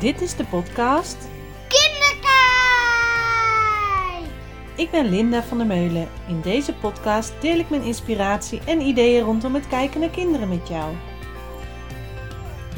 Dit 0.00 0.20
is 0.20 0.36
de 0.36 0.44
podcast 0.44 1.16
Kinderkijk! 1.68 2.22
Ik 4.76 4.90
ben 4.90 5.08
Linda 5.08 5.42
van 5.42 5.58
der 5.58 5.66
Meulen. 5.66 6.08
In 6.28 6.40
deze 6.40 6.74
podcast 6.74 7.32
deel 7.40 7.58
ik 7.58 7.70
mijn 7.70 7.82
inspiratie 7.82 8.60
en 8.64 8.80
ideeën 8.80 9.24
rondom 9.24 9.54
het 9.54 9.68
kijken 9.68 10.00
naar 10.00 10.10
kinderen 10.10 10.48
met 10.48 10.68
jou. 10.68 10.94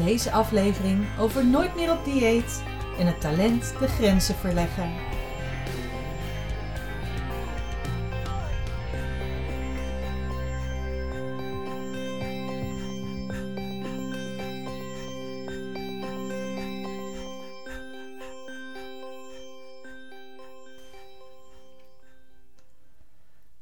Deze 0.04 0.32
aflevering 0.32 1.04
over 1.18 1.46
nooit 1.46 1.74
meer 1.74 1.92
op 1.92 2.04
dieet 2.04 2.62
en 2.98 3.06
het 3.06 3.20
talent 3.20 3.74
de 3.80 3.88
grenzen 3.88 4.34
verleggen. 4.34 5.09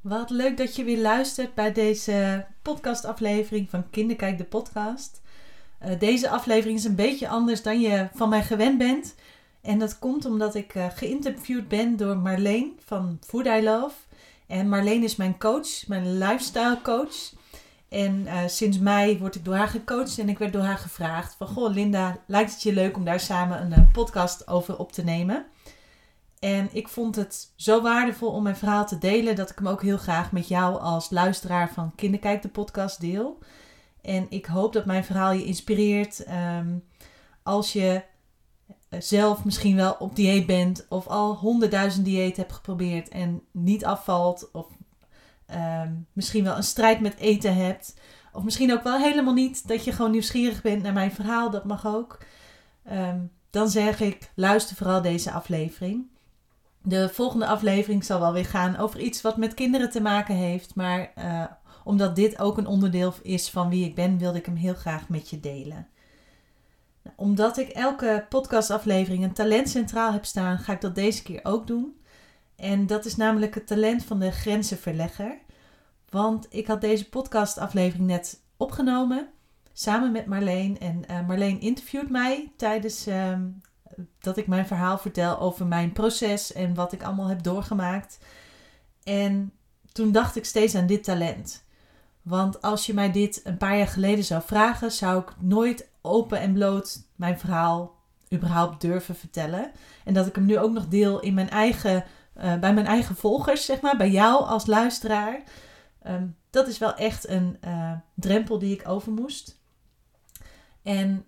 Wat 0.09 0.31
leuk 0.31 0.57
dat 0.57 0.77
je 0.77 0.85
weer 0.85 0.99
luistert 0.99 1.55
bij 1.55 1.73
deze 1.73 2.47
podcastaflevering 2.63 3.71
van 3.71 3.91
Kinderkijk 3.91 4.39
de 4.39 4.45
podcast. 4.45 5.21
Uh, 5.85 5.99
deze 5.99 6.29
aflevering 6.29 6.79
is 6.79 6.85
een 6.85 6.95
beetje 6.95 7.29
anders 7.29 7.63
dan 7.63 7.81
je 7.81 8.09
van 8.15 8.29
mij 8.29 8.43
gewend 8.43 8.79
bent. 8.79 9.15
En 9.61 9.79
dat 9.79 9.99
komt 9.99 10.25
omdat 10.25 10.55
ik 10.55 10.75
uh, 10.75 10.87
geïnterviewd 10.95 11.69
ben 11.69 11.97
door 11.97 12.17
Marleen 12.17 12.79
van 12.85 13.19
Food 13.27 13.47
I 13.47 13.63
Love. 13.63 13.95
En 14.47 14.69
Marleen 14.69 15.03
is 15.03 15.17
mijn 15.17 15.39
coach, 15.39 15.87
mijn 15.87 16.19
lifestyle 16.19 16.79
coach. 16.83 17.33
En 17.89 18.21
uh, 18.21 18.39
sinds 18.47 18.79
mei 18.79 19.19
word 19.19 19.35
ik 19.35 19.45
door 19.45 19.55
haar 19.55 19.69
gecoacht 19.69 20.19
en 20.19 20.29
ik 20.29 20.39
werd 20.39 20.53
door 20.53 20.63
haar 20.63 20.79
gevraagd 20.79 21.35
van... 21.35 21.47
Goh 21.47 21.75
Linda, 21.75 22.19
lijkt 22.27 22.53
het 22.53 22.63
je 22.63 22.73
leuk 22.73 22.97
om 22.97 23.05
daar 23.05 23.21
samen 23.21 23.73
een 23.73 23.91
podcast 23.93 24.49
over 24.49 24.79
op 24.79 24.93
te 24.93 25.05
nemen? 25.05 25.47
En 26.41 26.69
ik 26.73 26.89
vond 26.89 27.17
het 27.17 27.53
zo 27.57 27.83
waardevol 27.83 28.31
om 28.31 28.43
mijn 28.43 28.57
verhaal 28.57 28.87
te 28.87 28.99
delen 28.99 29.37
dat 29.37 29.51
ik 29.51 29.59
hem 29.59 29.69
ook 29.69 29.83
heel 29.83 29.99
graag 29.99 30.33
met 30.33 30.49
jou 30.49 30.81
als 30.81 31.11
luisteraar 31.11 31.73
van 31.73 31.95
Kinderkijk 31.95 32.43
de 32.43 32.49
podcast 32.49 33.01
deel. 33.01 33.39
En 34.03 34.27
ik 34.29 34.47
hoop 34.47 34.73
dat 34.73 34.85
mijn 34.85 35.05
verhaal 35.05 35.33
je 35.33 35.45
inspireert 35.45 36.25
um, 36.29 36.85
als 37.43 37.73
je 37.73 38.03
zelf 38.99 39.45
misschien 39.45 39.77
wel 39.77 39.97
op 39.99 40.17
dieet 40.17 40.47
bent 40.47 40.87
of 40.89 41.07
al 41.07 41.35
honderdduizend 41.35 42.05
dieet 42.05 42.37
hebt 42.37 42.53
geprobeerd 42.53 43.09
en 43.09 43.43
niet 43.51 43.85
afvalt 43.85 44.51
of 44.53 44.67
um, 45.55 46.07
misschien 46.13 46.45
wel 46.45 46.57
een 46.57 46.63
strijd 46.63 47.01
met 47.01 47.17
eten 47.17 47.55
hebt. 47.55 47.95
Of 48.33 48.43
misschien 48.43 48.73
ook 48.73 48.83
wel 48.83 48.99
helemaal 48.99 49.35
niet, 49.35 49.69
dat 49.69 49.85
je 49.85 49.93
gewoon 49.93 50.11
nieuwsgierig 50.11 50.63
bent 50.63 50.83
naar 50.83 50.93
mijn 50.93 51.13
verhaal, 51.13 51.51
dat 51.51 51.65
mag 51.65 51.87
ook. 51.87 52.19
Um, 52.93 53.31
dan 53.51 53.69
zeg 53.69 54.01
ik, 54.01 54.31
luister 54.35 54.77
vooral 54.77 55.03
deze 55.03 55.33
aflevering. 55.33 56.07
De 56.83 57.09
volgende 57.09 57.47
aflevering 57.47 58.05
zal 58.05 58.21
wel 58.21 58.33
weer 58.33 58.45
gaan 58.45 58.77
over 58.77 59.01
iets 59.01 59.21
wat 59.21 59.37
met 59.37 59.55
kinderen 59.55 59.91
te 59.91 60.01
maken 60.01 60.35
heeft. 60.35 60.75
Maar 60.75 61.13
uh, 61.19 61.45
omdat 61.85 62.17
dit 62.17 62.39
ook 62.39 62.59
een 62.59 62.67
onderdeel 62.67 63.15
is 63.23 63.51
van 63.51 63.69
wie 63.69 63.85
ik 63.85 63.95
ben, 63.95 64.19
wilde 64.19 64.39
ik 64.39 64.47
hem 64.47 64.57
heel 64.57 64.75
graag 64.75 65.09
met 65.09 65.31
je 65.31 65.41
delen. 65.41 65.89
Nou, 67.03 67.17
omdat 67.17 67.59
ik 67.59 67.69
elke 67.69 68.27
podcastaflevering 68.29 69.25
een 69.25 69.33
talent 69.33 69.69
centraal 69.69 70.13
heb 70.13 70.25
staan, 70.25 70.59
ga 70.59 70.73
ik 70.73 70.81
dat 70.81 70.95
deze 70.95 71.23
keer 71.23 71.41
ook 71.43 71.67
doen. 71.67 72.01
En 72.57 72.87
dat 72.87 73.05
is 73.05 73.17
namelijk 73.17 73.55
het 73.55 73.67
talent 73.67 74.05
van 74.05 74.19
de 74.19 74.31
grenzenverlegger. 74.31 75.39
Want 76.09 76.47
ik 76.51 76.67
had 76.67 76.81
deze 76.81 77.09
podcastaflevering 77.09 78.07
net 78.07 78.41
opgenomen 78.57 79.29
samen 79.79 80.13
met 80.13 80.27
Marleen. 80.27 80.79
En 80.79 81.03
uh, 81.11 81.27
Marleen 81.27 81.61
interviewt 81.61 82.11
mij 82.11 82.53
tijdens 82.57 83.09
uh, 83.09 83.39
dat 84.21 84.37
ik 84.37 84.47
mijn 84.47 84.67
verhaal 84.67 84.99
vertel 84.99 85.39
over 85.39 85.67
mijn 85.67 85.93
proces 85.93 86.53
en 86.53 86.75
wat 86.75 86.93
ik 86.93 87.03
allemaal 87.03 87.29
heb 87.29 87.43
doorgemaakt. 87.43 88.19
En 89.03 89.53
toen 89.93 90.13
dacht 90.13 90.37
ik 90.37 90.45
steeds 90.45 90.75
aan 90.75 90.87
dit 90.87 91.05
talent. 91.05 91.65
Want 92.23 92.63
als 92.63 92.87
je 92.87 92.95
mij 92.95 93.13
dit 93.13 93.41
een 93.45 93.57
paar 93.57 93.77
jaar 93.77 93.89
geleden 93.89 94.25
zou 94.25 94.43
vragen, 94.43 94.93
zou 94.93 95.21
ik 95.21 95.35
nooit 95.39 95.89
open 96.01 96.41
en 96.41 96.53
bloot 96.53 97.03
mijn 97.17 97.39
verhaal 97.39 97.97
überhaupt 98.33 98.81
durven 98.81 99.15
vertellen. 99.15 99.71
En 100.05 100.15
dat 100.15 100.27
ik 100.27 100.35
hem 100.35 100.45
nu 100.45 100.59
ook 100.59 100.73
nog 100.73 100.89
deel 100.89 101.21
in 101.21 101.35
mijn 101.35 101.51
eigen, 101.51 102.05
uh, 102.37 102.59
bij 102.59 102.75
mijn 102.75 102.87
eigen 102.87 103.17
volgers, 103.17 103.65
zeg 103.65 103.81
maar, 103.81 103.97
bij 103.97 104.11
jou 104.11 104.45
als 104.45 104.67
luisteraar. 104.67 105.43
Um, 106.07 106.37
dat 106.51 106.69
is 106.69 106.79
wel 106.79 106.95
echt 106.95 107.29
een 107.29 107.59
uh, 107.65 107.93
drempel 108.15 108.59
die 108.59 108.75
ik 108.75 108.89
over 108.89 109.13
moest. 109.13 109.61
En 110.83 111.25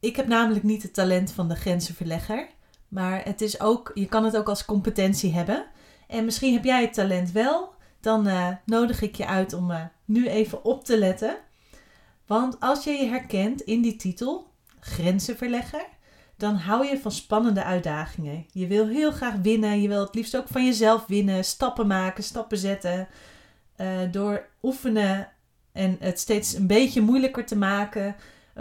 ik 0.00 0.16
heb 0.16 0.26
namelijk 0.26 0.64
niet 0.64 0.82
het 0.82 0.94
talent 0.94 1.32
van 1.32 1.48
de 1.48 1.54
grenzenverlegger. 1.54 2.48
Maar 2.88 3.24
het 3.24 3.40
is 3.40 3.60
ook, 3.60 3.90
je 3.94 4.06
kan 4.06 4.24
het 4.24 4.36
ook 4.36 4.48
als 4.48 4.64
competentie 4.64 5.32
hebben. 5.32 5.66
En 6.08 6.24
misschien 6.24 6.52
heb 6.52 6.64
jij 6.64 6.82
het 6.82 6.94
talent 6.94 7.32
wel. 7.32 7.74
Dan 8.00 8.28
uh, 8.28 8.48
nodig 8.64 9.02
ik 9.02 9.16
je 9.16 9.26
uit 9.26 9.52
om 9.52 9.70
uh, 9.70 9.80
nu 10.04 10.28
even 10.28 10.64
op 10.64 10.84
te 10.84 10.98
letten. 10.98 11.36
Want 12.26 12.60
als 12.60 12.84
je 12.84 12.90
je 12.90 13.06
herkent 13.06 13.60
in 13.60 13.82
die 13.82 13.96
titel, 13.96 14.50
grenzenverlegger, 14.80 15.86
dan 16.36 16.54
hou 16.54 16.86
je 16.86 16.98
van 16.98 17.12
spannende 17.12 17.64
uitdagingen. 17.64 18.46
Je 18.52 18.66
wil 18.66 18.86
heel 18.86 19.12
graag 19.12 19.34
winnen. 19.34 19.80
Je 19.82 19.88
wil 19.88 20.00
het 20.00 20.14
liefst 20.14 20.36
ook 20.36 20.48
van 20.48 20.64
jezelf 20.64 21.06
winnen. 21.06 21.44
Stappen 21.44 21.86
maken, 21.86 22.24
stappen 22.24 22.58
zetten. 22.58 23.08
Uh, 23.76 23.88
door 24.10 24.48
oefenen 24.62 25.28
en 25.72 25.96
het 26.00 26.20
steeds 26.20 26.54
een 26.54 26.66
beetje 26.66 27.00
moeilijker 27.00 27.46
te 27.46 27.56
maken, 27.56 28.16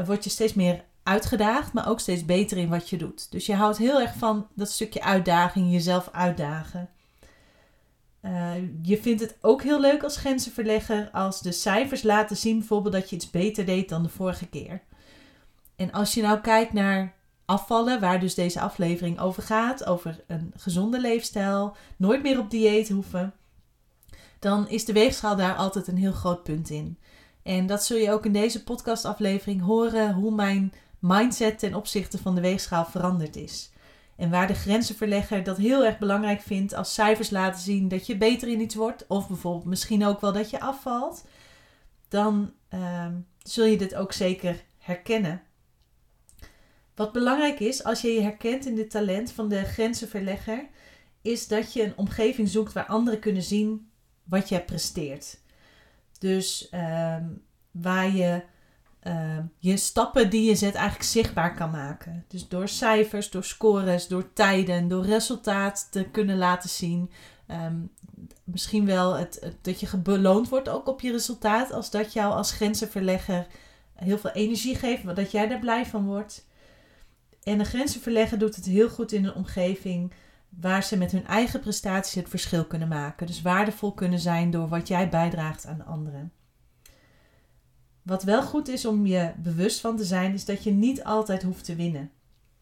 word 0.06 0.24
je 0.24 0.29
steeds 0.29 0.53
meer 0.53 0.84
uitgedaagd, 1.06 1.74
maar 1.74 1.90
ook 1.90 2.00
steeds 2.00 2.26
beter 2.26 2.58
in 2.58 2.70
wat 2.70 2.90
je 2.90 2.98
doet. 2.98 3.32
Dus 3.32 3.46
je 3.46 3.54
houdt 3.54 3.78
heel 3.78 4.02
erg 4.02 4.16
van 4.16 4.48
dat 4.54 4.72
stukje 4.72 5.04
uitdaging, 5.04 5.72
jezelf 5.72 6.10
uitdagen. 6.12 6.90
Uh, 8.22 8.52
je 8.82 8.98
vindt 8.98 9.22
het 9.22 9.38
ook 9.42 9.64
heel 9.64 9.80
leuk 9.80 10.04
als 10.04 10.18
grenzenverlegger 10.18 11.10
als 11.12 11.42
de 11.42 11.52
cijfers 11.52 12.04
laten 12.04 12.38
zien 12.38 12.58
bijvoorbeeld 12.58 12.94
dat 12.94 13.10
je 13.10 13.16
iets 13.16 13.30
beter 13.30 13.66
deed 13.66 13.90
dan 13.90 14.04
de 14.04 14.10
vorige 14.10 14.48
keer. 14.48 14.82
En 15.76 15.92
als 15.92 16.14
je 16.14 16.22
nou 16.22 16.40
kijkt 16.40 16.74
naar 16.74 17.14
afvallen, 17.46 18.00
waar 18.00 18.20
dus 18.20 18.34
deze 18.34 18.60
aflevering 18.60 19.20
over 19.20 19.44
gaat, 19.44 19.86
over 19.86 20.24
een 20.28 20.54
gezonde 20.56 21.00
leefstijl, 21.00 21.76
nooit 21.98 22.22
meer 22.22 22.40
op 22.40 22.50
dieet 22.50 22.90
hoeven, 22.90 23.34
dan 24.40 24.70
is 24.70 24.86
de 24.86 24.94
weegschaal 24.94 25.36
daar 25.36 25.56
altijd 25.56 25.88
een 25.88 25.98
heel 25.98 26.12
groot 26.12 26.44
punt 26.44 26.70
in. 26.70 26.98
En 27.44 27.68
dat 27.68 27.86
zul 27.86 27.98
je 27.98 28.12
ook 28.12 28.26
in 28.26 28.34
deze 28.34 28.64
podcastaflevering 28.64 29.62
horen 29.62 30.14
hoe 30.14 30.32
mijn 30.32 30.74
mindset 31.08 31.60
ten 31.60 31.76
opzichte 31.76 32.18
van 32.18 32.36
de 32.36 32.42
weegschaal 32.42 32.86
veranderd 32.86 33.36
is. 33.36 33.72
En 34.16 34.30
waar 34.30 34.48
de 34.48 34.54
grenzenverlegger 34.54 35.44
dat 35.44 35.58
heel 35.58 35.86
erg 35.86 35.98
belangrijk 35.98 36.42
vindt 36.42 36.74
als 36.74 36.94
cijfers 36.94 37.30
laten 37.30 37.62
zien 37.62 37.88
dat 37.88 38.08
je 38.08 38.18
beter 38.18 38.48
in 38.48 38.62
iets 38.62 38.76
wordt, 38.76 39.08
of 39.08 39.28
bijvoorbeeld 39.28 39.66
misschien 39.66 40.06
ook 40.06 40.22
wel 40.22 40.34
dat 40.34 40.50
je 40.50 40.60
afvalt, 40.60 41.26
dan 42.08 42.54
uh, 42.74 43.08
zul 43.42 43.66
je 43.66 43.78
dit 43.78 43.96
ook 43.96 44.12
zeker 44.12 44.64
herkennen. 44.78 45.42
Wat 46.96 47.12
belangrijk 47.12 47.60
is 47.60 47.84
als 47.84 48.02
je 48.02 48.08
je 48.08 48.22
herkent 48.22 48.66
in 48.66 48.76
dit 48.76 48.90
talent 48.90 49.32
van 49.32 49.50
de 49.50 49.64
grenzenverlegger, 49.64 50.68
is 51.22 51.48
dat 51.48 51.74
je 51.74 51.84
een 51.84 51.98
omgeving 51.98 52.50
zoekt 52.50 52.74
waar 52.74 52.86
anderen 52.86 53.20
kunnen 53.20 53.44
zien 53.44 53.90
wat 54.24 54.50
je 54.50 54.62
presteert. 54.62 55.40
Dus 56.20 56.68
uh, 56.72 57.18
waar 57.72 58.16
je 58.16 58.44
uh, 59.08 59.38
je 59.58 59.78
stappen 59.78 60.30
die 60.30 60.50
je 60.50 60.56
zet 60.56 60.74
eigenlijk 60.76 61.10
zichtbaar 61.10 61.56
kan 61.56 61.72
maken. 61.72 62.26
Dus 62.28 62.48
door 62.48 62.68
cijfers, 62.68 63.30
door 63.30 63.44
scores, 63.44 64.08
door 64.08 64.34
tijden, 64.34 64.88
door 64.88 65.06
resultaat 65.06 65.88
te 65.92 66.04
kunnen 66.04 66.38
laten 66.38 66.70
zien. 66.70 67.12
Um, 67.48 67.92
misschien 68.44 68.86
wel 68.86 69.14
het, 69.14 69.56
dat 69.62 69.80
je 69.80 69.98
beloond 69.98 70.50
wordt 70.50 70.70
ook 70.70 70.88
op 70.88 71.02
je 71.02 71.12
resultaat. 71.12 71.72
Als 71.72 71.92
dat 71.92 72.14
jou 72.14 72.34
als 72.34 72.52
grenzenverlegger 72.52 73.48
heel 73.94 74.18
veel 74.18 74.32
energie 74.32 74.75
geeft, 74.75 75.16
dat 75.16 75.31
jij 75.31 75.48
daar 75.48 75.60
blij 75.60 75.86
van 75.86 76.06
wordt. 76.06 76.48
En 77.44 77.60
een 77.60 77.66
grenzenverlegger 77.66 78.38
doet 78.38 78.56
het 78.56 78.66
heel 78.66 78.90
goed 78.90 79.12
in 79.12 79.25
een 79.25 79.36
omgeving 79.36 80.13
waar 80.50 80.84
ze 80.84 80.98
met 80.98 81.12
hun 81.12 81.28
eigen 81.28 81.60
prestaties 81.60 82.16
het 82.16 82.30
verschil 82.30 82.66
kunnen 82.66 82.88
maken. 82.88 83.28
Dus 83.28 83.42
waardevol 83.42 83.94
kunnen 83.94 84.19
zijn 84.19 84.51
door 84.51 84.68
wat 84.68 84.88
jij 84.88 85.10
bijdraagt 85.10 85.66
aan 85.66 85.86
anderen. 85.86 86.31
Wat 88.06 88.24
wel 88.24 88.44
goed 88.44 88.68
is 88.68 88.86
om 88.86 89.06
je 89.06 89.31
bewust 89.38 89.80
van 89.80 89.98
te 89.98 90.04
zijn, 90.04 90.34
is 90.34 90.46
dat 90.46 90.63
je 90.63 90.72
niet 90.72 91.04
altijd 91.04 91.44
hoeft 91.44 91.66
te 91.66 91.75
winnen. 91.75 92.12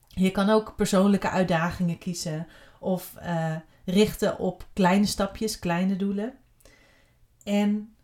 Je 0.07 0.31
kan 0.31 0.49
ook 0.49 0.75
persoonlijke 0.75 1.29
uitdagingen 1.29 1.97
kiezen 1.97 2.47
of 2.79 3.13
uh, 3.23 3.55
richten 3.85 4.39
op 4.39 4.67
kleine 4.73 5.05
stapjes, 5.05 5.59
kleine 5.59 5.95
doelen. 5.95 6.33
En 7.43 7.95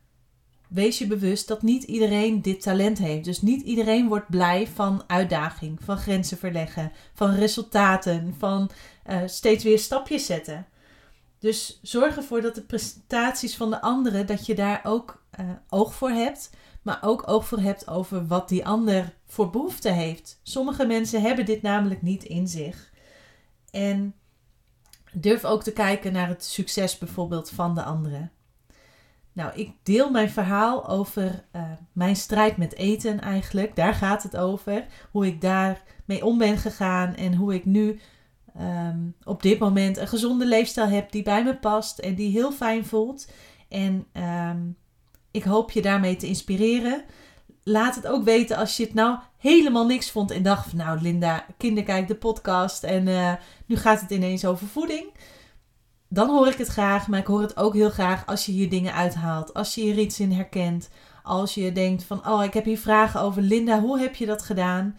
wees 0.67 0.97
je 0.97 1.07
bewust 1.07 1.47
dat 1.47 1.61
niet 1.61 1.83
iedereen 1.83 2.41
dit 2.41 2.61
talent 2.61 2.97
heeft. 2.97 3.25
Dus 3.25 3.41
niet 3.41 3.61
iedereen 3.61 4.07
wordt 4.07 4.29
blij 4.29 4.67
van 4.67 5.03
uitdaging, 5.07 5.79
van 5.83 5.97
grenzen 5.97 6.37
verleggen, 6.37 6.91
van 7.13 7.31
resultaten, 7.31 8.35
van 8.37 8.69
uh, 9.09 9.21
steeds 9.25 9.63
weer 9.63 9.79
stapjes 9.79 10.25
zetten. 10.25 10.67
Dus 11.39 11.79
zorg 11.81 12.15
ervoor 12.15 12.41
dat 12.41 12.55
de 12.55 12.63
prestaties 12.63 13.57
van 13.57 13.69
de 13.69 13.81
anderen, 13.81 14.25
dat 14.25 14.45
je 14.45 14.55
daar 14.55 14.81
ook 14.83 15.23
uh, 15.39 15.49
oog 15.69 15.93
voor 15.93 16.09
hebt 16.09 16.49
maar 16.89 17.09
ook 17.09 17.23
oog 17.25 17.47
voor 17.47 17.59
hebt 17.59 17.87
over 17.87 18.27
wat 18.27 18.49
die 18.49 18.65
ander 18.65 19.13
voor 19.25 19.49
behoefte 19.49 19.89
heeft. 19.89 20.39
Sommige 20.43 20.85
mensen 20.85 21.21
hebben 21.21 21.45
dit 21.45 21.61
namelijk 21.61 22.01
niet 22.01 22.23
in 22.23 22.47
zich. 22.47 22.91
En 23.71 24.15
durf 25.11 25.45
ook 25.45 25.63
te 25.63 25.73
kijken 25.73 26.13
naar 26.13 26.27
het 26.27 26.43
succes 26.43 26.97
bijvoorbeeld 26.97 27.49
van 27.49 27.75
de 27.75 27.83
anderen. 27.83 28.31
Nou, 29.33 29.51
ik 29.55 29.71
deel 29.83 30.11
mijn 30.11 30.29
verhaal 30.29 30.87
over 30.87 31.45
uh, 31.55 31.61
mijn 31.91 32.15
strijd 32.15 32.57
met 32.57 32.75
eten 32.75 33.21
eigenlijk. 33.21 33.75
Daar 33.75 33.93
gaat 33.93 34.23
het 34.23 34.37
over. 34.37 34.85
Hoe 35.11 35.25
ik 35.25 35.41
daar 35.41 35.81
mee 36.05 36.25
om 36.25 36.37
ben 36.37 36.57
gegaan 36.57 37.15
en 37.15 37.33
hoe 37.35 37.53
ik 37.53 37.65
nu 37.65 37.99
um, 38.59 39.15
op 39.23 39.41
dit 39.41 39.59
moment 39.59 39.97
een 39.97 40.07
gezonde 40.07 40.45
leefstijl 40.45 40.87
heb 40.87 41.11
die 41.11 41.23
bij 41.23 41.43
me 41.43 41.55
past 41.55 41.99
en 41.99 42.15
die 42.15 42.31
heel 42.31 42.51
fijn 42.51 42.85
voelt. 42.85 43.31
En 43.67 44.05
um, 44.13 44.77
ik 45.31 45.43
hoop 45.43 45.71
je 45.71 45.81
daarmee 45.81 46.15
te 46.15 46.27
inspireren. 46.27 47.03
Laat 47.63 47.95
het 47.95 48.07
ook 48.07 48.23
weten 48.23 48.57
als 48.57 48.77
je 48.77 48.83
het 48.83 48.93
nou 48.93 49.17
helemaal 49.37 49.85
niks 49.85 50.11
vond 50.11 50.31
en 50.31 50.43
dacht 50.43 50.69
van 50.69 50.77
nou 50.77 51.01
Linda, 51.01 51.45
kinderkijk 51.57 52.07
de 52.07 52.15
podcast 52.15 52.83
en 52.83 53.07
uh, 53.07 53.33
nu 53.65 53.75
gaat 53.75 54.01
het 54.01 54.11
ineens 54.11 54.45
over 54.45 54.67
voeding. 54.67 55.05
Dan 56.07 56.29
hoor 56.29 56.47
ik 56.47 56.57
het 56.57 56.67
graag, 56.67 57.07
maar 57.07 57.19
ik 57.19 57.25
hoor 57.25 57.41
het 57.41 57.57
ook 57.57 57.73
heel 57.73 57.89
graag 57.89 58.25
als 58.25 58.45
je 58.45 58.51
hier 58.51 58.69
dingen 58.69 58.93
uithaalt. 58.93 59.53
Als 59.53 59.75
je 59.75 59.81
hier 59.81 59.97
iets 59.97 60.19
in 60.19 60.31
herkent. 60.31 60.89
Als 61.23 61.53
je 61.53 61.71
denkt 61.71 62.03
van 62.03 62.27
oh 62.27 62.43
ik 62.43 62.53
heb 62.53 62.65
hier 62.65 62.79
vragen 62.79 63.21
over 63.21 63.41
Linda, 63.41 63.79
hoe 63.79 63.99
heb 63.99 64.15
je 64.15 64.25
dat 64.25 64.41
gedaan? 64.41 64.97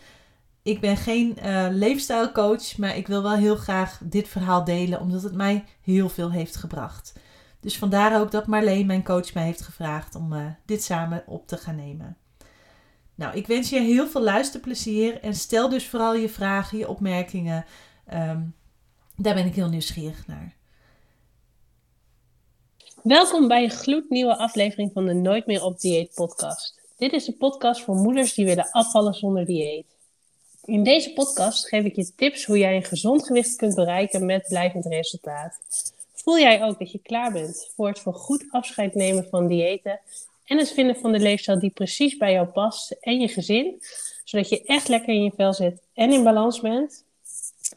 Ik 0.62 0.80
ben 0.80 0.96
geen 0.96 1.36
uh, 1.44 1.66
leefstijlcoach, 1.70 2.76
maar 2.76 2.96
ik 2.96 3.06
wil 3.06 3.22
wel 3.22 3.36
heel 3.36 3.56
graag 3.56 4.00
dit 4.04 4.28
verhaal 4.28 4.64
delen 4.64 5.00
omdat 5.00 5.22
het 5.22 5.34
mij 5.34 5.64
heel 5.82 6.08
veel 6.08 6.30
heeft 6.30 6.56
gebracht. 6.56 7.12
Dus 7.60 7.78
vandaar 7.78 8.20
ook 8.20 8.30
dat 8.30 8.46
Marleen, 8.46 8.86
mijn 8.86 9.04
coach, 9.04 9.34
mij 9.34 9.44
heeft 9.44 9.60
gevraagd 9.60 10.14
om 10.14 10.32
uh, 10.32 10.46
dit 10.66 10.82
samen 10.82 11.22
op 11.26 11.46
te 11.46 11.56
gaan 11.56 11.76
nemen. 11.76 12.16
Nou, 13.14 13.36
ik 13.36 13.46
wens 13.46 13.70
je 13.70 13.80
heel 13.80 14.08
veel 14.08 14.22
luisterplezier 14.22 15.20
en 15.20 15.34
stel 15.34 15.68
dus 15.68 15.86
vooral 15.86 16.14
je 16.14 16.28
vragen, 16.28 16.78
je 16.78 16.88
opmerkingen. 16.88 17.64
Um, 18.12 18.54
daar 19.16 19.34
ben 19.34 19.46
ik 19.46 19.54
heel 19.54 19.68
nieuwsgierig 19.68 20.26
naar. 20.26 20.56
Welkom 23.02 23.48
bij 23.48 23.62
een 23.62 23.70
gloednieuwe 23.70 24.36
aflevering 24.36 24.90
van 24.92 25.06
de 25.06 25.14
Nooit 25.14 25.46
meer 25.46 25.64
op 25.64 25.80
dieet 25.80 26.14
podcast. 26.14 26.80
Dit 26.96 27.12
is 27.12 27.26
een 27.26 27.36
podcast 27.36 27.82
voor 27.82 27.94
moeders 27.94 28.34
die 28.34 28.44
willen 28.44 28.70
afvallen 28.70 29.14
zonder 29.14 29.44
dieet. 29.44 29.86
In 30.64 30.84
deze 30.84 31.12
podcast 31.12 31.68
geef 31.68 31.84
ik 31.84 31.96
je 31.96 32.14
tips 32.16 32.44
hoe 32.44 32.58
jij 32.58 32.76
een 32.76 32.84
gezond 32.84 33.26
gewicht 33.26 33.56
kunt 33.56 33.74
bereiken 33.74 34.26
met 34.26 34.46
blijvend 34.48 34.86
resultaat. 34.86 35.58
Voel 36.22 36.38
jij 36.38 36.62
ook 36.62 36.78
dat 36.78 36.92
je 36.92 36.98
klaar 36.98 37.32
bent 37.32 37.72
voor 37.76 37.88
het 37.88 38.00
voor 38.00 38.14
goed 38.14 38.44
afscheid 38.50 38.94
nemen 38.94 39.26
van 39.30 39.46
diëten 39.46 40.00
en 40.44 40.58
het 40.58 40.70
vinden 40.70 40.96
van 40.96 41.12
de 41.12 41.18
leefstijl 41.18 41.58
die 41.58 41.70
precies 41.70 42.16
bij 42.16 42.32
jou 42.32 42.46
past 42.46 42.90
en 42.90 43.20
je 43.20 43.28
gezin, 43.28 43.82
zodat 44.24 44.48
je 44.48 44.62
echt 44.62 44.88
lekker 44.88 45.14
in 45.14 45.22
je 45.22 45.32
vel 45.36 45.52
zit 45.52 45.82
en 45.94 46.12
in 46.12 46.24
balans 46.24 46.60
bent, 46.60 47.04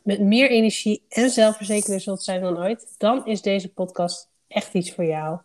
met 0.03 0.19
meer 0.19 0.49
energie 0.49 1.01
en 1.09 1.29
zelfverzekerder 1.29 2.01
zult 2.01 2.23
zijn 2.23 2.41
dan 2.41 2.57
ooit, 2.57 2.95
dan 2.97 3.25
is 3.25 3.41
deze 3.41 3.69
podcast 3.69 4.29
echt 4.47 4.73
iets 4.73 4.91
voor 4.91 5.05
jou. 5.05 5.39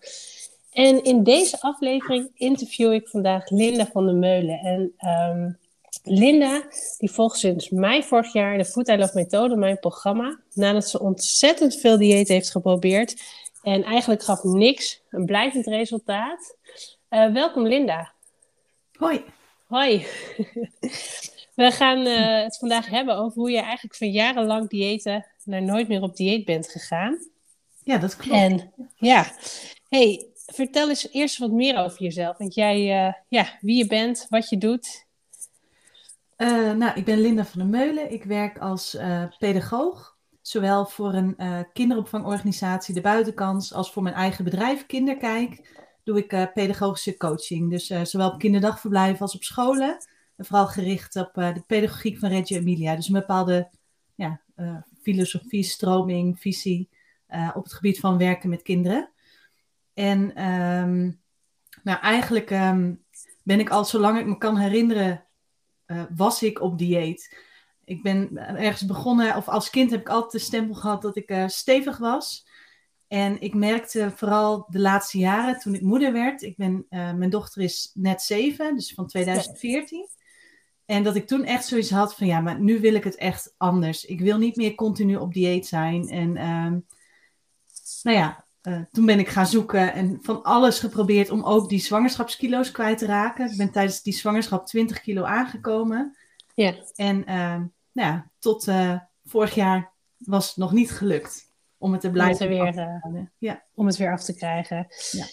En 0.72 1.04
in 1.04 1.22
deze 1.22 1.60
aflevering 1.60 2.30
interview 2.34 2.92
ik 2.92 3.08
vandaag 3.08 3.50
Linda 3.50 3.86
van 3.86 4.06
der 4.06 4.14
Meulen. 4.14 4.58
En 4.58 4.94
um, 5.30 5.58
Linda, 6.02 6.62
die 6.98 7.10
volgt 7.10 7.38
sinds 7.38 7.70
mei 7.70 8.02
vorig 8.02 8.32
jaar 8.32 8.58
de 8.58 8.64
Food 8.64 8.88
I 8.88 8.96
Love 8.96 9.12
methode, 9.14 9.56
mijn 9.56 9.78
programma. 9.78 10.40
Nadat 10.52 10.88
ze 10.88 11.00
ontzettend 11.00 11.74
veel 11.74 11.98
dieet 11.98 12.28
heeft 12.28 12.50
geprobeerd 12.50 13.22
en 13.62 13.82
eigenlijk 13.82 14.22
gaf 14.22 14.42
niks 14.42 15.02
een 15.10 15.24
blijvend 15.24 15.66
resultaat. 15.66 16.56
Uh, 17.10 17.32
welkom 17.32 17.66
Linda. 17.66 18.12
Hoi. 18.92 19.24
Hoi. 19.66 20.06
We 21.54 21.70
gaan 21.70 22.06
uh, 22.06 22.42
het 22.42 22.58
vandaag 22.58 22.88
hebben 22.88 23.16
over 23.16 23.38
hoe 23.38 23.50
je 23.50 23.60
eigenlijk 23.60 23.94
van 23.94 24.10
jarenlang 24.10 24.68
diëten 24.68 25.26
naar 25.44 25.62
nooit 25.62 25.88
meer 25.88 26.02
op 26.02 26.16
dieet 26.16 26.44
bent 26.44 26.68
gegaan. 26.68 27.18
Ja, 27.84 27.98
dat 27.98 28.16
klopt. 28.16 28.36
En 28.36 28.72
ja, 28.96 29.32
hey, 29.88 30.26
vertel 30.46 30.88
eens 30.88 31.08
eerst 31.12 31.38
wat 31.38 31.50
meer 31.50 31.78
over 31.78 32.02
jezelf. 32.02 32.38
Want 32.38 32.54
jij, 32.54 33.06
uh, 33.06 33.12
ja, 33.28 33.58
wie 33.60 33.76
je 33.76 33.86
bent, 33.86 34.26
wat 34.28 34.48
je 34.48 34.58
doet. 34.58 35.06
Uh, 36.38 36.72
nou, 36.72 36.92
ik 36.94 37.04
ben 37.04 37.20
Linda 37.20 37.44
van 37.44 37.60
der 37.60 37.68
Meulen. 37.68 38.12
Ik 38.12 38.24
werk 38.24 38.58
als 38.58 38.94
uh, 38.94 39.24
pedagoog. 39.38 40.16
Zowel 40.40 40.86
voor 40.86 41.14
een 41.14 41.36
kinderopvangorganisatie 41.72 42.94
De 42.94 43.00
Buitenkans 43.00 43.72
als 43.72 43.92
voor 43.92 44.02
mijn 44.02 44.14
eigen 44.14 44.44
bedrijf 44.44 44.86
Kinderkijk 44.86 45.76
doe 46.04 46.18
ik 46.18 46.52
pedagogische 46.54 47.16
coaching. 47.16 47.70
Dus 47.70 47.86
zowel 47.86 48.30
op 48.30 48.38
kinderdagverblijven 48.38 49.20
als 49.20 49.34
op 49.34 49.42
scholen. 49.42 49.96
En 50.36 50.44
vooral 50.44 50.66
gericht 50.66 51.16
op 51.16 51.30
de 51.34 51.62
pedagogiek 51.66 52.18
van 52.18 52.28
Reggio 52.28 52.58
Emilia. 52.58 52.96
Dus 52.96 53.06
een 53.06 53.12
bepaalde 53.12 53.70
ja, 54.14 54.40
filosofie, 55.02 55.62
stroming, 55.62 56.40
visie 56.40 56.88
op 57.54 57.64
het 57.64 57.72
gebied 57.72 58.00
van 58.00 58.18
werken 58.18 58.48
met 58.48 58.62
kinderen. 58.62 59.10
En 59.94 60.44
um, 60.44 61.20
nou, 61.82 62.00
eigenlijk 62.00 62.50
um, 62.50 63.04
ben 63.42 63.60
ik 63.60 63.70
al 63.70 63.84
zolang 63.84 64.18
ik 64.18 64.26
me 64.26 64.38
kan 64.38 64.56
herinneren, 64.56 65.24
uh, 65.88 66.02
was 66.16 66.42
ik 66.42 66.60
op 66.60 66.78
dieet. 66.78 67.36
Ik 67.84 68.02
ben 68.02 68.36
ergens 68.36 68.84
begonnen, 68.84 69.36
of 69.36 69.48
als 69.48 69.70
kind 69.70 69.90
heb 69.90 70.00
ik 70.00 70.08
altijd 70.08 70.32
de 70.32 70.38
stempel 70.38 70.74
gehad 70.74 71.02
dat 71.02 71.16
ik 71.16 71.30
uh, 71.30 71.48
stevig 71.48 71.98
was. 71.98 72.46
En 73.08 73.40
ik 73.40 73.54
merkte 73.54 74.12
vooral 74.14 74.66
de 74.68 74.78
laatste 74.78 75.18
jaren, 75.18 75.58
toen 75.58 75.74
ik 75.74 75.80
moeder 75.80 76.12
werd, 76.12 76.42
ik 76.42 76.56
ben, 76.56 76.86
mijn 76.88 77.30
dochter 77.30 77.62
is 77.62 77.90
net 77.94 78.22
zeven, 78.22 78.74
dus 78.74 78.94
van 78.94 79.06
2014. 79.06 79.98
Ja. 79.98 80.18
En 80.84 81.02
dat 81.02 81.16
ik 81.16 81.26
toen 81.26 81.44
echt 81.44 81.66
zoiets 81.66 81.90
had 81.90 82.14
van, 82.14 82.26
ja, 82.26 82.40
maar 82.40 82.60
nu 82.60 82.80
wil 82.80 82.94
ik 82.94 83.04
het 83.04 83.16
echt 83.16 83.54
anders. 83.56 84.04
Ik 84.04 84.20
wil 84.20 84.38
niet 84.38 84.56
meer 84.56 84.74
continu 84.74 85.16
op 85.16 85.32
dieet 85.32 85.66
zijn. 85.66 86.08
En 86.08 86.28
um, 86.48 86.86
nou 88.02 88.16
ja, 88.16 88.44
uh, 88.68 88.80
toen 88.92 89.06
ben 89.06 89.18
ik 89.18 89.28
gaan 89.28 89.46
zoeken 89.46 89.92
en 89.92 90.18
van 90.22 90.42
alles 90.42 90.78
geprobeerd 90.78 91.30
om 91.30 91.44
ook 91.44 91.68
die 91.68 91.80
zwangerschapskilo's 91.80 92.70
kwijt 92.70 92.98
te 92.98 93.06
raken. 93.06 93.50
Ik 93.50 93.56
ben 93.56 93.72
tijdens 93.72 94.02
die 94.02 94.12
zwangerschap 94.12 94.66
20 94.66 95.00
kilo 95.00 95.22
aangekomen. 95.22 96.16
Ja. 96.54 96.74
En 96.94 97.18
uh, 97.18 97.56
nou 97.92 98.08
ja, 98.08 98.30
tot 98.38 98.66
uh, 98.66 98.98
vorig 99.24 99.54
jaar 99.54 99.90
was 100.18 100.46
het 100.46 100.56
nog 100.56 100.72
niet 100.72 100.90
gelukt 100.90 101.52
om 101.78 101.92
het 101.92 102.00
te 102.00 102.10
blijven 102.10 102.46
om 102.46 102.66
het 102.66 102.74
weer, 102.74 103.30
ja. 103.38 103.62
om 103.74 103.86
het 103.86 103.96
weer 103.96 104.12
af 104.12 104.24
te 104.24 104.34
krijgen. 104.34 104.86
Ja. 105.10 105.26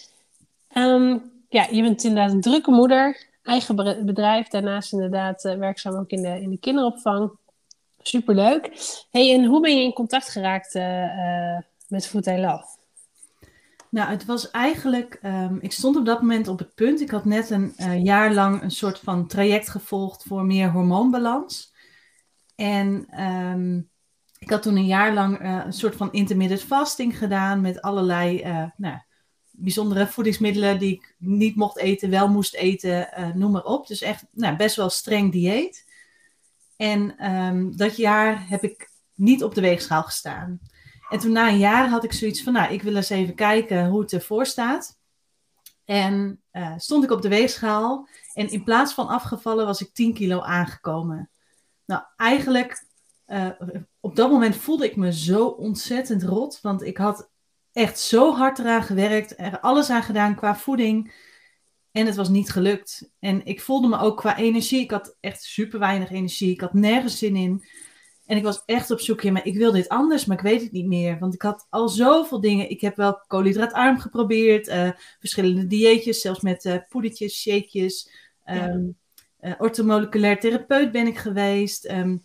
Um, 0.94 1.32
ja, 1.48 1.66
je 1.70 1.82
bent 1.82 2.04
inderdaad 2.04 2.32
een 2.32 2.40
drukke 2.40 2.70
moeder, 2.70 3.26
eigen 3.42 3.76
bedrijf, 4.06 4.48
daarnaast 4.48 4.92
inderdaad 4.92 5.42
werkzaam 5.42 5.94
ook 5.94 6.10
in 6.10 6.22
de, 6.22 6.40
in 6.40 6.50
de 6.50 6.58
kinderopvang. 6.58 7.30
Superleuk. 8.02 8.70
Hey, 9.10 9.34
en 9.34 9.44
hoe 9.44 9.60
ben 9.60 9.76
je 9.76 9.84
in 9.84 9.92
contact 9.92 10.28
geraakt 10.28 10.74
met 11.88 12.06
Food 12.06 12.26
I 12.26 12.38
Love? 12.38 12.75
Nou, 13.96 14.08
het 14.08 14.24
was 14.24 14.50
eigenlijk, 14.50 15.18
um, 15.22 15.58
ik 15.60 15.72
stond 15.72 15.96
op 15.96 16.04
dat 16.04 16.20
moment 16.20 16.48
op 16.48 16.58
het 16.58 16.74
punt. 16.74 17.00
Ik 17.00 17.10
had 17.10 17.24
net 17.24 17.50
een 17.50 17.74
uh, 17.78 18.04
jaar 18.04 18.34
lang 18.34 18.62
een 18.62 18.70
soort 18.70 18.98
van 18.98 19.26
traject 19.26 19.68
gevolgd 19.68 20.22
voor 20.22 20.44
meer 20.44 20.70
hormoonbalans. 20.70 21.74
En 22.54 23.20
um, 23.24 23.90
ik 24.38 24.50
had 24.50 24.62
toen 24.62 24.76
een 24.76 24.86
jaar 24.86 25.14
lang 25.14 25.42
uh, 25.42 25.62
een 25.64 25.72
soort 25.72 25.96
van 25.96 26.12
intermittent 26.12 26.62
fasting 26.62 27.18
gedaan 27.18 27.60
met 27.60 27.82
allerlei 27.82 28.42
uh, 28.44 28.64
nou, 28.76 28.98
bijzondere 29.50 30.06
voedingsmiddelen 30.06 30.78
die 30.78 30.94
ik 30.94 31.14
niet 31.18 31.56
mocht 31.56 31.78
eten, 31.78 32.10
wel 32.10 32.28
moest 32.28 32.54
eten, 32.54 33.08
noem 33.34 33.50
maar 33.50 33.64
op. 33.64 33.86
Dus 33.86 34.02
echt 34.02 34.24
nou, 34.30 34.56
best 34.56 34.76
wel 34.76 34.90
streng 34.90 35.32
dieet. 35.32 35.84
En 36.76 37.30
um, 37.32 37.76
dat 37.76 37.96
jaar 37.96 38.48
heb 38.48 38.62
ik 38.62 38.90
niet 39.14 39.44
op 39.44 39.54
de 39.54 39.60
weegschaal 39.60 40.02
gestaan. 40.02 40.60
En 41.08 41.18
toen 41.18 41.32
na 41.32 41.48
een 41.48 41.58
jaar 41.58 41.88
had 41.88 42.04
ik 42.04 42.12
zoiets 42.12 42.42
van, 42.42 42.52
nou, 42.52 42.72
ik 42.72 42.82
wil 42.82 42.96
eens 42.96 43.10
even 43.10 43.34
kijken 43.34 43.86
hoe 43.86 44.00
het 44.00 44.12
ervoor 44.12 44.46
staat. 44.46 44.98
En 45.84 46.42
uh, 46.52 46.72
stond 46.76 47.04
ik 47.04 47.10
op 47.10 47.22
de 47.22 47.28
weegschaal 47.28 48.08
en 48.34 48.50
in 48.50 48.64
plaats 48.64 48.94
van 48.94 49.08
afgevallen 49.08 49.66
was 49.66 49.80
ik 49.80 49.94
10 49.94 50.14
kilo 50.14 50.40
aangekomen. 50.40 51.30
Nou, 51.84 52.02
eigenlijk 52.16 52.84
uh, 53.26 53.50
op 54.00 54.16
dat 54.16 54.30
moment 54.30 54.56
voelde 54.56 54.84
ik 54.84 54.96
me 54.96 55.12
zo 55.12 55.46
ontzettend 55.46 56.22
rot, 56.22 56.60
want 56.62 56.82
ik 56.82 56.96
had 56.96 57.30
echt 57.72 57.98
zo 57.98 58.34
hard 58.34 58.58
eraan 58.58 58.82
gewerkt, 58.82 59.34
er 59.38 59.60
alles 59.60 59.90
aan 59.90 60.02
gedaan 60.02 60.34
qua 60.34 60.56
voeding. 60.56 61.24
En 61.90 62.06
het 62.06 62.16
was 62.16 62.28
niet 62.28 62.50
gelukt. 62.50 63.10
En 63.18 63.44
ik 63.44 63.60
voelde 63.60 63.88
me 63.88 63.98
ook 63.98 64.16
qua 64.16 64.36
energie, 64.36 64.80
ik 64.80 64.90
had 64.90 65.16
echt 65.20 65.42
super 65.42 65.78
weinig 65.78 66.10
energie, 66.10 66.52
ik 66.52 66.60
had 66.60 66.72
nergens 66.72 67.18
zin 67.18 67.36
in. 67.36 67.64
En 68.26 68.36
ik 68.36 68.42
was 68.42 68.62
echt 68.64 68.90
op 68.90 69.00
zoek, 69.00 69.20
ja, 69.20 69.32
maar 69.32 69.46
ik 69.46 69.56
wil 69.56 69.72
dit 69.72 69.88
anders, 69.88 70.24
maar 70.24 70.36
ik 70.36 70.42
weet 70.42 70.62
het 70.62 70.72
niet 70.72 70.86
meer. 70.86 71.18
Want 71.18 71.34
ik 71.34 71.42
had 71.42 71.66
al 71.70 71.88
zoveel 71.88 72.40
dingen. 72.40 72.70
Ik 72.70 72.80
heb 72.80 72.96
wel 72.96 73.20
koolhydraatarm 73.26 73.98
geprobeerd, 73.98 74.68
uh, 74.68 74.90
verschillende 75.18 75.66
dieetjes, 75.66 76.20
zelfs 76.20 76.40
met 76.40 76.64
uh, 76.64 76.76
poedertjes, 76.88 77.40
shakejes. 77.40 78.10
Um, 78.44 78.96
uh, 79.40 79.52
ortomoleculair 79.58 80.38
therapeut 80.40 80.92
ben 80.92 81.06
ik 81.06 81.18
geweest. 81.18 81.90
Um, 81.90 82.24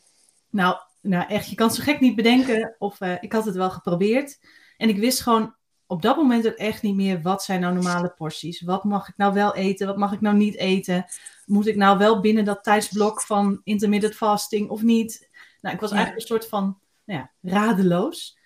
nou, 0.50 0.76
nou, 1.02 1.28
echt, 1.28 1.50
je 1.50 1.56
kan 1.56 1.72
zo 1.72 1.84
gek 1.84 2.00
niet 2.00 2.16
bedenken. 2.16 2.76
Of 2.78 3.02
ik 3.02 3.32
had 3.32 3.46
het 3.46 3.56
wel 3.56 3.72
geprobeerd. 3.72 4.40
En 4.78 4.90
ik 4.90 4.98
wist 4.98 5.22
gewoon, 5.22 5.56
op 5.88 6.02
dat 6.02 6.16
moment 6.16 6.48
ook 6.48 6.54
echt 6.54 6.82
niet 6.82 6.96
meer 6.96 7.22
wat 7.22 7.44
zijn 7.44 7.62
nou 7.62 7.74
normale 7.74 8.14
porties. 8.18 8.62
Wat 8.62 8.84
mag 8.84 9.08
ik 9.08 9.18
nou 9.18 9.34
wel 9.34 9.56
eten? 9.56 9.88
Wat 9.88 9.98
mag 9.98 10.14
ik 10.14 10.22
nou 10.22 10.36
niet 10.36 10.56
eten? 10.56 11.06
Moet 11.46 11.68
ik 11.68 11.76
nou 11.76 11.98
wel 11.98 12.20
binnen 12.20 12.46
dat 12.46 12.64
tijdsblok 12.64 13.22
van 13.22 13.62
intermittent 13.64 14.16
fasting 14.16 14.70
of 14.70 14.82
niet? 14.82 15.30
Nou, 15.62 15.76
ik 15.76 15.82
was 15.82 15.90
Ja. 15.90 15.96
eigenlijk 15.96 16.30
een 16.30 16.36
soort 16.38 16.50
van 16.50 16.80
nou 17.06 17.20
ja, 17.20 17.52
radeloos. 17.52 18.38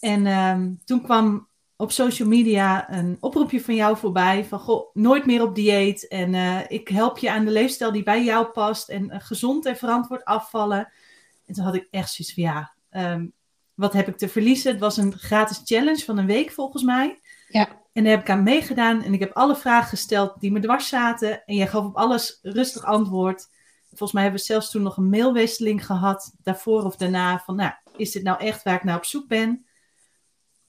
En 0.00 0.26
ehm, 0.26 0.74
toen 0.84 1.02
kwam 1.02 1.48
op 1.76 1.92
social 1.92 2.28
media 2.28 2.92
een 2.92 3.16
oproepje 3.20 3.60
van 3.60 3.74
jou 3.74 3.96
voorbij 3.96 4.44
van 4.44 4.58
goh, 4.58 4.94
nooit 4.94 5.26
meer 5.26 5.42
op 5.42 5.54
dieet 5.54 6.08
en 6.08 6.34
eh, 6.34 6.60
ik 6.68 6.88
help 6.88 7.18
je 7.18 7.30
aan 7.30 7.44
de 7.44 7.50
leefstijl 7.50 7.92
die 7.92 8.02
bij 8.02 8.24
jou 8.24 8.46
past 8.46 8.88
en 8.88 9.10
eh, 9.10 9.20
gezond 9.20 9.66
en 9.66 9.76
verantwoord 9.76 10.24
afvallen. 10.24 10.92
En 11.46 11.54
toen 11.54 11.64
had 11.64 11.74
ik 11.74 11.88
echt 11.90 12.12
zoiets 12.12 12.34
van 12.34 12.42
ja, 12.42 12.72
ehm, 12.90 13.26
wat 13.74 13.92
heb 13.92 14.08
ik 14.08 14.16
te 14.16 14.28
verliezen? 14.28 14.70
Het 14.70 14.80
was 14.80 14.96
een 14.96 15.18
gratis 15.18 15.60
challenge 15.64 16.04
van 16.04 16.18
een 16.18 16.26
week 16.26 16.50
volgens 16.50 16.82
mij. 16.82 17.20
Ja. 17.48 17.68
En 17.92 18.02
daar 18.02 18.12
heb 18.12 18.20
ik 18.20 18.30
aan 18.30 18.42
meegedaan 18.42 19.02
en 19.02 19.12
ik 19.12 19.20
heb 19.20 19.32
alle 19.32 19.56
vragen 19.56 19.88
gesteld 19.88 20.40
die 20.40 20.52
me 20.52 20.60
dwars 20.60 20.88
zaten 20.88 21.44
en 21.44 21.54
jij 21.54 21.66
gaf 21.66 21.84
op 21.84 21.96
alles 21.96 22.38
rustig 22.42 22.84
antwoord. 22.84 23.48
Volgens 23.90 24.12
mij 24.12 24.22
hebben 24.22 24.40
we 24.40 24.46
zelfs 24.46 24.70
toen 24.70 24.82
nog 24.82 24.96
een 24.96 25.08
mailwisseling 25.08 25.86
gehad, 25.86 26.34
daarvoor 26.42 26.82
of 26.82 26.96
daarna, 26.96 27.38
van 27.38 27.56
nou, 27.56 27.72
is 27.96 28.12
dit 28.12 28.22
nou 28.22 28.40
echt 28.40 28.62
waar 28.62 28.74
ik 28.74 28.84
naar 28.84 28.96
op 28.96 29.04
zoek 29.04 29.28
ben? 29.28 29.64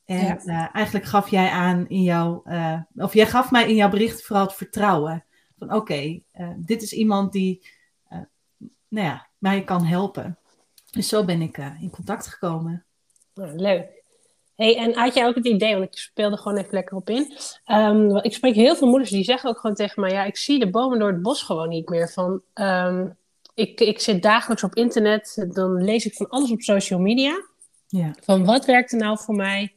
En 0.05 0.25
Ja. 0.25 0.37
eh, 0.45 0.75
eigenlijk 0.75 1.05
gaf 1.05 1.29
jij 1.29 1.49
aan 1.49 1.87
in 1.89 2.03
jouw, 2.03 2.41
eh, 2.43 2.79
of 2.95 3.13
jij 3.13 3.25
gaf 3.27 3.51
mij 3.51 3.69
in 3.69 3.75
jouw 3.75 3.89
bericht 3.89 4.23
vooral 4.23 4.45
het 4.45 4.55
vertrouwen. 4.55 5.25
Van 5.57 5.73
oké, 5.73 6.21
eh, 6.31 6.49
dit 6.57 6.81
is 6.81 6.93
iemand 6.93 7.31
die, 7.31 7.67
nou 8.87 9.07
ja, 9.07 9.29
mij 9.37 9.63
kan 9.63 9.85
helpen. 9.85 10.39
Dus 10.91 11.07
zo 11.07 11.25
ben 11.25 11.41
ik 11.41 11.57
in 11.57 11.89
contact 11.89 12.27
gekomen. 12.27 12.85
Nou, 13.33 13.55
leuk. 13.55 14.00
Hey, 14.61 14.77
en 14.77 14.93
had 14.93 15.13
jij 15.13 15.27
ook 15.27 15.35
het 15.35 15.45
idee, 15.45 15.73
want 15.73 15.85
ik 15.85 15.97
speelde 15.97 16.37
gewoon 16.37 16.57
even 16.57 16.73
lekker 16.73 16.95
op 16.97 17.09
in. 17.09 17.33
Ehm, 17.65 18.15
ik 18.15 18.33
spreek 18.33 18.55
heel 18.55 18.75
veel 18.75 18.87
moeders 18.87 19.09
die 19.09 19.23
zeggen 19.23 19.49
ook 19.49 19.59
gewoon 19.59 19.75
tegen 19.75 20.01
mij: 20.01 20.11
ja, 20.11 20.23
ik 20.23 20.37
zie 20.37 20.59
de 20.59 20.69
bomen 20.69 20.99
door 20.99 21.11
het 21.11 21.21
bos 21.21 21.43
gewoon 21.43 21.69
niet 21.69 21.89
meer. 21.89 22.09
Van, 22.09 22.41
ehm, 22.53 23.07
ik, 23.53 23.79
ik 23.79 23.99
zit 23.99 24.21
dagelijks 24.21 24.63
op 24.63 24.75
internet, 24.75 25.47
dan 25.51 25.83
lees 25.83 26.05
ik 26.05 26.13
van 26.13 26.29
alles 26.29 26.51
op 26.51 26.61
social 26.61 26.99
media. 26.99 27.43
Ja, 27.87 28.15
Van 28.23 28.45
wat 28.45 28.65
werkt 28.65 28.91
er 28.91 28.97
nou 28.97 29.17
voor 29.19 29.35
mij? 29.35 29.73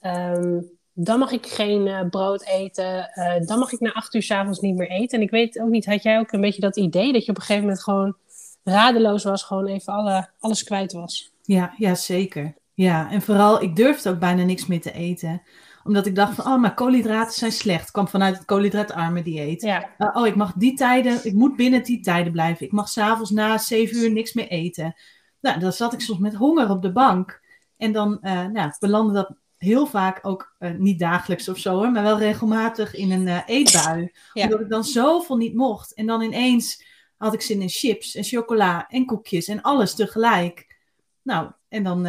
Ehm, 0.00 0.60
dan 0.92 1.18
mag 1.18 1.30
ik 1.30 1.46
geen 1.46 1.86
eh, 1.86 2.08
brood 2.10 2.44
eten. 2.46 3.10
Eh, 3.10 3.46
dan 3.46 3.58
mag 3.58 3.72
ik 3.72 3.80
na 3.80 3.92
acht 3.92 4.14
uur 4.14 4.22
s'avonds 4.22 4.60
niet 4.60 4.76
meer 4.76 4.90
eten. 4.90 5.18
En 5.18 5.24
ik 5.24 5.30
weet 5.30 5.60
ook 5.60 5.68
niet, 5.68 5.86
had 5.86 6.02
jij 6.02 6.18
ook 6.18 6.32
een 6.32 6.40
beetje 6.40 6.60
dat 6.60 6.76
idee 6.76 7.12
dat 7.12 7.24
je 7.24 7.30
op 7.30 7.36
een 7.36 7.42
gegeven 7.42 7.62
moment 7.62 7.82
gewoon 7.82 8.16
radeloos 8.64 9.24
was, 9.24 9.42
gewoon 9.42 9.66
even 9.66 9.92
alle, 9.92 10.28
alles 10.40 10.62
kwijt 10.62 10.92
was? 10.92 11.32
ja, 11.42 11.74
ja, 11.76 11.94
zeker. 11.94 12.54
Ja, 12.74 13.10
en 13.10 13.22
vooral, 13.22 13.62
ik 13.62 13.76
durfde 13.76 14.10
ook 14.10 14.18
bijna 14.18 14.42
niks 14.42 14.66
meer 14.66 14.80
te 14.80 14.92
eten. 14.92 15.42
Omdat 15.84 16.06
ik 16.06 16.14
dacht 16.14 16.34
van, 16.34 16.52
oh, 16.52 16.60
maar 16.60 16.74
koolhydraten 16.74 17.34
zijn 17.34 17.52
slecht. 17.52 17.80
Het 17.80 17.90
kwam 17.90 18.08
vanuit 18.08 18.36
het 18.36 18.44
koolhydraatarme 18.44 19.22
dieet. 19.22 19.62
Ja, 19.62 19.90
Uh, 19.98 20.08
oh, 20.12 20.26
ik 20.26 20.34
mag 20.34 20.52
die 20.52 20.74
tijden, 20.74 21.26
ik 21.26 21.32
moet 21.32 21.56
binnen 21.56 21.82
die 21.82 22.00
tijden 22.00 22.32
blijven. 22.32 22.66
Ik 22.66 22.72
mag 22.72 22.88
s'avonds 22.88 23.30
na 23.30 23.58
zeven 23.58 23.96
uur 23.96 24.12
niks 24.12 24.32
meer 24.32 24.48
eten. 24.48 24.94
Nou, 25.40 25.60
dan 25.60 25.72
zat 25.72 25.92
ik 25.92 26.00
soms 26.00 26.18
met 26.18 26.34
honger 26.34 26.70
op 26.70 26.82
de 26.82 26.92
bank. 26.92 27.42
En 27.76 27.92
dan 27.92 28.18
uh, 28.22 28.46
nou, 28.46 28.72
belandde 28.78 29.14
dat 29.14 29.36
heel 29.56 29.86
vaak 29.86 30.18
ook, 30.22 30.54
uh, 30.58 30.70
niet 30.78 30.98
dagelijks 30.98 31.48
of 31.48 31.58
zo, 31.58 31.74
hoor, 31.74 31.90
maar 31.90 32.02
wel 32.02 32.18
regelmatig 32.18 32.94
in 32.94 33.10
een 33.10 33.26
uh, 33.26 33.40
eetbui. 33.46 34.12
Ja. 34.32 34.44
Omdat 34.44 34.60
ik 34.60 34.68
dan 34.68 34.84
zoveel 34.84 35.36
niet 35.36 35.54
mocht. 35.54 35.94
En 35.94 36.06
dan 36.06 36.22
ineens 36.22 36.84
had 37.16 37.34
ik 37.34 37.40
zin 37.40 37.62
in 37.62 37.68
chips 37.68 38.14
en 38.14 38.24
chocola 38.24 38.88
en 38.88 39.06
koekjes 39.06 39.48
en 39.48 39.62
alles 39.62 39.94
tegelijk. 39.94 40.76
Nou, 41.22 41.50
en 41.68 41.82
dan, 41.82 42.06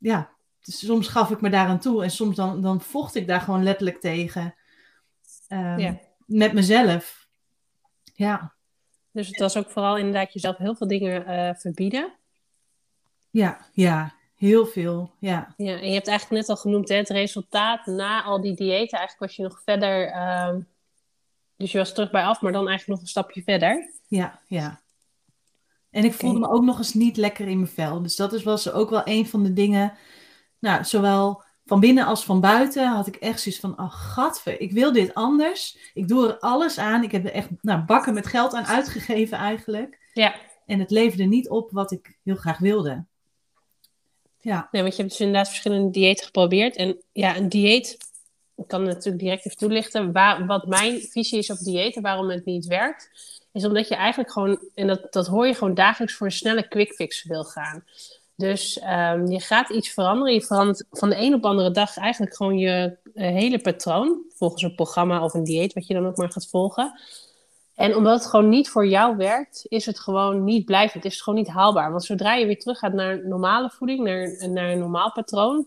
ja, 0.00 0.30
dus 0.60 0.86
soms 0.86 1.08
gaf 1.08 1.30
ik 1.30 1.40
me 1.40 1.50
daaraan 1.50 1.80
toe 1.80 2.02
en 2.02 2.10
soms 2.10 2.36
dan, 2.36 2.62
dan 2.62 2.80
vocht 2.80 3.14
ik 3.14 3.26
daar 3.26 3.40
gewoon 3.40 3.62
letterlijk 3.62 4.00
tegen. 4.00 4.54
Um, 5.48 5.78
ja. 5.78 5.98
Met 6.26 6.52
mezelf. 6.52 7.28
Ja. 8.14 8.54
Dus 9.12 9.28
het 9.28 9.38
was 9.38 9.56
ook 9.56 9.70
vooral 9.70 9.96
inderdaad 9.96 10.32
jezelf 10.32 10.56
heel 10.56 10.74
veel 10.74 10.86
dingen 10.86 11.30
uh, 11.30 11.54
verbieden. 11.54 12.12
Ja, 13.30 13.66
ja, 13.72 14.14
heel 14.34 14.66
veel. 14.66 15.12
Ja. 15.18 15.54
ja. 15.56 15.72
En 15.72 15.88
je 15.88 15.94
hebt 15.94 16.08
eigenlijk 16.08 16.40
net 16.40 16.48
al 16.48 16.62
genoemd, 16.62 16.88
hè, 16.88 16.96
het 16.96 17.08
resultaat 17.08 17.86
na 17.86 18.22
al 18.22 18.40
die 18.40 18.54
diëten. 18.54 18.98
Eigenlijk 18.98 19.18
was 19.18 19.36
je 19.36 19.42
nog 19.42 19.62
verder. 19.64 20.08
Uh, 20.08 20.54
dus 21.56 21.72
je 21.72 21.78
was 21.78 21.94
terug 21.94 22.10
bij 22.10 22.24
af, 22.24 22.40
maar 22.40 22.52
dan 22.52 22.68
eigenlijk 22.68 22.88
nog 22.88 23.00
een 23.00 23.12
stapje 23.12 23.42
verder. 23.42 23.92
Ja, 24.08 24.40
ja. 24.46 24.80
En 25.90 26.04
ik 26.04 26.12
voelde 26.12 26.38
okay. 26.38 26.50
me 26.50 26.56
ook 26.56 26.64
nog 26.64 26.78
eens 26.78 26.94
niet 26.94 27.16
lekker 27.16 27.48
in 27.48 27.56
mijn 27.56 27.70
vel. 27.70 28.02
Dus 28.02 28.16
dat 28.16 28.42
was 28.42 28.72
ook 28.72 28.90
wel 28.90 29.02
een 29.04 29.26
van 29.26 29.42
de 29.42 29.52
dingen. 29.52 29.92
Nou, 30.58 30.84
zowel 30.84 31.42
van 31.64 31.80
binnen 31.80 32.06
als 32.06 32.24
van 32.24 32.40
buiten 32.40 32.86
had 32.88 33.06
ik 33.06 33.16
echt 33.16 33.40
zoiets 33.40 33.60
van: 33.60 33.78
oh, 33.80 33.92
gadver, 33.92 34.60
ik 34.60 34.72
wil 34.72 34.92
dit 34.92 35.14
anders. 35.14 35.90
Ik 35.94 36.08
doe 36.08 36.28
er 36.28 36.38
alles 36.38 36.78
aan. 36.78 37.02
Ik 37.02 37.12
heb 37.12 37.24
er 37.24 37.32
echt 37.32 37.48
nou, 37.60 37.82
bakken 37.82 38.14
met 38.14 38.26
geld 38.26 38.54
aan 38.54 38.66
uitgegeven, 38.66 39.38
eigenlijk. 39.38 40.10
Ja. 40.14 40.34
En 40.66 40.78
het 40.78 40.90
leverde 40.90 41.24
niet 41.24 41.48
op 41.48 41.70
wat 41.70 41.90
ik 41.90 42.18
heel 42.24 42.36
graag 42.36 42.58
wilde. 42.58 43.04
Ja. 44.38 44.68
Nee, 44.70 44.82
want 44.82 44.94
je 44.94 45.02
hebt 45.02 45.12
dus 45.12 45.26
inderdaad 45.26 45.48
verschillende 45.48 45.90
diëten 45.90 46.24
geprobeerd. 46.24 46.76
En 46.76 47.02
ja, 47.12 47.36
een 47.36 47.48
dieet, 47.48 47.98
ik 48.56 48.66
kan 48.66 48.82
natuurlijk 48.82 49.22
direct 49.22 49.46
even 49.46 49.58
toelichten. 49.58 50.12
Waar, 50.12 50.46
wat 50.46 50.66
mijn 50.66 51.00
visie 51.00 51.38
is 51.38 51.50
op 51.50 51.58
diëten, 51.58 52.02
waarom 52.02 52.30
het 52.30 52.44
niet 52.44 52.66
werkt, 52.66 53.10
is 53.60 53.66
omdat 53.66 53.88
je 53.88 53.94
eigenlijk 53.94 54.32
gewoon, 54.32 54.58
en 54.74 54.86
dat, 54.86 55.12
dat 55.12 55.26
hoor 55.26 55.46
je 55.46 55.54
gewoon 55.54 55.74
dagelijks 55.74 56.14
voor 56.14 56.26
een 56.26 56.32
snelle 56.32 56.68
quick 56.68 56.92
fix 56.92 57.24
wil 57.24 57.44
gaan. 57.44 57.84
Dus 58.36 58.82
um, 58.82 59.26
je 59.26 59.40
gaat 59.40 59.70
iets 59.70 59.88
veranderen. 59.88 60.34
Je 60.34 60.42
verandert 60.42 60.84
van 60.90 61.08
de 61.08 61.16
een 61.16 61.34
op 61.34 61.42
de 61.42 61.48
andere 61.48 61.70
dag 61.70 61.96
eigenlijk 61.96 62.36
gewoon 62.36 62.58
je 62.58 62.96
uh, 63.14 63.26
hele 63.26 63.58
patroon. 63.58 64.22
Volgens 64.34 64.62
een 64.62 64.74
programma 64.74 65.24
of 65.24 65.34
een 65.34 65.44
dieet, 65.44 65.72
wat 65.72 65.86
je 65.86 65.94
dan 65.94 66.06
ook 66.06 66.16
maar 66.16 66.32
gaat 66.32 66.48
volgen. 66.48 67.00
En 67.74 67.96
omdat 67.96 68.18
het 68.18 68.30
gewoon 68.30 68.48
niet 68.48 68.68
voor 68.68 68.86
jou 68.86 69.16
werkt, 69.16 69.64
is 69.68 69.86
het 69.86 70.00
gewoon 70.00 70.44
niet 70.44 70.64
blijvend. 70.64 71.04
Is 71.04 71.12
het 71.12 71.22
gewoon 71.22 71.38
niet 71.38 71.48
haalbaar. 71.48 71.90
Want 71.90 72.04
zodra 72.04 72.34
je 72.34 72.46
weer 72.46 72.58
terug 72.58 72.78
gaat 72.78 72.92
naar 72.92 73.26
normale 73.26 73.70
voeding, 73.70 74.04
naar, 74.04 74.48
naar 74.50 74.70
een 74.70 74.78
normaal 74.78 75.12
patroon. 75.12 75.66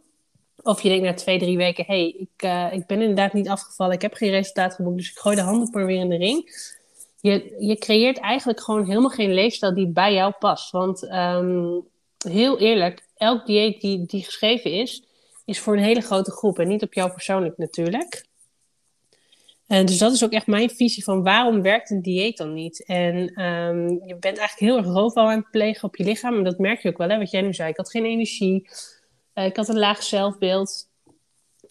Of 0.63 0.81
je 0.81 0.89
denkt 0.89 1.05
na 1.05 1.13
twee, 1.13 1.39
drie 1.39 1.57
weken, 1.57 1.85
hé, 1.85 1.93
hey, 1.93 2.15
ik, 2.17 2.43
uh, 2.43 2.73
ik 2.73 2.87
ben 2.87 3.01
inderdaad 3.01 3.33
niet 3.33 3.49
afgevallen. 3.49 3.93
Ik 3.93 4.01
heb 4.01 4.13
geen 4.13 4.29
resultaat 4.29 4.73
geboekt, 4.73 4.97
dus 4.97 5.09
ik 5.09 5.17
gooi 5.17 5.35
de 5.35 5.41
handen 5.41 5.69
maar 5.71 5.85
weer 5.85 5.99
in 5.99 6.09
de 6.09 6.17
ring. 6.17 6.49
Je, 7.23 7.55
je 7.59 7.77
creëert 7.77 8.19
eigenlijk 8.19 8.61
gewoon 8.61 8.85
helemaal 8.85 9.09
geen 9.09 9.33
leefstijl 9.33 9.73
die 9.73 9.87
bij 9.87 10.13
jou 10.13 10.33
past. 10.39 10.71
Want 10.71 11.03
um, 11.03 11.87
heel 12.27 12.59
eerlijk, 12.59 13.07
elk 13.15 13.45
dieet 13.45 13.81
die, 13.81 14.05
die 14.05 14.23
geschreven 14.23 14.71
is, 14.71 15.03
is 15.45 15.59
voor 15.59 15.73
een 15.73 15.83
hele 15.83 16.01
grote 16.01 16.31
groep. 16.31 16.59
En 16.59 16.67
niet 16.67 16.83
op 16.83 16.93
jou 16.93 17.11
persoonlijk 17.11 17.57
natuurlijk. 17.57 18.25
En 19.67 19.85
dus 19.85 19.97
dat 19.97 20.11
is 20.11 20.23
ook 20.23 20.31
echt 20.31 20.47
mijn 20.47 20.69
visie 20.69 21.03
van 21.03 21.23
waarom 21.23 21.61
werkt 21.61 21.89
een 21.89 22.01
dieet 22.01 22.37
dan 22.37 22.53
niet? 22.53 22.85
En 22.85 23.41
um, 23.43 23.89
je 24.05 24.15
bent 24.19 24.37
eigenlijk 24.37 24.59
heel 24.59 24.77
erg 24.77 24.85
roofbouw 24.85 25.25
aan 25.25 25.37
het 25.37 25.51
plegen 25.51 25.83
op 25.83 25.95
je 25.95 26.03
lichaam. 26.03 26.37
En 26.37 26.43
dat 26.43 26.57
merk 26.57 26.81
je 26.81 26.89
ook 26.89 26.97
wel, 26.97 27.09
hè, 27.09 27.17
wat 27.17 27.31
jij 27.31 27.41
nu 27.41 27.53
zei. 27.53 27.69
Ik 27.69 27.77
had 27.77 27.91
geen 27.91 28.05
energie. 28.05 28.69
Uh, 29.35 29.45
ik 29.45 29.55
had 29.55 29.69
een 29.69 29.79
laag 29.79 30.03
zelfbeeld. 30.03 30.89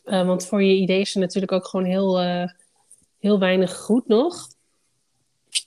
Uh, 0.05 0.27
want 0.27 0.47
voor 0.47 0.63
je 0.63 0.75
idee 0.75 1.01
is 1.01 1.15
er 1.15 1.21
natuurlijk 1.21 1.53
ook 1.53 1.67
gewoon 1.67 1.87
heel, 1.87 2.21
heel 3.19 3.39
weinig 3.39 3.77
goed 3.77 4.09
nog. 4.09 4.51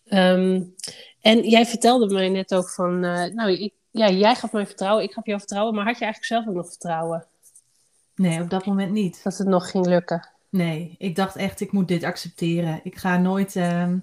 Um, 0.09 0.75
en 1.21 1.49
jij 1.49 1.65
vertelde 1.65 2.13
mij 2.13 2.29
net 2.29 2.55
ook 2.55 2.69
van... 2.69 2.99
nou, 2.99 3.51
ik, 3.51 3.73
ja, 3.91 4.09
jij 4.09 4.35
gaf 4.35 4.51
mij 4.51 4.65
vertrouwen, 4.65 5.03
ik 5.03 5.13
gaf 5.13 5.25
jou 5.25 5.39
vertrouwen. 5.39 5.75
Maar 5.75 5.85
had 5.85 5.97
je 5.97 6.03
eigenlijk 6.03 6.33
zelf 6.33 6.47
ook 6.47 6.63
nog 6.63 6.69
vertrouwen? 6.69 7.27
Nee, 8.15 8.41
op 8.41 8.49
dat 8.49 8.65
moment 8.65 8.91
niet. 8.91 9.23
Dat 9.23 9.37
het 9.37 9.47
nog 9.47 9.69
ging 9.69 9.85
lukken? 9.85 10.29
Nee, 10.49 10.95
ik 10.97 11.15
dacht 11.15 11.35
echt, 11.35 11.59
ik 11.59 11.71
moet 11.71 11.87
dit 11.87 12.03
accepteren. 12.03 12.79
Ik 12.83 12.97
ga 12.97 13.17
nooit. 13.17 13.55
Uh, 13.55 13.93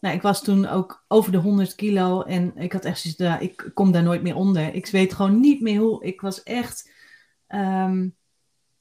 nou, 0.00 0.14
ik 0.14 0.22
was 0.22 0.42
toen 0.42 0.66
ook 0.66 1.04
over 1.08 1.32
de 1.32 1.38
100 1.38 1.74
kilo 1.74 2.22
en 2.22 2.52
ik 2.56 2.72
had 2.72 2.84
echt 2.84 3.00
zoiets, 3.00 3.20
nou, 3.20 3.42
ik 3.42 3.70
kom 3.74 3.92
daar 3.92 4.02
nooit 4.02 4.22
meer 4.22 4.34
onder. 4.34 4.74
Ik 4.74 4.86
weet 4.86 5.14
gewoon 5.14 5.40
niet 5.40 5.60
meer 5.60 5.80
hoe. 5.80 6.04
Ik 6.04 6.20
was 6.20 6.42
echt, 6.42 6.90
um, 7.48 8.16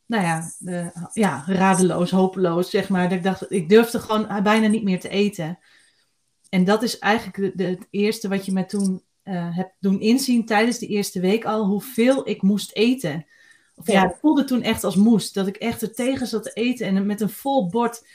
nou 0.05 0.23
ja, 0.23 0.51
de, 0.59 1.09
ja, 1.13 1.43
radeloos, 1.47 2.11
hopeloos, 2.11 2.69
zeg 2.69 2.89
maar. 2.89 3.09
Dat 3.09 3.17
ik 3.17 3.23
dacht, 3.23 3.51
ik 3.51 3.69
durfde 3.69 3.99
gewoon 3.99 4.43
bijna 4.43 4.67
niet 4.67 4.83
meer 4.83 4.99
te 4.99 5.09
eten. 5.09 5.59
En 6.49 6.63
dat 6.63 6.83
is 6.83 6.99
eigenlijk 6.99 7.37
de, 7.37 7.63
de, 7.63 7.69
het 7.69 7.87
eerste 7.89 8.27
wat 8.27 8.45
je 8.45 8.51
me 8.51 8.65
toen 8.65 9.03
uh, 9.23 9.55
hebt 9.55 9.73
doen 9.79 9.99
inzien 9.99 10.45
tijdens 10.45 10.77
de 10.77 10.87
eerste 10.87 11.19
week 11.19 11.45
al, 11.45 11.65
hoeveel 11.65 12.29
ik 12.29 12.41
moest 12.41 12.71
eten. 12.71 13.25
Of 13.75 13.87
ja, 13.87 14.07
het 14.07 14.17
voelde 14.19 14.43
toen 14.43 14.61
echt 14.61 14.83
als 14.83 14.95
moest. 14.95 15.33
Dat 15.33 15.47
ik 15.47 15.55
echt 15.55 15.81
er 15.81 15.93
tegen 15.93 16.27
zat 16.27 16.43
te 16.43 16.53
eten 16.53 16.87
en 16.87 17.05
met 17.05 17.21
een 17.21 17.29
vol 17.29 17.69
bord. 17.69 18.07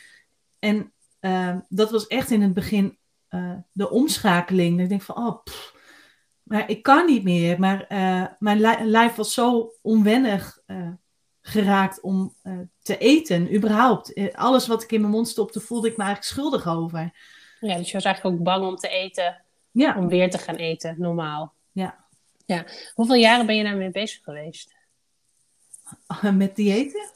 En 0.59 0.93
uh, 1.21 1.57
dat 1.69 1.91
was 1.91 2.07
echt 2.07 2.31
in 2.31 2.43
het 2.43 2.55
begin 2.55 2.99
uh, 3.31 3.57
de 3.73 3.91
omschakeling. 3.91 4.73
Dat 4.73 4.83
ik 4.83 4.89
denk 4.89 5.03
van, 5.03 5.17
oh, 5.17 5.43
pff, 5.43 5.75
maar 6.43 6.71
ik 6.71 6.83
kan 6.83 7.07
niet 7.07 7.25
meer. 7.25 7.61
Maar 7.61 7.87
mijn 8.39 8.61
li 8.61 8.85
lijf 8.85 9.15
was 9.15 9.35
zo 9.35 9.73
onwennig 9.83 10.59
geraakt 11.41 12.01
om 12.01 12.35
te 12.83 12.99
eten, 12.99 13.55
überhaupt. 13.55 14.33
alles 14.35 14.67
wat 14.67 14.83
ik 14.83 14.93
in 14.93 15.01
mijn 15.01 15.13
mond 15.13 15.29
stopte, 15.29 15.61
voelde 15.61 15.89
ik 15.89 15.97
me 15.97 16.03
eigenlijk 16.05 16.33
schuldig 16.33 16.67
over. 16.67 17.13
Ja, 17.61 17.77
dus 17.77 17.87
je 17.87 17.93
was 17.93 18.05
eigenlijk 18.05 18.37
ook 18.37 18.43
bang 18.43 18.67
om 18.67 18.77
te 18.77 18.89
eten. 18.89 19.43
Ja. 19.71 19.97
Om 19.99 20.09
weer 20.09 20.31
te 20.31 20.39
gaan 20.39 20.57
eten, 20.57 20.95
normaal. 20.99 21.55
Ja. 21.73 22.05
ja. 22.47 22.65
Hoeveel 22.95 23.15
jaren 23.15 23.47
ben 23.47 23.57
je 23.57 23.65
daarmee 23.65 23.91
bezig 23.91 24.23
geweest? 24.23 24.75
Met 26.33 26.57
diëten? 26.57 27.11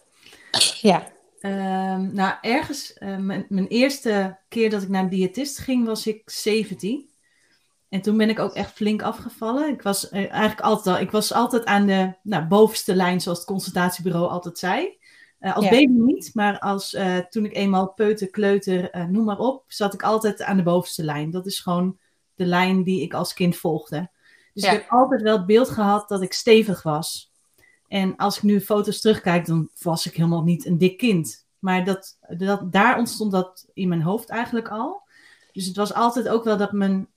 Ja. 0.81 1.13
Ehm, 1.41 2.15
nou, 2.15 2.35
ergens, 2.41 2.93
eh, 2.93 3.17
mijn, 3.17 3.47
mijn 3.49 3.67
eerste 3.67 4.39
keer 4.49 4.71
dat 4.71 4.83
ik 4.83 4.89
naar 4.89 5.03
een 5.03 5.09
diëtist 5.09 5.59
ging, 5.59 5.87
was 5.87 6.07
ik 6.07 6.23
17. 6.31 7.09
En 7.89 8.01
toen 8.01 8.17
ben 8.17 8.29
ik 8.29 8.39
ook 8.39 8.55
echt 8.55 8.73
flink 8.73 9.03
afgevallen. 9.03 9.73
Ik 9.73 9.83
was 9.83 10.09
eh, 10.09 10.31
eigenlijk 10.31 10.61
altijd 10.61 10.97
al, 10.97 11.03
ik 11.03 11.11
was 11.11 11.33
altijd 11.33 11.65
aan 11.65 11.87
de 11.87 12.13
nou, 12.23 12.45
bovenste 12.45 12.95
lijn, 12.95 13.21
zoals 13.21 13.39
het 13.39 13.47
consultatiebureau 13.47 14.29
altijd 14.29 14.59
zei. 14.59 14.99
Eh, 15.45 15.57
als 15.57 15.65
Ja. 15.65 15.71
baby 15.71 15.93
niet, 15.93 16.31
maar 16.35 16.59
als, 16.59 16.95
eh, 16.95 17.19
toen 17.19 17.45
ik 17.45 17.55
eenmaal 17.55 17.89
peuter, 17.89 18.31
kleuter, 18.31 18.91
eh, 18.91 19.05
noem 19.05 19.25
maar 19.25 19.39
op, 19.39 19.65
zat 19.67 19.95
ik 19.95 20.03
altijd 20.03 20.43
aan 20.43 20.57
de 20.57 20.63
bovenste 20.63 21.05
lijn. 21.05 21.31
Dat 21.31 21.47
is 21.47 21.59
gewoon 21.61 21.99
de 22.35 22.45
lijn 22.45 22.83
die 22.83 23.03
ik 23.03 23.15
als 23.15 23.35
kind 23.35 23.57
volgde. 23.57 24.11
Dus 24.53 24.63
Ja. 24.65 24.71
ik 24.73 24.81
heb 24.81 24.91
altijd 24.91 25.23
wel 25.23 25.37
het 25.37 25.47
beeld 25.47 25.69
gehad 25.69 26.09
dat 26.09 26.23
ik 26.23 26.33
stevig 26.33 26.83
was. 26.83 27.33
En 27.89 28.17
als 28.17 28.37
ik 28.37 28.43
nu 28.43 28.61
foto's 28.61 29.01
terugkijk, 29.01 29.47
dan 29.47 29.69
was 29.83 30.07
ik 30.07 30.17
helemaal 30.17 30.43
niet 30.43 30.67
een 30.67 30.79
dik 30.79 30.97
kind. 30.99 31.47
Maar 31.59 31.85
dat, 31.85 32.19
dat, 32.29 32.73
daar 32.73 32.99
ontstond 32.99 33.33
dat 33.33 33.67
in 33.73 33.89
mijn 33.89 34.03
hoofd 34.03 34.29
eigenlijk 34.29 34.69
al. 34.69 35.03
Dus 35.53 35.67
het 35.67 35.77
was 35.77 35.95
altijd 35.95 36.29
ook 36.29 36.45
wel 36.45 36.57
dat 36.57 36.73
mijn, 36.73 37.09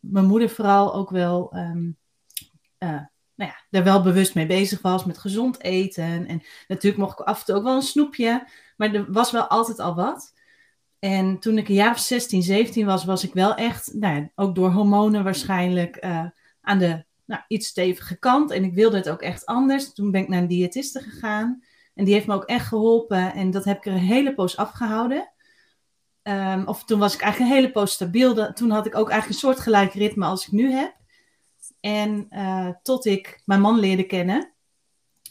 mijn 0.00 0.26
moeder 0.26 0.48
vooral 0.50 0.94
ook 0.94 1.10
wel, 1.10 1.52
ehm, 1.52 1.90
eh, 2.78 3.00
nou 3.36 3.50
ja, 3.50 3.56
daar 3.70 3.84
wel 3.84 4.02
bewust 4.02 4.34
mee 4.34 4.46
bezig 4.46 4.82
was 4.82 5.04
met 5.04 5.18
gezond 5.18 5.62
eten. 5.62 6.26
En 6.26 6.42
natuurlijk 6.68 7.02
mocht 7.02 7.20
ik 7.20 7.26
af 7.26 7.38
en 7.38 7.44
toe 7.44 7.54
ook 7.54 7.62
wel 7.62 7.74
een 7.74 7.82
snoepje, 7.82 8.48
maar 8.76 8.94
er 8.94 9.12
was 9.12 9.30
wel 9.30 9.46
altijd 9.46 9.78
al 9.78 9.94
wat. 9.94 10.34
En 10.98 11.38
toen 11.38 11.58
ik 11.58 11.68
een 11.68 11.74
jaar 11.74 11.92
of 11.92 11.98
16, 11.98 12.42
17 12.42 12.86
was, 12.86 13.04
was 13.04 13.24
ik 13.24 13.32
wel 13.32 13.54
echt, 13.54 13.94
nou 13.94 14.14
ja, 14.14 14.30
ook 14.34 14.54
door 14.54 14.70
hormonen 14.70 15.24
waarschijnlijk, 15.24 15.96
eh, 15.96 16.24
aan 16.60 16.78
de 16.78 17.04
nou, 17.24 17.42
iets 17.48 17.68
stevige 17.68 18.18
kant. 18.18 18.50
En 18.50 18.64
ik 18.64 18.74
wilde 18.74 18.96
het 18.96 19.08
ook 19.08 19.22
echt 19.22 19.46
anders. 19.46 19.92
Toen 19.92 20.10
ben 20.10 20.20
ik 20.20 20.28
naar 20.28 20.40
een 20.40 20.48
diëtiste 20.48 21.00
gegaan. 21.00 21.62
En 21.94 22.04
die 22.04 22.14
heeft 22.14 22.26
me 22.26 22.34
ook 22.34 22.44
echt 22.44 22.66
geholpen. 22.66 23.32
En 23.32 23.50
dat 23.50 23.64
heb 23.64 23.76
ik 23.76 23.86
er 23.86 23.92
een 23.92 23.98
hele 23.98 24.34
poos 24.34 24.56
afgehouden. 24.56 25.32
Ehm, 26.22 26.62
of 26.66 26.84
toen 26.84 26.98
was 26.98 27.14
ik 27.14 27.20
eigenlijk 27.20 27.52
een 27.52 27.58
hele 27.58 27.72
poos 27.72 27.92
stabiel. 27.92 28.52
Toen 28.52 28.70
had 28.70 28.86
ik 28.86 28.94
ook 28.94 29.10
eigenlijk 29.10 29.42
een 29.42 29.48
soortgelijk 29.48 29.92
ritme 29.92 30.24
als 30.24 30.46
ik 30.46 30.52
nu 30.52 30.72
heb. 30.72 30.94
En 31.86 32.26
eh, 32.30 32.68
tot 32.82 33.04
ik 33.04 33.42
mijn 33.44 33.60
man 33.60 33.78
leerde 33.78 34.02
kennen. 34.02 34.52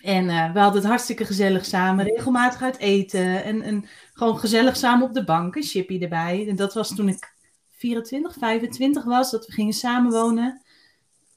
En 0.01 0.29
eh, 0.29 0.53
we 0.53 0.59
hadden 0.59 0.81
het 0.81 0.89
hartstikke 0.89 1.25
gezellig 1.25 1.65
samen. 1.65 2.05
Regelmatig 2.05 2.62
uit 2.62 2.77
eten. 2.77 3.43
En, 3.43 3.85
gewoon 4.13 4.39
gezellig 4.39 4.75
samen 4.75 5.07
op 5.07 5.13
de 5.13 5.24
bank. 5.24 5.55
Een 5.55 5.63
chippy 5.63 6.01
erbij. 6.01 6.47
En 6.47 6.55
dat 6.55 6.74
was 6.74 6.95
toen 6.95 7.09
ik 7.09 7.35
24, 7.69 8.33
25 8.39 9.03
was. 9.03 9.31
Dat 9.31 9.45
we 9.45 9.51
gingen 9.51 9.74
samenwonen. 9.74 10.62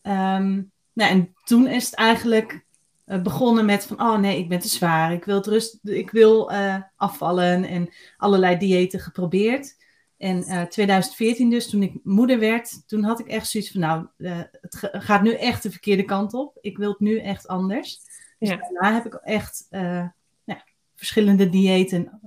Ehm, 0.02 0.62
nou, 0.92 1.10
en 1.10 1.34
toen 1.44 1.66
is 1.66 1.84
het 1.84 1.94
eigenlijk 1.94 2.64
eh, 3.04 3.22
begonnen 3.22 3.64
met 3.64 3.84
van, 3.84 4.00
oh 4.00 4.18
nee, 4.18 4.38
ik 4.38 4.48
ben 4.48 4.58
te 4.58 4.68
zwaar. 4.68 5.12
Ik 5.12 5.24
wil, 5.24 5.42
rust, 5.42 5.78
ik 5.82 6.10
wil 6.10 6.50
afvallen 6.96 7.64
en 7.64 7.88
allerlei 8.16 8.58
diëten 8.58 9.00
geprobeerd. 9.00 9.76
En 10.18 10.42
eh 10.42 10.62
2014 10.62 11.50
dus, 11.50 11.70
toen 11.70 11.82
ik 11.82 11.94
moeder 12.02 12.38
werd, 12.38 12.88
toen 12.88 13.02
had 13.04 13.20
ik 13.20 13.26
echt 13.26 13.48
zoiets 13.50 13.70
van, 13.70 13.80
nou, 13.80 14.06
eh, 14.18 14.38
het 14.60 14.76
ga- 14.76 14.90
gaat 15.00 15.22
nu 15.22 15.32
echt 15.34 15.62
de 15.62 15.70
verkeerde 15.70 16.04
kant 16.04 16.34
op. 16.34 16.58
Ik 16.60 16.78
wil 16.78 16.90
het 16.90 17.00
nu 17.00 17.18
echt 17.20 17.48
anders. 17.48 18.00
Dus 18.38 18.48
Ja. 18.48 18.56
daarna 18.56 18.92
heb 18.94 19.06
ik 19.06 19.14
echt 19.14 19.66
eh, 19.70 20.06
nou, 20.44 20.60
verschillende 20.94 21.48
diëten 21.48 22.20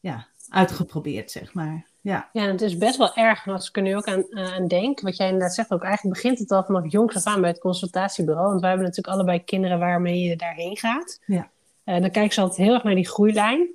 ja, 0.00 0.26
uitgeprobeerd, 0.48 1.30
zeg 1.30 1.54
maar. 1.54 1.88
Ja, 2.00 2.28
Ja, 2.32 2.42
en 2.42 2.48
het 2.50 2.60
is 2.60 2.76
best 2.78 2.96
wel 2.96 3.14
erg, 3.14 3.48
als 3.48 3.68
ik 3.68 3.76
er 3.76 3.82
nu 3.82 3.96
ook 3.96 4.06
aan, 4.06 4.36
aan 4.36 4.68
denk, 4.68 5.00
wat 5.00 5.16
jij 5.16 5.26
inderdaad 5.26 5.54
zegt, 5.54 5.70
ook 5.72 5.82
eigenlijk 5.82 6.14
begint 6.14 6.38
het 6.38 6.50
al 6.50 6.64
vanaf 6.64 6.90
jongs 6.92 7.16
af 7.16 7.24
aan 7.26 7.40
bij 7.40 7.50
het 7.50 7.58
consultatiebureau. 7.58 8.48
Want 8.48 8.60
wij 8.60 8.68
hebben 8.68 8.88
natuurlijk 8.88 9.14
allebei 9.16 9.44
kinderen 9.44 9.78
waarmee 9.78 10.20
je 10.20 10.36
daarheen 10.36 10.76
gaat. 10.76 11.20
Ja. 11.26 11.50
Dan 11.84 12.10
kijken 12.10 12.32
ze 12.32 12.40
altijd 12.40 12.58
heel 12.66 12.74
erg 12.74 12.82
naar 12.84 12.94
die 12.94 13.08
groeilijn. 13.08 13.68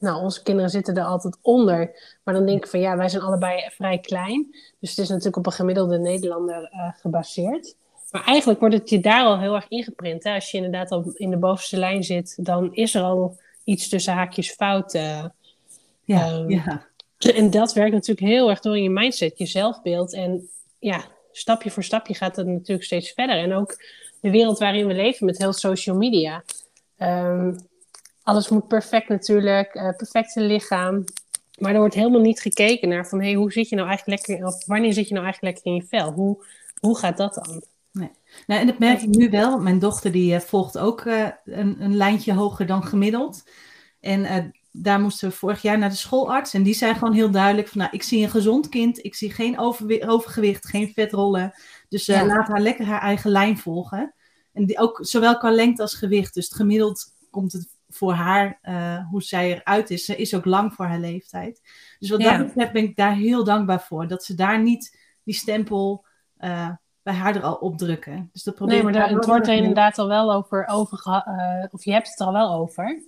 Nou, 0.00 0.22
onze 0.22 0.42
kinderen 0.42 0.70
zitten 0.70 0.94
er 0.96 1.04
altijd 1.04 1.38
onder. 1.42 1.90
Maar 2.24 2.34
dan 2.34 2.46
denk 2.46 2.64
ik 2.64 2.70
van 2.70 2.80
ja, 2.80 2.96
wij 2.96 3.08
zijn 3.08 3.22
allebei 3.22 3.70
vrij 3.70 3.98
klein. 3.98 4.46
Dus 4.78 4.90
het 4.90 4.98
is 4.98 5.08
natuurlijk 5.08 5.36
op 5.36 5.46
een 5.46 5.52
gemiddelde 5.52 5.98
Nederlander 5.98 6.68
eh, 6.70 6.88
gebaseerd. 7.00 7.76
Maar 8.10 8.24
eigenlijk 8.24 8.60
wordt 8.60 8.74
het 8.74 8.90
je 8.90 9.00
daar 9.00 9.24
al 9.24 9.38
heel 9.38 9.54
erg 9.54 9.68
ingeprint. 9.68 10.24
Hè? 10.24 10.34
Als 10.34 10.50
je 10.50 10.56
inderdaad 10.56 10.90
al 10.90 11.10
in 11.14 11.30
de 11.30 11.36
bovenste 11.36 11.76
lijn 11.76 12.04
zit, 12.04 12.44
dan 12.44 12.74
is 12.74 12.94
er 12.94 13.02
al 13.02 13.38
iets 13.64 13.88
tussen 13.88 14.12
haakjes 14.14 14.50
fout. 14.50 14.94
eh, 14.94 15.24
ja, 16.04 16.26
Ehm, 16.26 16.50
ja. 16.50 16.86
en 17.18 17.50
dat 17.50 17.72
werkt 17.72 17.92
natuurlijk 17.92 18.26
heel 18.26 18.50
erg 18.50 18.60
door 18.60 18.76
in 18.76 18.82
je 18.82 18.90
mindset, 18.90 19.38
je 19.38 19.46
zelfbeeld. 19.46 20.14
En 20.14 20.48
ja, 20.78 21.04
stapje 21.32 21.70
voor 21.70 21.84
stapje 21.84 22.14
gaat 22.14 22.36
het 22.36 22.46
natuurlijk 22.46 22.86
steeds 22.86 23.12
verder. 23.12 23.36
En 23.36 23.52
ook 23.54 23.76
de 24.20 24.30
wereld 24.30 24.58
waarin 24.58 24.86
we 24.86 24.94
leven 24.94 25.26
met 25.26 25.38
heel 25.38 25.52
social 25.52 25.96
media. 25.96 26.42
Ehm, 26.96 27.54
alles 28.22 28.48
moet 28.48 28.68
perfect 28.68 29.08
natuurlijk, 29.08 29.74
eh, 29.74 29.96
perfecte 29.96 30.40
lichaam. 30.40 31.04
Maar 31.58 31.72
er 31.72 31.78
wordt 31.78 31.94
helemaal 31.94 32.20
niet 32.20 32.40
gekeken 32.40 32.88
naar 32.88 33.06
van, 33.06 33.20
hey, 33.20 33.34
hoe 33.34 33.52
zit 33.52 33.68
je 33.68 33.76
nou 33.76 33.88
eigenlijk 33.88 34.28
lekker, 34.28 34.46
of 34.46 34.66
wanneer 34.66 34.92
zit 34.92 35.08
je 35.08 35.14
nou 35.14 35.24
eigenlijk 35.26 35.54
lekker 35.54 35.72
in 35.72 35.78
je 35.82 35.88
vel? 35.88 36.12
Hoe, 36.12 36.44
hoe 36.80 36.98
gaat 36.98 37.16
dat 37.16 37.34
dan? 37.34 37.62
Nou, 38.46 38.60
en 38.60 38.66
dat 38.66 38.78
merk 38.78 39.02
ik 39.02 39.08
nu 39.08 39.30
wel. 39.30 39.58
Mijn 39.58 39.78
dochter 39.78 40.12
die 40.12 40.34
eh, 40.34 40.40
volgt 40.40 40.78
ook 40.78 41.00
eh, 41.00 41.28
een, 41.44 41.76
een 41.82 41.96
lijntje 41.96 42.32
hoger 42.32 42.66
dan 42.66 42.84
gemiddeld. 42.84 43.48
En 44.00 44.52
daar 44.72 45.00
moesten 45.00 45.28
we 45.28 45.34
vorig 45.34 45.62
jaar 45.62 45.78
naar 45.78 45.88
de 45.88 45.96
schoolarts. 45.96 46.54
En 46.54 46.62
die 46.62 46.74
zei 46.74 46.94
gewoon 46.94 47.14
heel 47.14 47.30
duidelijk 47.30 47.68
van, 47.68 47.78
nou, 47.78 47.90
ik 47.92 48.02
zie 48.02 48.22
een 48.22 48.30
gezond 48.30 48.68
kind. 48.68 49.04
Ik 49.04 49.14
zie 49.14 49.30
geen 49.32 49.58
overgewicht, 50.06 50.66
geen 50.66 50.92
vetrollen. 50.94 51.52
Dus 51.88 52.06
Ja. 52.06 52.26
laat 52.26 52.48
haar 52.48 52.60
lekker 52.60 52.86
haar 52.86 53.00
eigen 53.00 53.30
lijn 53.30 53.58
volgen. 53.58 54.14
En 54.52 54.66
die 54.66 54.78
ook 54.78 54.98
zowel 55.02 55.38
qua 55.38 55.50
lengte 55.50 55.82
als 55.82 55.94
gewicht. 55.94 56.34
Dus 56.34 56.44
het 56.44 56.54
gemiddeld 56.54 57.04
komt 57.30 57.52
het 57.52 57.68
voor 57.90 58.12
haar, 58.12 58.58
eh, 58.62 59.08
hoe 59.10 59.22
zij 59.22 59.52
eruit 59.54 59.90
is. 59.90 60.04
Ze 60.04 60.16
is 60.16 60.34
ook 60.34 60.44
lang 60.44 60.74
voor 60.74 60.84
haar 60.84 60.98
leeftijd. 60.98 61.60
Dus 61.98 62.10
wat 62.10 62.22
Ja. 62.22 62.36
dat 62.36 62.46
betreft 62.46 62.72
ben 62.72 62.82
ik 62.82 62.96
daar 62.96 63.14
heel 63.14 63.44
dankbaar 63.44 63.80
voor. 63.80 64.08
Dat 64.08 64.24
ze 64.24 64.34
daar 64.34 64.62
niet 64.62 64.98
die 65.24 65.34
stempel 65.34 66.04
eh, 66.36 66.68
bij 67.02 67.14
haar 67.14 67.36
er 67.36 67.42
al 67.42 67.54
op 67.54 67.78
drukken. 67.78 68.28
Dus 68.32 68.42
dat 68.42 68.54
probeer 68.54 68.74
Nee, 68.74 68.84
maar 68.84 68.92
daar, 68.92 69.08
het 69.08 69.26
wordt 69.26 69.48
er 69.48 69.54
inderdaad 69.54 69.98
al 69.98 70.08
wel 70.08 70.32
over, 70.32 70.66
over 70.70 71.00
eh, 71.04 71.64
of 71.70 71.84
je 71.84 71.92
hebt 71.92 72.08
het 72.08 72.20
er 72.20 72.26
al 72.26 72.32
wel 72.32 72.52
over. 72.52 73.02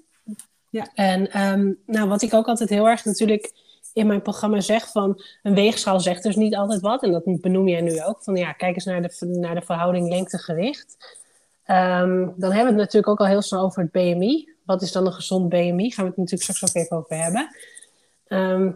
Ja. 0.68 0.90
En 0.95 1.31
ehm, 1.31 1.73
nou, 1.87 2.09
wat 2.09 2.23
ik 2.23 2.35
ook 2.35 2.47
altijd 2.47 2.68
heel 2.68 2.88
erg 2.88 3.05
natuurlijk 3.05 3.53
in 3.92 4.07
mijn 4.07 4.23
programma 4.23 4.61
zeg 4.61 4.90
van 4.90 5.23
een 5.42 5.55
weegschaal 5.55 6.01
zegt 6.01 6.23
dus 6.23 6.37
niet 6.37 6.57
altijd 6.57 6.81
wat. 6.81 7.03
En 7.03 7.12
dat 7.12 7.40
benoem 7.40 7.68
jij 7.68 7.81
nu 7.81 8.03
ook. 8.03 8.23
Van 8.23 8.37
ja, 8.37 8.53
kijk 8.53 8.75
eens 8.75 8.85
naar 8.85 9.03
de, 9.03 9.27
naar 9.27 9.55
de 9.55 9.62
verhouding 9.62 10.09
lengte-gewicht. 10.09 11.21
Ehm, 11.64 12.29
dan 12.37 12.53
hebben 12.53 12.75
we 12.75 12.81
het 12.81 12.92
natuurlijk 12.92 13.09
ook 13.09 13.21
al 13.21 13.27
heel 13.27 13.42
snel 13.42 13.62
over 13.62 13.83
het 13.83 13.92
BMI. 13.92 14.51
Wat 14.64 14.83
is 14.83 14.92
dan 14.92 15.07
een 15.07 15.12
gezond 15.12 15.48
BMI? 15.48 15.90
Gaan 15.90 16.05
we 16.05 16.11
het 16.11 16.18
natuurlijk 16.18 16.42
straks 16.42 16.64
ook 16.64 16.83
even 16.83 16.96
over 16.96 17.16
hebben. 17.16 17.57
Ehm, 18.27 18.70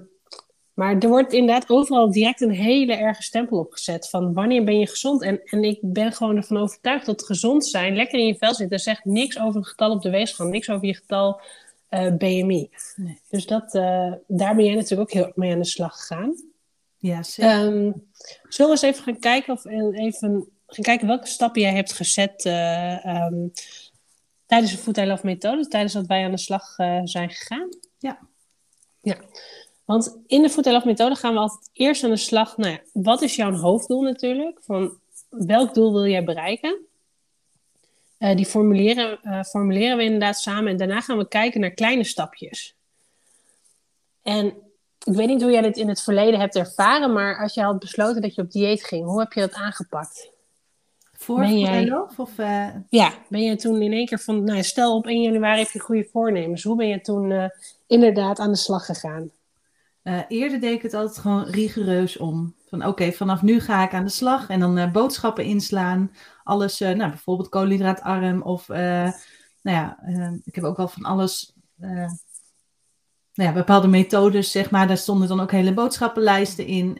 maar 0.75 0.99
er 0.99 1.09
wordt 1.09 1.33
inderdaad 1.33 1.70
overal 1.70 2.11
direct 2.11 2.40
een 2.40 2.51
hele 2.51 2.94
erge 2.94 3.22
stempel 3.22 3.59
opgezet 3.59 4.09
van 4.09 4.33
wanneer 4.33 4.64
ben 4.64 4.79
je 4.79 4.87
gezond? 4.87 5.22
En, 5.22 5.40
en 5.44 5.64
ik 5.64 5.79
ben 5.83 6.12
gewoon 6.12 6.37
ervan 6.37 6.57
overtuigd 6.57 7.07
dat 7.07 7.25
gezond 7.25 7.66
zijn, 7.66 7.96
lekker 7.96 8.18
in 8.18 8.27
je 8.27 8.35
vel 8.35 8.55
zitten, 8.55 8.79
zegt 8.79 9.05
niks 9.05 9.38
over 9.40 9.61
het 9.61 9.68
getal 9.68 9.90
op 9.90 10.03
de 10.03 10.11
weegschaal, 10.11 10.46
niks 10.46 10.70
over 10.70 10.87
je 10.87 10.94
getal 10.94 11.40
eh, 11.88 12.12
BMI. 12.12 12.70
Nee. 12.96 13.20
Dus 13.31 13.46
dat, 13.46 13.75
eh, 13.75 14.12
daar 14.27 14.55
ben 14.57 14.64
jij 14.64 14.75
natuurlijk 14.75 15.01
ook 15.01 15.12
heel 15.12 15.33
mee 15.35 15.53
aan 15.53 15.59
de 15.59 15.64
slag 15.64 15.96
gegaan. 15.96 16.35
Ja, 16.99 17.22
zeker. 17.22 17.51
Ehm, 17.51 17.92
zullen 18.49 18.72
we 18.72 18.79
eens 18.81 18.83
even 18.83 19.05
gaan 19.05 19.18
kijken 19.18 19.53
of 19.53 19.64
en 19.64 19.94
even 19.94 20.49
gaan 20.66 20.85
kijken 20.85 21.07
welke 21.07 21.27
stappen 21.27 21.62
jij 21.62 21.75
hebt 21.75 21.92
gezet 21.92 22.44
eh, 22.44 23.05
ehm, 23.05 23.49
tijdens 24.46 24.72
de 24.72 24.78
Food 24.78 24.96
I 24.96 25.06
Love 25.06 25.26
methode, 25.26 25.68
tijdens 25.68 25.92
dat 25.92 26.06
wij 26.06 26.24
aan 26.24 26.30
de 26.30 26.38
slag 26.38 26.78
eh, 26.78 27.00
zijn 27.04 27.30
gegaan? 27.30 27.68
Ja. 27.98 28.18
Ja. 29.00 29.16
Want 29.85 30.18
in 30.26 30.42
de 30.42 30.50
Food 30.50 30.66
I 30.66 30.70
Love 30.70 30.87
methode 30.87 31.14
gaan 31.14 31.32
we 31.32 31.38
altijd 31.38 31.70
eerst 31.72 32.04
aan 32.04 32.11
de 32.11 32.16
slag. 32.16 32.56
Nou 32.56 32.72
ja, 32.72 32.80
wat 32.92 33.22
is 33.22 33.37
jouw 33.37 33.52
hoofddoel 33.52 34.02
natuurlijk? 34.02 34.59
Van 34.62 34.98
welk 35.28 35.74
doel 35.74 35.92
wil 35.92 36.06
jij 36.06 36.24
bereiken? 36.24 36.87
Eh, 38.18 38.37
die 38.37 38.46
formuleren, 38.46 39.22
eh, 39.22 39.42
formuleren 39.42 39.96
we 39.96 40.02
inderdaad 40.02 40.38
samen 40.38 40.70
en 40.70 40.76
daarna 40.76 41.00
gaan 41.00 41.18
we 41.18 41.28
kijken 41.28 41.61
naar 41.61 41.70
kleine 41.70 42.04
stapjes. 42.04 42.76
En 44.22 44.46
ik 45.04 45.14
weet 45.14 45.28
niet 45.28 45.42
hoe 45.42 45.50
jij 45.50 45.62
dit 45.62 45.76
in 45.76 45.88
het 45.88 46.02
verleden 46.02 46.40
hebt 46.40 46.56
ervaren, 46.56 47.12
maar 47.12 47.38
als 47.38 47.54
je 47.54 47.62
had 47.62 47.78
besloten 47.78 48.22
dat 48.22 48.35
je 48.35 48.42
op 48.42 48.50
dieet 48.50 48.85
ging, 48.85 49.06
hoe 49.06 49.20
heb 49.20 49.32
je 49.32 49.40
dat 49.40 49.52
aangepakt? 49.52 50.30
Voor 51.18 51.38
ben 51.38 51.59
jij- 51.59 51.92
of... 52.16 52.38
eh, 52.38 52.68
Ja, 52.88 53.12
ben 53.29 53.42
je 53.42 53.57
toen 53.57 53.83
in 53.83 53.92
één 53.92 54.07
keer 54.07 54.18
van, 54.18 54.44
nou 54.44 54.62
stel 54.62 54.96
op 54.96 55.07
1 55.07 55.22
januari 55.22 55.61
heb 55.61 55.70
je 55.70 55.79
goede 55.79 56.09
voornemens. 56.12 56.62
Hoe 56.62 56.76
ben 56.76 56.88
je 56.88 57.00
toen 57.00 57.31
eh, 57.31 57.48
inderdaad 57.87 58.38
aan 58.38 58.50
de 58.50 58.57
slag 58.57 58.85
gegaan? 58.85 59.31
Eh, 60.02 60.20
eerder 60.29 60.61
deed 60.61 60.72
ik 60.72 60.83
het 60.83 60.94
altijd 60.94 61.18
gewoon 61.18 61.44
rigoureus 61.44 62.16
om. 62.16 62.55
Van 62.68 62.87
oké, 62.87 63.12
vanaf 63.12 63.42
nu 63.42 63.61
ga 63.61 63.85
ik 63.85 63.92
aan 63.94 64.05
de 64.05 64.11
slag 64.11 64.48
en 64.48 64.61
dan 64.61 64.92
boodschappen 64.92 65.44
inslaan. 65.44 66.11
Alles, 66.44 66.79
nou, 66.79 66.96
bijvoorbeeld 66.96 67.48
koolhydraatarm 67.48 68.42
of, 68.42 68.68
nou 68.68 69.12
ja, 69.62 69.98
ik 70.44 70.55
heb 70.55 70.64
ook 70.64 70.76
wel 70.76 70.88
van 70.88 71.02
alles, 71.02 71.52
nou 71.76 72.09
ja, 73.35 73.52
bepaalde 73.52 73.88
methodes, 73.88 74.50
zeg 74.50 74.70
maar. 74.70 74.87
Daar 74.87 74.96
stonden 74.96 75.29
dan 75.29 75.40
ook 75.40 75.50
hele 75.50 75.74
boodschappenlijsten 75.74 76.66
in, 76.66 76.98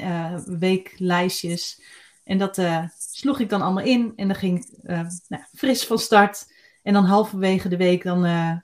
weeklijstjes. 0.59 1.83
En 2.24 2.38
dat 2.38 2.57
sloeg 3.16 3.40
ik 3.40 3.48
dan 3.48 3.62
allemaal 3.62 3.85
in 3.85 4.12
en 4.16 4.26
dan 4.26 4.37
ging 4.37 4.59
ik 4.59 4.68
eh, 4.83 5.07
nou, 5.29 5.42
fris 5.55 5.87
van 5.87 5.98
start. 5.98 6.52
En 6.83 6.92
dan 6.92 7.05
halverwege 7.05 7.68
de 7.68 7.76
week 7.76 8.02
dan, 8.02 8.24
eh, 8.24 8.57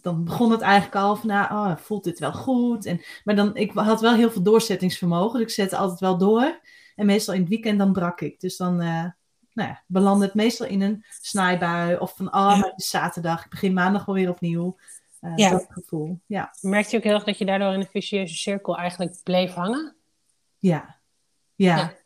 dan 0.00 0.24
begon 0.24 0.50
het 0.50 0.60
eigenlijk 0.60 0.94
al 0.94 1.16
van, 1.16 1.28
nou, 1.28 1.52
oh, 1.52 1.76
voelt 1.76 2.04
dit 2.04 2.18
wel 2.18 2.32
goed? 2.32 2.86
En, 2.86 3.00
maar 3.24 3.36
dan, 3.36 3.56
ik 3.56 3.72
had 3.72 4.00
wel 4.00 4.14
heel 4.14 4.30
veel 4.30 4.42
doorzettingsvermogen, 4.42 5.38
dus 5.38 5.48
ik 5.48 5.54
zette 5.54 5.76
altijd 5.76 6.00
wel 6.00 6.18
door. 6.18 6.60
En 6.96 7.06
meestal 7.06 7.34
in 7.34 7.40
het 7.40 7.48
weekend 7.48 7.78
dan 7.78 7.92
brak 7.92 8.20
ik. 8.20 8.40
Dus 8.40 8.56
dan 8.56 8.82
uh, 8.82 9.04
nou 9.52 9.68
ja, 9.68 9.82
belandde 9.86 10.24
het 10.24 10.34
meestal 10.34 10.66
in 10.66 10.80
een 10.80 11.04
snijbui 11.20 11.96
of 11.96 12.16
van, 12.16 12.26
oh, 12.26 12.32
maar 12.32 12.70
het 12.70 12.80
is 12.80 12.90
zaterdag, 12.90 13.44
ik 13.44 13.50
begin 13.50 13.72
maandag 13.72 14.08
alweer 14.08 14.28
opnieuw. 14.28 14.76
Uh, 15.20 15.32
ja. 15.36 15.50
Dat 15.50 15.66
gevoel, 15.68 16.20
ja. 16.26 16.54
Merkte 16.60 16.90
je 16.90 16.96
ook 16.96 17.04
heel 17.04 17.14
erg 17.14 17.24
dat 17.24 17.38
je 17.38 17.44
daardoor 17.44 17.72
in 17.72 17.80
een 17.80 17.86
vicieuze 17.86 18.34
cirkel 18.34 18.76
eigenlijk 18.76 19.16
bleef 19.22 19.52
hangen? 19.52 19.96
Ja, 20.58 20.96
ja. 21.54 21.76
ja. 21.76 21.98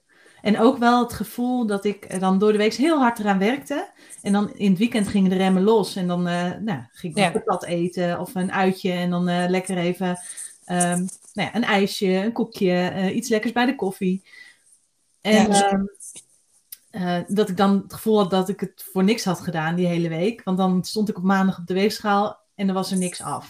En 0.44 0.58
ook 0.58 0.78
wel 0.78 1.02
het 1.02 1.12
gevoel 1.12 1.66
dat 1.66 1.84
ik 1.84 2.20
dan 2.20 2.38
door 2.38 2.52
de 2.52 2.58
week 2.58 2.74
heel 2.74 2.98
hard 2.98 3.18
eraan 3.18 3.38
werkte. 3.38 3.90
En 4.22 4.32
dan 4.32 4.54
in 4.54 4.70
het 4.70 4.78
weekend 4.78 5.08
gingen 5.08 5.30
de 5.30 5.36
remmen 5.36 5.62
los. 5.62 5.96
En 5.96 6.06
dan 6.06 6.28
uh, 6.28 6.52
nou, 6.60 6.82
ging 6.92 7.16
ik 7.16 7.34
ja. 7.34 7.40
plat 7.40 7.64
eten 7.64 8.20
of 8.20 8.34
een 8.34 8.52
uitje. 8.52 8.92
En 8.92 9.10
dan 9.10 9.28
uh, 9.28 9.44
lekker 9.48 9.76
even 9.76 10.08
um, 10.08 11.08
nou 11.32 11.48
ja, 11.48 11.54
een 11.54 11.64
ijsje, 11.64 12.06
een 12.06 12.32
koekje, 12.32 12.92
uh, 12.94 13.16
iets 13.16 13.28
lekkers 13.28 13.52
bij 13.52 13.66
de 13.66 13.74
koffie. 13.74 14.24
En 15.20 15.52
ja, 15.52 15.70
dus... 16.90 17.26
dat 17.28 17.48
ik 17.48 17.56
dan 17.56 17.80
het 17.82 17.92
gevoel 17.92 18.18
had 18.18 18.30
dat 18.30 18.48
ik 18.48 18.60
het 18.60 18.88
voor 18.92 19.04
niks 19.04 19.24
had 19.24 19.40
gedaan 19.40 19.74
die 19.74 19.86
hele 19.86 20.08
week. 20.08 20.42
Want 20.42 20.58
dan 20.58 20.84
stond 20.84 21.08
ik 21.08 21.16
op 21.16 21.24
maandag 21.24 21.58
op 21.58 21.66
de 21.66 21.74
weegschaal 21.74 22.40
en 22.54 22.68
er 22.68 22.74
was 22.74 22.90
er 22.90 22.98
niks 22.98 23.22
af. 23.22 23.46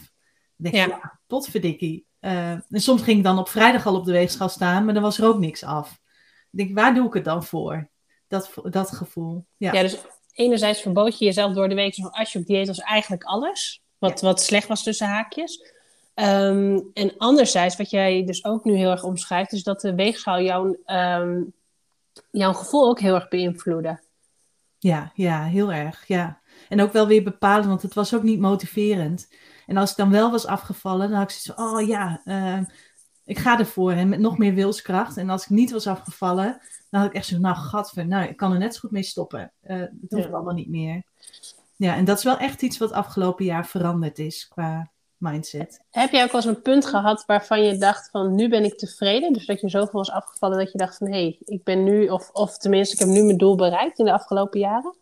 Dan 0.56 0.70
denk 0.70 0.74
ik, 0.74 0.80
ja, 0.80 0.86
ja 1.02 1.18
potverdikkie. 1.26 2.06
en 2.20 2.64
soms 2.70 3.02
ging 3.02 3.18
ik 3.18 3.24
dan 3.24 3.38
op 3.38 3.48
vrijdag 3.48 3.86
al 3.86 3.96
op 3.96 4.04
de 4.04 4.12
weegschaal 4.12 4.48
staan, 4.48 4.84
maar 4.84 4.94
dan 4.94 5.02
was 5.02 5.18
er 5.18 5.26
ook 5.26 5.38
niks 5.38 5.64
af 5.64 6.02
denk, 6.56 6.74
waar 6.74 6.94
doe 6.94 7.06
ik 7.06 7.14
het 7.14 7.24
dan 7.24 7.44
voor? 7.44 7.88
Dat, 8.28 8.54
dat 8.62 8.90
gevoel. 8.90 9.46
Ja. 9.56 9.72
ja, 9.72 9.82
dus 9.82 9.98
enerzijds 10.32 10.80
verbood 10.80 11.18
je 11.18 11.24
jezelf 11.24 11.54
door 11.54 11.68
de 11.68 11.74
week, 11.74 11.96
als 12.10 12.32
je 12.32 12.38
op 12.38 12.46
dieet 12.46 12.66
was, 12.66 12.78
eigenlijk 12.78 13.24
alles. 13.24 13.82
Wat, 13.98 14.20
wat 14.20 14.40
slecht 14.40 14.68
was 14.68 14.82
tussen 14.82 15.06
haakjes. 15.06 15.72
Ehm, 16.14 16.80
en 16.92 17.14
anderzijds, 17.16 17.76
wat 17.76 17.90
jij 17.90 18.24
dus 18.24 18.44
ook 18.44 18.64
nu 18.64 18.76
heel 18.76 18.90
erg 18.90 19.04
omschrijft, 19.04 19.52
is 19.52 19.62
dat 19.62 19.80
de 19.80 19.94
weegschaal 19.94 20.40
jouw, 20.40 20.76
ehm, 20.84 21.42
jouw 22.30 22.52
gevoel 22.52 22.88
ook 22.88 23.00
heel 23.00 23.14
erg 23.14 23.28
beïnvloedde. 23.28 24.02
Ja, 24.78 25.10
ja, 25.14 25.44
heel 25.44 25.72
erg. 25.72 26.06
Ja. 26.06 26.40
En 26.68 26.80
ook 26.80 26.92
wel 26.92 27.06
weer 27.06 27.22
bepalen, 27.22 27.68
want 27.68 27.82
het 27.82 27.94
was 27.94 28.14
ook 28.14 28.22
niet 28.22 28.40
motiverend. 28.40 29.28
En 29.66 29.76
als 29.76 29.90
ik 29.90 29.96
dan 29.96 30.10
wel 30.10 30.30
was 30.30 30.46
afgevallen, 30.46 31.08
dan 31.08 31.18
had 31.18 31.30
ik 31.30 31.36
zoiets 31.36 31.62
van, 31.62 31.78
oh 31.78 31.88
ja, 31.88 32.20
uh, 32.24 32.58
ik 33.24 33.38
ga 33.38 33.58
ervoor 33.58 33.92
en 33.92 34.08
met 34.08 34.18
nog 34.18 34.38
meer 34.38 34.54
wilskracht. 34.54 35.16
En 35.16 35.30
als 35.30 35.42
ik 35.42 35.50
niet 35.50 35.70
was 35.70 35.86
afgevallen, 35.86 36.60
dan 36.90 37.00
had 37.00 37.10
ik 37.10 37.16
echt 37.16 37.26
zo, 37.26 37.38
nou 37.38 37.56
gadver, 37.56 38.06
nou 38.06 38.28
ik 38.28 38.36
kan 38.36 38.52
er 38.52 38.58
net 38.58 38.74
zo 38.74 38.80
goed 38.80 38.90
mee 38.90 39.02
stoppen. 39.02 39.52
Uh, 39.62 39.80
het 39.80 39.90
hoeft 40.08 40.32
allemaal 40.32 40.54
niet 40.54 40.68
meer. 40.68 41.02
Ja, 41.76 41.96
en 41.96 42.04
dat 42.04 42.18
is 42.18 42.24
wel 42.24 42.38
echt 42.38 42.62
iets 42.62 42.78
wat 42.78 42.92
afgelopen 42.92 43.44
jaar 43.44 43.66
veranderd 43.66 44.18
is 44.18 44.48
qua 44.48 44.90
mindset. 45.16 45.84
Heb 45.90 46.10
jij 46.10 46.24
ook 46.24 46.32
wel 46.32 46.40
eens 46.40 46.50
een 46.56 46.62
punt 46.62 46.86
gehad 46.86 47.24
waarvan 47.26 47.62
je 47.62 47.78
dacht 47.78 48.10
van 48.10 48.34
nu 48.34 48.48
ben 48.48 48.64
ik 48.64 48.78
tevreden? 48.78 49.32
Dus 49.32 49.46
dat 49.46 49.60
je 49.60 49.68
zoveel 49.68 49.98
was 49.98 50.10
afgevallen 50.10 50.58
dat 50.58 50.72
je 50.72 50.78
dacht 50.78 50.96
van 50.96 51.06
hé, 51.06 51.12
hey, 51.12 51.38
ik 51.44 51.64
ben 51.64 51.84
nu, 51.84 52.08
of, 52.08 52.30
of 52.30 52.58
tenminste 52.58 52.94
ik 52.94 53.00
heb 53.00 53.08
nu 53.08 53.22
mijn 53.22 53.38
doel 53.38 53.56
bereikt 53.56 53.98
in 53.98 54.04
de 54.04 54.12
afgelopen 54.12 54.60
jaren? 54.60 54.94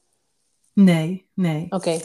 Nee, 0.75 1.29
nee. 1.35 1.67
Oké, 1.69 2.01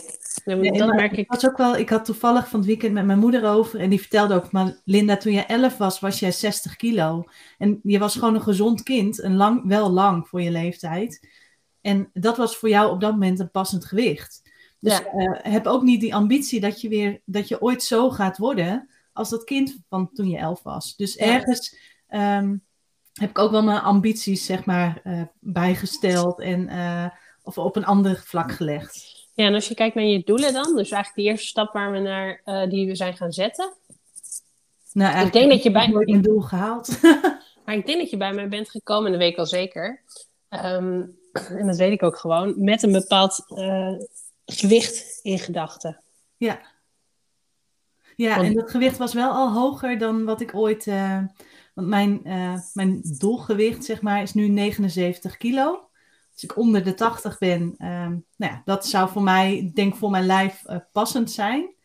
nee, 0.45 0.71
dat 0.71 0.95
merk 0.95 1.17
ik. 1.17 1.31
Was 1.31 1.47
ook 1.47 1.57
wel, 1.57 1.77
ik 1.77 1.89
had 1.89 2.05
toevallig 2.05 2.49
van 2.49 2.59
het 2.59 2.67
weekend 2.67 2.93
met 2.93 3.05
mijn 3.05 3.19
moeder 3.19 3.49
over 3.49 3.79
en 3.79 3.89
die 3.89 3.99
vertelde 3.99 4.35
ook, 4.35 4.51
maar 4.51 4.81
Linda, 4.83 5.17
toen 5.17 5.33
je 5.33 5.45
11 5.45 5.77
was, 5.77 5.99
was 5.99 6.19
jij 6.19 6.31
60 6.31 6.75
kilo. 6.75 7.23
En 7.57 7.79
je 7.83 7.99
was 7.99 8.13
gewoon 8.13 8.35
een 8.35 8.41
gezond 8.41 8.83
kind, 8.83 9.23
een 9.23 9.35
lang, 9.35 9.67
wel 9.67 9.89
lang 9.89 10.27
voor 10.27 10.41
je 10.41 10.51
leeftijd. 10.51 11.27
En 11.81 12.09
dat 12.13 12.37
was 12.37 12.57
voor 12.57 12.69
jou 12.69 12.91
op 12.91 13.01
dat 13.01 13.11
moment 13.11 13.39
een 13.39 13.51
passend 13.51 13.85
gewicht. 13.85 14.51
Dus 14.79 14.97
ja. 14.97 15.13
uh, 15.13 15.39
heb 15.53 15.65
ook 15.65 15.83
niet 15.83 16.01
die 16.01 16.15
ambitie 16.15 16.59
dat 16.59 16.81
je 16.81 16.89
weer, 16.89 17.21
dat 17.25 17.47
je 17.47 17.61
ooit 17.61 17.83
zo 17.83 18.09
gaat 18.09 18.37
worden 18.37 18.89
als 19.13 19.29
dat 19.29 19.43
kind 19.43 19.77
van 19.89 20.09
toen 20.13 20.29
je 20.29 20.37
11 20.37 20.63
was. 20.63 20.95
Dus 20.95 21.17
ergens 21.17 21.77
um, 22.09 22.63
heb 23.13 23.29
ik 23.29 23.39
ook 23.39 23.51
wel 23.51 23.63
mijn 23.63 23.81
ambities, 23.81 24.45
zeg 24.45 24.65
maar, 24.65 25.01
uh, 25.03 25.21
bijgesteld 25.39 26.39
en... 26.39 26.69
Uh, 26.69 27.09
of 27.47 27.57
op 27.57 27.75
een 27.75 27.85
ander 27.85 28.21
vlak 28.25 28.51
gelegd. 28.51 29.25
Ja, 29.33 29.45
en 29.45 29.53
als 29.53 29.67
je 29.67 29.75
kijkt 29.75 29.95
naar 29.95 30.03
je 30.03 30.23
doelen 30.23 30.53
dan, 30.53 30.75
dus 30.75 30.91
eigenlijk 30.91 31.15
de 31.15 31.21
eerste 31.21 31.47
stap 31.47 31.73
waar 31.73 31.91
we 31.91 31.99
naar, 31.99 32.41
uh, 32.45 32.69
die 32.69 32.87
we 32.87 32.95
zijn 32.95 33.17
gaan 33.17 33.31
zetten. 33.31 33.73
Nou, 34.93 35.25
ik 35.25 35.33
denk 35.33 35.51
dat 35.51 35.63
je 35.63 35.71
bij 35.71 35.89
een 35.93 36.21
doel 36.21 36.41
gehaald. 36.41 37.01
maar 37.65 37.75
ik 37.75 37.85
denk 37.85 37.99
dat 37.99 38.09
je 38.09 38.17
bij 38.17 38.33
mij 38.33 38.47
bent 38.47 38.69
gekomen, 38.69 39.05
en 39.05 39.11
dat 39.11 39.21
weet 39.21 39.31
ik 39.31 39.37
al 39.37 39.45
zeker. 39.45 40.03
Um, 40.49 41.17
en 41.31 41.67
dat 41.67 41.77
weet 41.77 41.91
ik 41.91 42.03
ook 42.03 42.17
gewoon, 42.17 42.63
met 42.63 42.83
een 42.83 42.91
bepaald 42.91 43.45
uh, 43.47 43.93
gewicht 44.45 45.19
in 45.21 45.39
gedachten. 45.39 46.01
Ja. 46.37 46.61
Ja, 48.15 48.35
want... 48.35 48.47
en 48.47 48.53
dat 48.53 48.71
gewicht 48.71 48.97
was 48.97 49.13
wel 49.13 49.31
al 49.31 49.53
hoger 49.53 49.97
dan 49.97 50.25
wat 50.25 50.41
ik 50.41 50.55
ooit. 50.55 50.85
Uh, 50.85 51.19
want 51.73 51.87
mijn, 51.87 52.21
mijn 52.73 53.01
doelgewicht, 53.17 53.85
zeg 53.85 54.01
maar, 54.01 54.21
is 54.21 54.33
nu 54.33 54.47
79 54.47 55.37
kilo 55.37 55.86
als 56.37 56.43
ik 56.43 56.57
onder 56.57 56.83
de 56.83 56.93
80 56.93 57.37
ben, 57.37 57.61
um, 57.61 58.25
nou 58.37 58.53
ja, 58.53 58.61
dat 58.65 58.85
zou 58.87 59.09
voor 59.09 59.21
mij, 59.21 59.71
denk 59.73 59.95
voor 59.95 60.09
mijn 60.09 60.25
lijf 60.25 60.63
uh, 60.67 60.77
passend 60.91 61.31
zijn. 61.31 61.75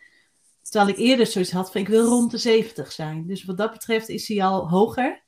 Terwijl 0.62 0.90
ik 0.90 0.96
eerder 0.98 1.26
zoiets 1.26 1.52
had 1.52 1.72
van 1.72 1.80
ik 1.80 1.88
wil 1.88 2.04
rond 2.04 2.30
de 2.30 2.38
70 2.38 2.92
zijn. 2.92 3.26
Dus 3.26 3.44
wat 3.44 3.56
dat 3.56 3.72
betreft 3.72 4.08
is 4.08 4.28
hij 4.28 4.44
al 4.44 4.68
hoger. 4.68 5.22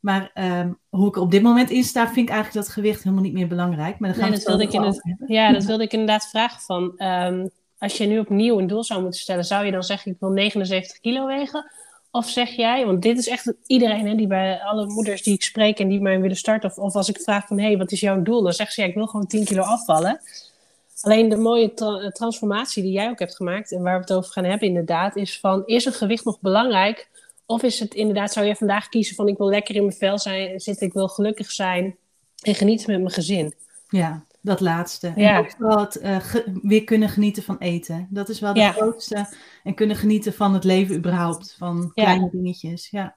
Maar 0.00 0.30
um, 0.34 0.78
hoe 0.88 1.08
ik 1.08 1.16
er 1.16 1.22
op 1.22 1.30
dit 1.30 1.42
moment 1.42 1.70
in 1.70 1.84
sta, 1.84 2.04
vind 2.04 2.28
ik 2.28 2.34
eigenlijk 2.34 2.66
dat 2.66 2.74
gewicht 2.74 3.02
helemaal 3.02 3.24
niet 3.24 3.32
meer 3.32 3.48
belangrijk. 3.48 3.98
Maar 3.98 4.10
dan 4.10 4.18
gaan 4.18 4.30
nee, 4.30 4.38
dat 4.38 4.48
wilde 4.48 4.62
ik 4.62 4.72
in 4.72 5.16
ja, 5.26 5.52
dat 5.52 5.64
wilde 5.64 5.82
ik 5.82 5.92
inderdaad 5.92 6.28
vragen 6.28 6.60
van. 6.60 6.92
Um, 6.96 7.50
als 7.78 7.96
je 7.96 8.06
nu 8.06 8.18
opnieuw 8.18 8.58
een 8.58 8.66
doel 8.66 8.84
zou 8.84 9.02
moeten 9.02 9.20
stellen, 9.20 9.44
zou 9.44 9.64
je 9.64 9.72
dan 9.72 9.82
zeggen 9.82 10.12
ik 10.12 10.20
wil 10.20 10.30
79 10.30 11.00
kilo 11.00 11.26
wegen? 11.26 11.70
Of 12.14 12.28
zeg 12.28 12.50
jij, 12.50 12.86
want 12.86 13.02
dit 13.02 13.18
is 13.18 13.28
echt 13.28 13.52
iedereen 13.66 14.06
hè, 14.06 14.14
die 14.14 14.26
bij 14.26 14.60
alle 14.62 14.86
moeders 14.86 15.22
die 15.22 15.34
ik 15.34 15.42
spreek 15.42 15.78
en 15.78 15.88
die 15.88 16.00
mij 16.00 16.20
willen 16.20 16.36
starten, 16.36 16.70
of, 16.70 16.78
of 16.78 16.94
als 16.94 17.08
ik 17.08 17.20
vraag 17.20 17.46
van 17.46 17.58
hé, 17.58 17.64
hey, 17.64 17.76
wat 17.76 17.92
is 17.92 18.00
jouw 18.00 18.22
doel? 18.22 18.42
Dan 18.42 18.52
zegt 18.52 18.72
ze 18.72 18.80
ja, 18.80 18.86
ik 18.86 18.94
wil 18.94 19.06
gewoon 19.06 19.26
10 19.26 19.44
kilo 19.44 19.62
afvallen. 19.62 20.20
Alleen 21.00 21.28
de 21.28 21.36
mooie 21.36 21.74
tra 21.74 22.10
transformatie 22.10 22.82
die 22.82 22.92
jij 22.92 23.08
ook 23.08 23.18
hebt 23.18 23.36
gemaakt 23.36 23.72
en 23.72 23.82
waar 23.82 23.94
we 23.94 24.00
het 24.00 24.12
over 24.12 24.32
gaan 24.32 24.44
hebben 24.44 24.68
inderdaad, 24.68 25.16
is 25.16 25.40
van 25.40 25.62
is 25.66 25.84
een 25.84 25.92
gewicht 25.92 26.24
nog 26.24 26.40
belangrijk? 26.40 27.08
Of 27.46 27.62
is 27.62 27.78
het 27.78 27.94
inderdaad, 27.94 28.32
zou 28.32 28.46
je 28.46 28.56
vandaag 28.56 28.88
kiezen 28.88 29.16
van 29.16 29.28
ik 29.28 29.38
wil 29.38 29.48
lekker 29.48 29.74
in 29.74 29.84
mijn 29.84 29.96
vel 29.96 30.18
zijn, 30.18 30.60
zitten, 30.60 30.86
ik 30.86 30.92
wil 30.92 31.08
gelukkig 31.08 31.50
zijn 31.50 31.96
en 32.42 32.54
genieten 32.54 32.90
met 32.90 33.00
mijn 33.00 33.14
gezin? 33.14 33.54
Ja, 33.88 34.24
dat 34.44 34.60
laatste. 34.60 35.12
Ja. 35.16 35.36
En 35.36 35.44
ook 35.44 35.54
wel 35.58 35.78
het 35.78 36.02
uh, 36.02 36.34
weer 36.62 36.84
kunnen 36.84 37.08
genieten 37.08 37.42
van 37.42 37.58
eten. 37.58 38.06
Dat 38.10 38.28
is 38.28 38.40
wel 38.40 38.54
de 38.54 38.72
grootste. 38.72 39.26
En 39.62 39.74
kunnen 39.74 39.96
genieten 39.96 40.32
van 40.32 40.54
het 40.54 40.64
leven 40.64 40.96
überhaupt. 40.96 41.54
Van 41.58 41.92
kleine 41.94 42.30
dingetjes. 42.30 42.90
Ja. 42.90 43.16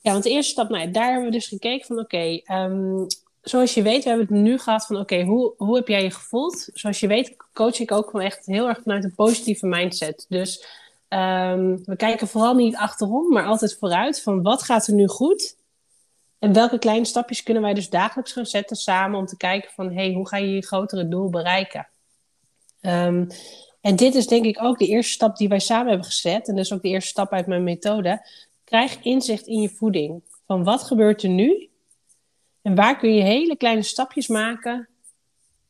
Ja, 0.00 0.12
want 0.12 0.22
de 0.22 0.30
eerste 0.30 0.52
stap, 0.52 0.68
nou, 0.68 0.90
daar 0.90 1.10
hebben 1.10 1.24
we 1.24 1.30
dus 1.30 1.46
gekeken 1.46 1.86
van 1.86 1.98
oké, 1.98 2.16
okay, 2.16 2.64
um, 2.64 3.06
zoals 3.40 3.74
je 3.74 3.82
weet, 3.82 4.02
we 4.02 4.08
hebben 4.08 4.26
het 4.26 4.44
nu 4.44 4.58
gehad 4.58 4.86
van 4.86 4.96
oké, 4.96 5.14
okay, 5.14 5.26
hoe, 5.26 5.54
hoe 5.56 5.76
heb 5.76 5.88
jij 5.88 6.02
je 6.02 6.10
gevoeld? 6.10 6.68
Zoals 6.72 7.00
je 7.00 7.06
weet, 7.06 7.36
coach 7.52 7.78
ik 7.80 7.92
ook 7.92 8.10
gewoon 8.10 8.26
echt 8.26 8.46
heel 8.46 8.68
erg 8.68 8.80
vanuit 8.82 9.04
een 9.04 9.14
positieve 9.14 9.66
mindset. 9.66 10.26
Dus 10.28 10.66
um, 11.08 11.84
we 11.84 11.96
kijken 11.96 12.28
vooral 12.28 12.54
niet 12.54 12.76
achterom, 12.76 13.32
maar 13.32 13.46
altijd 13.46 13.76
vooruit 13.78 14.22
van 14.22 14.42
wat 14.42 14.62
gaat 14.62 14.86
er 14.86 14.94
nu 14.94 15.08
goed? 15.08 15.56
En 16.40 16.52
welke 16.52 16.78
kleine 16.78 17.04
stapjes 17.04 17.42
kunnen 17.42 17.62
wij 17.62 17.74
dus 17.74 17.90
dagelijks 17.90 18.32
gaan 18.32 18.46
zetten 18.46 18.76
samen 18.76 19.18
om 19.18 19.26
te 19.26 19.36
kijken 19.36 19.70
van, 19.70 19.92
hey, 19.92 20.12
hoe 20.12 20.28
ga 20.28 20.36
je 20.36 20.54
je 20.54 20.66
grotere 20.66 21.08
doel 21.08 21.30
bereiken? 21.30 21.88
Um, 22.80 23.26
en 23.80 23.96
dit 23.96 24.14
is 24.14 24.26
denk 24.26 24.44
ik 24.44 24.62
ook 24.62 24.78
de 24.78 24.86
eerste 24.86 25.12
stap 25.12 25.36
die 25.36 25.48
wij 25.48 25.58
samen 25.58 25.88
hebben 25.88 26.06
gezet. 26.06 26.48
En 26.48 26.58
is 26.58 26.72
ook 26.72 26.82
de 26.82 26.88
eerste 26.88 27.10
stap 27.10 27.32
uit 27.32 27.46
mijn 27.46 27.64
methode. 27.64 28.26
Krijg 28.64 29.02
inzicht 29.02 29.46
in 29.46 29.60
je 29.60 29.68
voeding. 29.68 30.22
Van 30.46 30.64
wat 30.64 30.82
gebeurt 30.82 31.22
er 31.22 31.28
nu? 31.28 31.68
En 32.62 32.74
waar 32.74 32.98
kun 32.98 33.14
je 33.14 33.22
hele 33.22 33.56
kleine 33.56 33.82
stapjes 33.82 34.28
maken 34.28 34.88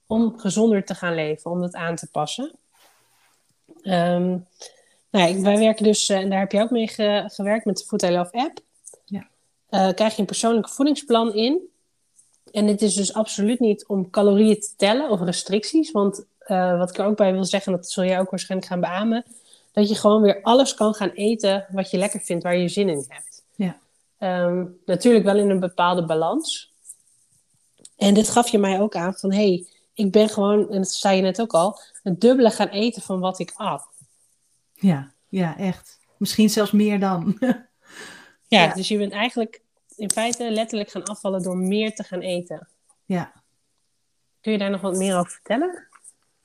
om 0.07 0.39
gezonder 0.39 0.85
te 0.85 0.95
gaan 0.95 1.15
leven, 1.15 1.51
om 1.51 1.61
dat 1.61 1.75
aan 1.75 1.97
te 1.97 2.11
passen? 2.11 2.59
Um, 3.83 4.47
nou, 5.11 5.43
wij 5.43 5.59
werken 5.59 5.85
dus, 5.85 6.09
eh, 6.09 6.19
en 6.19 6.31
daar 6.31 6.39
heb 6.39 6.53
je 6.53 6.61
ook 6.61 6.71
mee 6.71 6.89
gewerkt 7.29 7.65
met 7.65 7.77
de 7.77 7.85
Food 7.85 8.03
I 8.03 8.11
Love 8.11 8.33
app 8.33 8.61
uh, 9.71 9.89
krijg 9.89 10.15
je 10.15 10.21
een 10.21 10.27
persoonlijk 10.27 10.69
voedingsplan 10.69 11.35
in. 11.35 11.69
En 12.53 12.67
dit 12.67 12.83
is 12.83 12.95
dus 12.95 13.15
absoluut 13.15 13.61
niet 13.61 13.87
om 13.87 14.11
calorieën 14.11 14.61
te 14.61 14.77
tellen 14.77 15.11
of 15.11 15.21
restricties. 15.21 15.91
Want 15.91 16.25
uh, 16.47 16.79
wat 16.79 16.91
ik 16.91 16.99
er 16.99 17.05
ook 17.05 17.17
bij 17.17 17.33
wil 17.33 17.45
zeggen, 17.45 17.73
dat 17.73 17.91
zul 17.91 18.05
jij 18.05 18.21
ook 18.21 18.31
waarschijnlijk 18.31 18.71
gaan 18.71 18.81
beamen, 18.81 19.25
dat 19.73 19.89
je 19.89 19.95
gewoon 19.95 20.23
weer 20.23 20.43
alles 20.43 20.75
kan 20.75 20.95
gaan 20.95 21.11
eten 21.11 21.67
wat 21.71 21.91
je 21.91 21.99
lekker 21.99 22.21
vindt, 22.21 22.43
waar 22.43 22.57
je 22.57 22.69
zin 22.69 22.89
in 22.89 23.05
hebt. 23.09 23.43
Ja. 23.55 23.79
Um, 24.47 24.79
natuurlijk 24.85 25.25
wel 25.25 25.37
in 25.37 25.51
een 25.51 25.61
bepaalde 25.61 26.05
balans. 26.05 26.73
En 27.97 28.15
dit 28.15 28.29
gaf 28.29 28.49
je 28.49 28.59
mij 28.59 28.81
ook 28.81 28.95
aan 28.95 29.15
van, 29.15 29.33
hé, 29.33 29.37
hey, 29.37 29.67
ik 29.95 30.13
ben 30.13 30.29
gewoon, 30.29 30.71
en 30.71 30.77
dat 30.77 30.91
zei 30.91 31.17
je 31.17 31.23
net 31.23 31.41
ook 31.41 31.53
al, 31.53 31.81
een 32.03 32.19
dubbele 32.19 32.51
gaan 32.51 32.69
eten 32.69 33.03
van 33.03 33.21
wat 33.21 33.39
ik 33.39 33.53
at. 33.55 33.89
Ja, 34.75 35.13
ja, 35.29 35.57
echt. 35.57 35.99
Misschien 36.17 36.51
zelfs 36.51 36.71
meer 36.71 37.01
dan. 37.01 37.39
Ja, 38.59 38.75
dus 38.75 38.89
je 38.89 38.99
bent 38.99 39.13
eigenlijk 39.13 39.63
in 39.97 40.11
feite 40.11 40.51
letterlijk 40.51 40.91
gaan 40.91 41.05
afvallen 41.05 41.43
door 41.43 41.57
meer 41.57 41.95
te 41.95 42.03
gaan 42.03 42.21
eten. 42.21 42.69
Ja. 43.05 43.33
Kun 44.41 44.53
je 44.53 44.59
daar 44.59 44.71
nog 44.71 44.81
wat 44.81 44.97
meer 44.97 45.19
over 45.19 45.31
vertellen? 45.31 45.89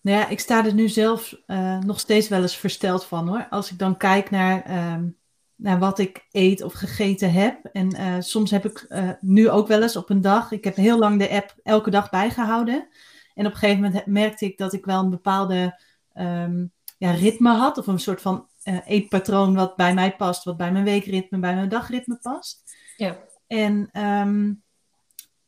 Nou 0.02 0.18
ja, 0.18 0.28
ik 0.28 0.40
sta 0.40 0.66
er 0.66 0.74
nu 0.74 0.90
zelf 0.90 1.36
uh, 1.48 1.80
nog 1.80 2.00
steeds 2.00 2.28
wel 2.28 2.42
eens 2.42 2.58
versteld 2.58 3.06
van 3.06 3.28
hoor. 3.28 3.48
Als 3.50 3.72
ik 3.72 3.80
dan 3.80 3.98
kijk 3.98 4.30
naar, 4.30 4.94
um, 4.94 5.18
naar 5.56 5.80
wat 5.80 6.00
ik 6.00 6.28
eet 6.32 6.62
of 6.62 6.74
gegeten 6.74 7.32
heb. 7.32 7.66
En 7.66 7.96
uh, 7.96 8.16
soms 8.20 8.52
heb 8.52 8.66
ik 8.66 8.86
uh, 8.90 9.10
nu 9.20 9.50
ook 9.50 9.68
wel 9.68 9.82
eens 9.82 9.96
op 9.96 10.10
een 10.10 10.22
dag. 10.22 10.52
Ik 10.52 10.64
heb 10.64 10.76
heel 10.76 10.98
lang 10.98 11.20
de 11.20 11.30
app 11.30 11.56
elke 11.64 11.90
dag 11.90 12.10
bijgehouden. 12.10 12.88
En 13.34 13.46
op 13.46 13.52
een 13.52 13.58
gegeven 13.58 13.84
moment 13.84 14.06
merkte 14.06 14.46
ik 14.46 14.58
dat 14.58 14.74
ik 14.74 14.86
wel 14.86 15.00
een 15.00 15.10
bepaalde 15.10 15.82
um, 16.14 16.72
ja, 16.98 17.12
ritme 17.12 17.54
had. 17.54 17.78
Of 17.78 17.88
een 17.88 18.00
soort 18.00 18.22
van 18.22 18.48
eetpatroon 18.86 19.56
wat 19.56 19.76
bij 19.76 19.94
mij 19.94 20.16
past. 20.16 20.44
Wat 20.44 20.58
bij 20.58 20.72
mijn 20.72 20.84
weekritme, 20.84 21.40
bij 21.40 21.56
mijn 21.56 21.70
dagritme 21.70 22.18
past. 22.22 22.76
Ja. 22.98 23.18
En 23.48 23.90
um, 24.02 24.64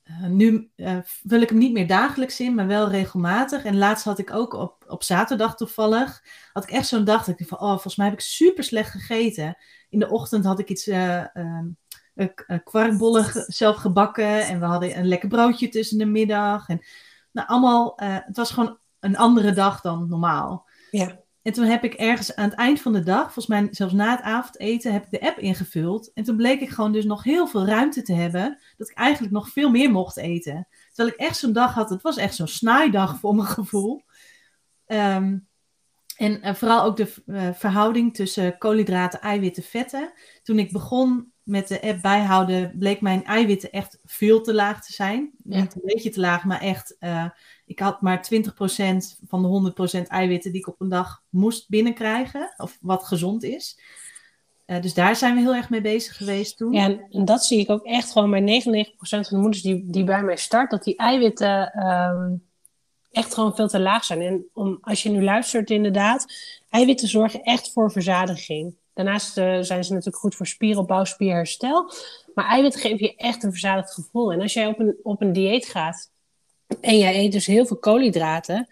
uh, 0.04 0.28
nu 0.28 0.72
uh, 0.76 0.98
vul 1.04 1.42
ik 1.42 1.50
hem 1.50 1.58
niet 1.58 1.74
meer 1.74 1.88
dagelijks 1.88 2.40
in, 2.40 2.56
maar 2.56 2.68
wel 2.68 2.90
regelmatig. 2.90 3.64
En 3.64 3.78
laatst 3.78 4.06
had 4.06 4.20
ik 4.20 4.34
ook 4.34 4.54
op, 4.54 4.84
op 4.88 5.04
zaterdag 5.04 5.56
toevallig, 5.56 6.24
had 6.54 6.64
ik 6.64 6.70
echt 6.70 6.88
zo'n 6.88 7.04
dag 7.04 7.24
dat 7.24 7.40
ik 7.40 7.48
van, 7.48 7.60
oh, 7.60 7.70
volgens 7.70 7.96
mij 7.96 8.06
heb 8.06 8.16
ik 8.16 8.22
super 8.22 8.64
slecht 8.64 8.92
gegeten. 8.92 9.58
In 9.90 10.00
de 10.00 10.10
ochtend 10.10 10.46
had 10.46 10.60
ik 10.60 10.70
iets, 10.70 10.88
uh, 10.88 11.26
kwarkbollen 12.64 13.26
zelf 13.48 13.76
gebakken 13.76 14.48
en 14.48 14.60
we 14.60 14.66
hadden 14.66 14.98
een 14.98 15.08
lekker 15.08 15.30
broodje 15.30 15.70
tussen 15.70 15.98
de 15.98 16.06
middag. 16.06 16.68
En 16.68 16.86
nou, 17.32 17.48
allemaal, 17.48 17.94
het 17.96 18.38
was 18.38 18.52
gewoon 18.52 18.78
een 19.00 19.18
andere 19.18 19.52
dag 19.52 19.82
dan 19.82 20.08
normaal. 20.10 20.68
Ja. 20.92 21.20
En 21.48 21.54
toen 21.54 21.66
heb 21.66 21.84
ik 21.84 21.94
ergens 21.94 22.36
aan 22.36 22.50
het 22.50 22.58
eind 22.58 22.82
van 22.82 22.94
de 22.94 23.04
dag, 23.04 23.24
volgens 23.24 23.48
mij 23.48 23.68
zelfs 23.72 23.94
na 23.94 24.12
het 24.12 24.22
avondeten, 24.22 24.94
heb 24.94 25.04
ik 25.04 25.20
de 25.20 25.28
app 25.28 25.38
ingevuld. 25.38 26.12
En 26.14 26.24
toen 26.24 26.36
bleek 26.36 26.62
ik 26.62 26.70
gewoon 26.70 26.92
dus 26.92 27.06
nog 27.06 27.24
heel 27.24 27.48
veel 27.48 27.66
ruimte 27.66 28.02
te 28.02 28.14
hebben, 28.14 28.60
dat 28.78 28.90
ik 28.90 28.96
eigenlijk 28.96 29.34
nog 29.34 29.50
veel 29.50 29.70
meer 29.70 29.92
mocht 29.92 30.18
eten. 30.18 30.68
Terwijl 30.94 31.16
ik 31.16 31.22
echt 31.26 31.38
zo'n 31.38 31.54
dag 31.54 31.74
had, 31.74 31.90
het 31.90 32.02
was 32.02 32.18
echt 32.18 32.36
zo'n 32.36 32.48
snaaidag 32.48 33.20
voor 33.20 33.36
mijn 33.36 33.48
gevoel. 33.48 34.04
Um, 34.88 35.48
en 36.18 36.48
uh, 36.48 36.54
vooral 36.54 36.84
ook 36.84 36.98
de 36.98 37.14
uh, 37.26 37.50
verhouding 37.54 38.16
tussen 38.16 38.58
koolhydraten, 38.58 39.22
eiwitten, 39.22 39.64
vetten. 39.64 40.14
Toen 40.44 40.60
ik 40.60 40.72
begon 40.72 41.32
met 41.44 41.68
de 41.68 41.82
app 41.82 42.02
bijhouden, 42.02 42.76
bleek 42.78 43.02
mijn 43.02 43.26
eiwitten 43.26 43.72
echt 43.72 44.00
veel 44.04 44.42
te 44.42 44.54
laag 44.54 44.86
te 44.86 44.94
zijn. 44.94 45.32
Ja. 45.44 45.60
Niet 45.60 45.76
een 45.76 45.82
beetje 45.84 46.10
te 46.10 46.20
laag, 46.20 46.44
maar 46.44 46.62
echt. 46.62 46.96
Uh, 47.00 47.30
ik 47.68 47.80
had 47.80 48.02
maar 48.02 48.28
20% 48.34 48.38
van 49.28 49.42
de 49.42 49.74
100% 50.04 50.08
eiwitten 50.08 50.52
die 50.52 50.62
ik 50.62 50.68
op 50.68 50.82
een 50.82 50.90
dag 50.90 51.24
moest 51.30 51.70
binnenkrijgen. 51.70 52.54
Of 52.58 52.78
wat 52.82 53.04
gezond 53.04 53.44
is. 53.44 53.80
Uh, 54.66 54.82
dus 54.82 54.94
daar 54.94 55.16
zijn 55.16 55.36
we 55.36 55.42
heel 55.42 55.56
erg 55.56 55.70
mee 55.70 55.82
bezig 55.82 56.18
geweest 56.18 56.58
toen. 56.58 56.74
Ja, 56.74 56.98
en 57.10 57.26
dat 57.26 57.46
zie 57.46 57.60
ik 57.60 57.70
ook 57.70 57.86
echt 57.86 58.12
gewoon 58.12 58.32
bij 58.32 58.62
99% 58.64 58.94
van 59.00 59.24
de 59.30 59.38
moeders 59.38 59.62
die, 59.62 59.84
die 59.86 60.04
bij 60.04 60.24
mij 60.24 60.36
start. 60.36 60.72
Dat 60.72 60.84
die 60.84 60.98
eiwitten 60.98 61.88
um, 61.88 62.44
echt 63.12 63.34
gewoon 63.34 63.56
veel 63.56 63.68
te 63.68 63.80
laag 63.80 64.04
zijn. 64.04 64.22
En 64.22 64.46
om, 64.54 64.78
als 64.82 65.04
je 65.04 65.10
nu 65.10 65.24
luistert 65.24 65.70
inderdaad, 65.70 66.26
eiwitten 66.70 67.08
zorgen 67.08 67.44
echt 67.44 67.72
voor 67.72 67.92
verzadiging. 67.92 68.76
Daarnaast 68.94 69.38
uh, 69.38 69.44
zijn 69.62 69.84
ze 69.84 69.92
natuurlijk 69.92 70.18
goed 70.18 70.36
voor 70.36 70.48
spieropbouw, 70.48 71.04
spierherstel. 71.04 71.92
Maar 72.34 72.46
eiwitten 72.46 72.82
geven 72.82 73.06
je 73.06 73.16
echt 73.16 73.44
een 73.44 73.52
verzadigd 73.52 73.94
gevoel. 73.94 74.32
En 74.32 74.42
als 74.42 74.54
jij 74.54 74.68
op 74.68 74.80
een, 74.80 74.96
op 75.04 75.22
een 75.22 75.34
dieet 75.34 75.66
gaat 75.66 76.12
en 76.82 76.98
jij 76.98 77.20
eet 77.20 77.32
dus 77.32 77.46
heel 77.46 77.66
veel 77.66 77.78
koolhydraten, 77.78 78.68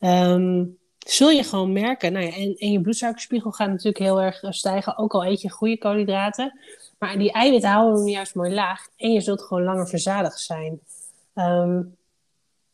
um, 0.00 0.78
zul 0.98 1.30
je 1.30 1.42
gewoon 1.42 1.72
merken. 1.72 2.12
Nou 2.12 2.24
ja, 2.24 2.32
en, 2.32 2.56
en 2.56 2.72
je 2.72 2.80
bloedsuikerspiegel 2.80 3.50
gaat 3.50 3.68
natuurlijk 3.68 3.98
heel 3.98 4.22
erg 4.22 4.44
stijgen, 4.48 4.98
ook 4.98 5.14
al 5.14 5.26
eet 5.26 5.40
je 5.40 5.50
goede 5.50 5.78
koolhydraten. 5.78 6.58
Maar 6.98 7.18
die 7.18 7.32
eiwitten 7.32 7.70
houden 7.70 7.98
hem 7.98 8.08
juist 8.08 8.34
mooi 8.34 8.54
laag 8.54 8.88
en 8.96 9.12
je 9.12 9.20
zult 9.20 9.42
gewoon 9.42 9.62
langer 9.62 9.88
verzadigd 9.88 10.40
zijn. 10.40 10.80
Um, 11.34 11.96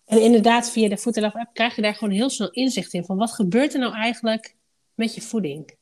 en 0.04 0.22
inderdaad, 0.22 0.70
via 0.70 0.88
de 0.88 0.98
Food 0.98 1.16
Love 1.16 1.38
app 1.38 1.54
krijg 1.54 1.76
je 1.76 1.82
daar 1.82 1.94
gewoon 1.94 2.14
heel 2.14 2.30
snel 2.30 2.50
inzicht 2.50 2.92
in 2.92 3.04
van 3.04 3.16
wat 3.16 3.32
gebeurt 3.32 3.74
er 3.74 3.80
nou 3.80 3.94
eigenlijk 3.94 4.54
met 4.94 5.14
je 5.14 5.20
voeding. 5.20 5.76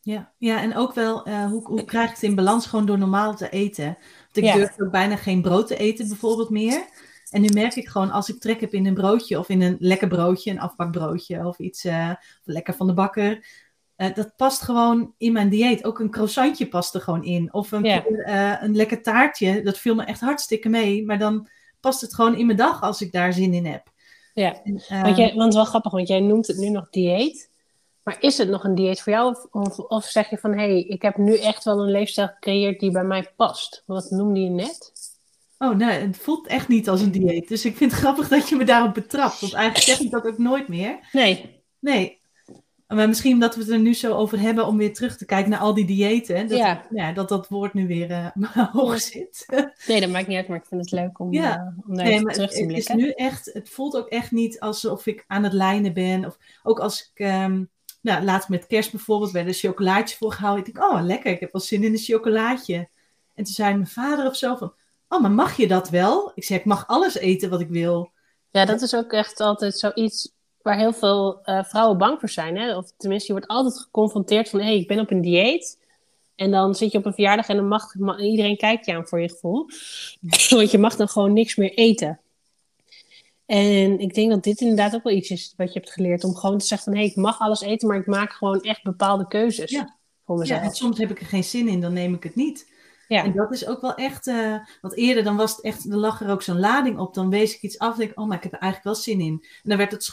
Ja, 0.00 0.32
ja 0.38 0.62
en 0.62 0.76
ook 0.76 0.94
wel, 0.94 1.28
uh, 1.28 1.46
hoe, 1.46 1.66
hoe 1.66 1.84
krijg 1.84 2.08
ik 2.08 2.14
het 2.14 2.22
in 2.22 2.34
balans 2.34 2.66
gewoon 2.66 2.86
door 2.86 2.98
normaal 2.98 3.36
te 3.36 3.50
eten? 3.50 3.84
Want 4.22 4.36
ik 4.36 4.44
ja. 4.44 4.54
durf 4.54 4.80
ook 4.80 4.90
bijna 4.90 5.16
geen 5.16 5.42
brood 5.42 5.66
te 5.66 5.76
eten 5.76 6.08
bijvoorbeeld 6.08 6.50
meer. 6.50 6.84
En 7.30 7.40
nu 7.40 7.48
merk 7.52 7.74
ik 7.74 7.88
gewoon, 7.88 8.10
als 8.10 8.28
ik 8.28 8.40
trek 8.40 8.60
heb 8.60 8.72
in 8.72 8.86
een 8.86 8.94
broodje 8.94 9.38
of 9.38 9.48
in 9.48 9.62
een 9.62 9.76
lekker 9.78 10.08
broodje, 10.08 10.50
een 10.50 10.60
afbakbroodje 10.60 11.46
of 11.46 11.58
iets 11.58 11.84
uh, 11.84 12.10
lekker 12.44 12.74
van 12.74 12.86
de 12.86 12.94
bakker. 12.94 13.46
Uh, 13.96 14.14
dat 14.14 14.36
past 14.36 14.62
gewoon 14.62 15.14
in 15.18 15.32
mijn 15.32 15.48
dieet. 15.48 15.84
Ook 15.84 15.98
een 15.98 16.10
croissantje 16.10 16.68
past 16.68 16.94
er 16.94 17.00
gewoon 17.00 17.24
in. 17.24 17.52
Of 17.52 17.72
een, 17.72 17.84
ja. 17.84 18.04
uh, 18.06 18.62
een 18.62 18.76
lekker 18.76 19.02
taartje, 19.02 19.62
dat 19.62 19.78
viel 19.78 19.94
me 19.94 20.04
echt 20.04 20.20
hartstikke 20.20 20.68
mee. 20.68 21.04
Maar 21.04 21.18
dan 21.18 21.48
past 21.80 22.00
het 22.00 22.14
gewoon 22.14 22.36
in 22.36 22.46
mijn 22.46 22.58
dag 22.58 22.82
als 22.82 23.00
ik 23.00 23.12
daar 23.12 23.32
zin 23.32 23.54
in 23.54 23.66
heb. 23.66 23.92
Ja, 24.34 24.62
en, 24.62 25.02
want, 25.02 25.16
jij, 25.16 25.34
want 25.34 25.54
wel 25.54 25.64
grappig, 25.64 25.92
want 25.92 26.08
jij 26.08 26.20
noemt 26.20 26.46
het 26.46 26.56
nu 26.56 26.68
nog 26.68 26.90
dieet. 26.90 27.50
Maar 28.02 28.16
is 28.20 28.38
het 28.38 28.48
nog 28.48 28.64
een 28.64 28.74
dieet 28.74 29.00
voor 29.00 29.12
jou? 29.12 29.30
Of, 29.30 29.46
of, 29.50 29.78
of 29.78 30.04
zeg 30.04 30.30
je 30.30 30.38
van, 30.38 30.52
hé, 30.52 30.56
hey, 30.56 30.82
ik 30.82 31.02
heb 31.02 31.16
nu 31.16 31.38
echt 31.38 31.64
wel 31.64 31.80
een 31.80 31.90
leefstijl 31.90 32.28
gecreëerd 32.28 32.80
die 32.80 32.90
bij 32.90 33.04
mij 33.04 33.32
past? 33.36 33.82
Wat 33.86 34.10
noemde 34.10 34.40
je 34.40 34.50
net? 34.50 34.92
Oh, 35.64 35.76
nee, 35.76 35.98
het 35.98 36.16
voelt 36.16 36.46
echt 36.46 36.68
niet 36.68 36.88
als 36.88 37.00
een 37.00 37.10
dieet. 37.10 37.48
Dus 37.48 37.64
ik 37.64 37.76
vind 37.76 37.90
het 37.90 38.00
grappig 38.00 38.28
dat 38.28 38.48
je 38.48 38.56
me 38.56 38.64
daarop 38.64 38.94
betrapt. 38.94 39.40
Want 39.40 39.54
eigenlijk 39.54 39.84
zeg 39.84 40.00
ik 40.00 40.10
dat 40.10 40.26
ook 40.26 40.38
nooit 40.38 40.68
meer. 40.68 40.98
Nee. 41.12 41.62
Nee. 41.78 42.22
Maar 42.86 43.08
misschien 43.08 43.40
dat 43.40 43.54
we 43.54 43.60
het 43.60 43.70
er 43.70 43.78
nu 43.78 43.94
zo 43.94 44.14
over 44.14 44.40
hebben 44.40 44.66
om 44.66 44.76
weer 44.76 44.94
terug 44.94 45.16
te 45.16 45.24
kijken 45.24 45.50
naar 45.50 45.60
al 45.60 45.74
die 45.74 45.84
diëten. 45.84 46.48
Dat, 46.48 46.58
ja. 46.58 46.86
ja 46.90 47.12
dat 47.12 47.28
dat 47.28 47.48
woord 47.48 47.74
nu 47.74 47.86
weer 47.86 48.10
uh, 48.40 48.72
hoog 48.72 49.00
zit. 49.00 49.46
Nee, 49.86 50.00
dat 50.00 50.10
maakt 50.10 50.26
niet 50.26 50.36
uit, 50.36 50.48
maar 50.48 50.58
ik 50.58 50.66
vind 50.66 50.80
het 50.80 50.90
leuk 50.90 51.18
om, 51.18 51.32
ja. 51.32 51.56
uh, 51.56 51.88
om 51.88 51.96
daar 51.96 52.06
nee, 52.06 52.24
terug 52.24 52.50
te 52.50 52.66
blikken. 52.66 52.92
Het, 52.92 53.00
is 53.00 53.06
nu 53.06 53.10
echt, 53.10 53.50
het 53.52 53.68
voelt 53.68 53.96
ook 53.96 54.08
echt 54.08 54.30
niet 54.30 54.60
alsof 54.60 55.06
ik 55.06 55.24
aan 55.26 55.42
het 55.42 55.52
lijnen 55.52 55.92
ben. 55.92 56.24
Of 56.24 56.38
ook 56.62 56.78
als 56.78 57.10
ik, 57.14 57.26
um, 57.26 57.70
nou, 58.00 58.24
laatst 58.24 58.48
met 58.48 58.66
kerst 58.66 58.90
bijvoorbeeld, 58.90 59.30
werd 59.30 59.46
een 59.46 59.52
chocolaatje 59.52 60.16
voorgehouden. 60.16 60.66
Ik 60.66 60.74
denk, 60.74 60.92
oh 60.92 61.02
lekker, 61.02 61.32
ik 61.32 61.40
heb 61.40 61.52
wel 61.52 61.60
zin 61.60 61.84
in 61.84 61.92
een 61.92 61.98
chocolaatje. 61.98 62.88
En 63.34 63.44
toen 63.44 63.54
zei 63.54 63.74
mijn 63.74 63.86
vader 63.86 64.26
of 64.26 64.36
zo 64.36 64.56
van, 64.56 64.72
oh, 65.14 65.20
maar 65.20 65.30
mag 65.30 65.56
je 65.56 65.68
dat 65.68 65.90
wel? 65.90 66.32
Ik 66.34 66.44
zeg, 66.44 66.58
ik 66.58 66.64
mag 66.64 66.86
alles 66.86 67.14
eten 67.14 67.50
wat 67.50 67.60
ik 67.60 67.68
wil. 67.68 68.12
Ja, 68.50 68.64
dat 68.64 68.82
is 68.82 68.94
ook 68.94 69.12
echt 69.12 69.40
altijd 69.40 69.78
zoiets 69.78 70.32
waar 70.62 70.78
heel 70.78 70.92
veel 70.92 71.40
uh, 71.44 71.64
vrouwen 71.64 71.98
bang 71.98 72.20
voor 72.20 72.28
zijn. 72.28 72.56
Hè? 72.56 72.76
Of 72.76 72.92
tenminste, 72.96 73.32
je 73.32 73.38
wordt 73.38 73.52
altijd 73.52 73.78
geconfronteerd 73.80 74.48
van... 74.48 74.60
hé, 74.60 74.66
hey, 74.66 74.78
ik 74.78 74.88
ben 74.88 75.00
op 75.00 75.10
een 75.10 75.20
dieet. 75.20 75.78
En 76.34 76.50
dan 76.50 76.74
zit 76.74 76.92
je 76.92 76.98
op 76.98 77.06
een 77.06 77.14
verjaardag 77.14 77.48
en 77.48 77.56
dan 77.56 77.68
mag, 77.68 77.94
mag 77.94 78.20
iedereen 78.20 78.56
kijkt 78.56 78.86
je 78.86 78.94
aan 78.94 79.06
voor 79.06 79.20
je 79.20 79.28
gevoel. 79.28 79.66
Want 80.58 80.70
je 80.70 80.78
mag 80.78 80.96
dan 80.96 81.08
gewoon 81.08 81.32
niks 81.32 81.56
meer 81.56 81.74
eten. 81.74 82.20
En 83.46 83.98
ik 83.98 84.14
denk 84.14 84.30
dat 84.30 84.42
dit 84.42 84.60
inderdaad 84.60 84.94
ook 84.94 85.02
wel 85.02 85.12
iets 85.12 85.30
is 85.30 85.54
wat 85.56 85.72
je 85.72 85.78
hebt 85.78 85.92
geleerd. 85.92 86.24
Om 86.24 86.34
gewoon 86.34 86.58
te 86.58 86.66
zeggen 86.66 86.92
van... 86.92 87.00
hé, 87.00 87.04
hey, 87.06 87.10
ik 87.10 87.16
mag 87.22 87.40
alles 87.40 87.60
eten, 87.60 87.88
maar 87.88 87.98
ik 87.98 88.06
maak 88.06 88.32
gewoon 88.32 88.60
echt 88.60 88.82
bepaalde 88.82 89.28
keuzes 89.28 89.70
ja. 89.70 89.96
voor 90.24 90.38
mezelf. 90.38 90.60
Ja, 90.60 90.66
en 90.66 90.74
soms 90.74 90.98
heb 90.98 91.10
ik 91.10 91.20
er 91.20 91.26
geen 91.26 91.44
zin 91.44 91.68
in, 91.68 91.80
dan 91.80 91.92
neem 91.92 92.14
ik 92.14 92.22
het 92.22 92.34
niet. 92.34 92.72
Ja. 93.08 93.24
En 93.24 93.32
dat 93.32 93.52
is 93.52 93.66
ook 93.66 93.80
wel 93.80 93.94
echt, 93.94 94.26
uh, 94.26 94.56
want 94.80 94.96
eerder 94.96 95.24
dan 95.24 95.36
was 95.36 95.50
het 95.50 95.60
echt, 95.64 95.90
er 95.90 95.96
lag 95.96 96.20
er 96.20 96.30
ook 96.30 96.42
zo'n 96.42 96.58
lading 96.58 96.98
op. 96.98 97.14
Dan 97.14 97.30
wees 97.30 97.54
ik 97.54 97.62
iets 97.62 97.78
af 97.78 97.92
en 97.92 97.98
denk 97.98 98.18
oh, 98.18 98.26
maar 98.26 98.36
ik 98.36 98.42
heb 98.42 98.52
er 98.52 98.58
eigenlijk 98.58 98.94
wel 98.94 99.04
zin 99.04 99.20
in. 99.20 99.38
En 99.62 99.68
dan 99.68 99.78
werd 99.78 99.90
het 99.90 100.12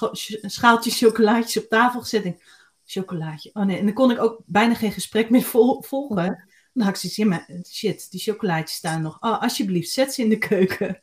schaaltje 0.52 0.92
chocolaatjes 1.06 1.64
op 1.64 1.70
tafel 1.70 2.00
gezet. 2.00 2.24
En 2.24 2.40
chocolaatje, 2.86 3.50
oh 3.54 3.64
nee. 3.64 3.78
En 3.78 3.86
dan 3.86 3.94
kon 3.94 4.12
ik 4.12 4.22
ook 4.22 4.42
bijna 4.46 4.74
geen 4.74 4.92
gesprek 4.92 5.30
meer 5.30 5.42
vol- 5.42 5.82
volgen. 5.82 6.50
Dan 6.74 6.86
had 6.86 6.96
ik 6.96 7.00
zoiets, 7.00 7.18
ja 7.18 7.26
maar 7.26 7.50
shit, 7.68 8.12
die 8.12 8.20
chocolaatjes 8.22 8.78
staan 8.78 9.02
nog. 9.02 9.18
Oh, 9.20 9.42
alsjeblieft, 9.42 9.90
zet 9.90 10.14
ze 10.14 10.22
in 10.22 10.30
de 10.30 10.38
keuken. 10.38 11.00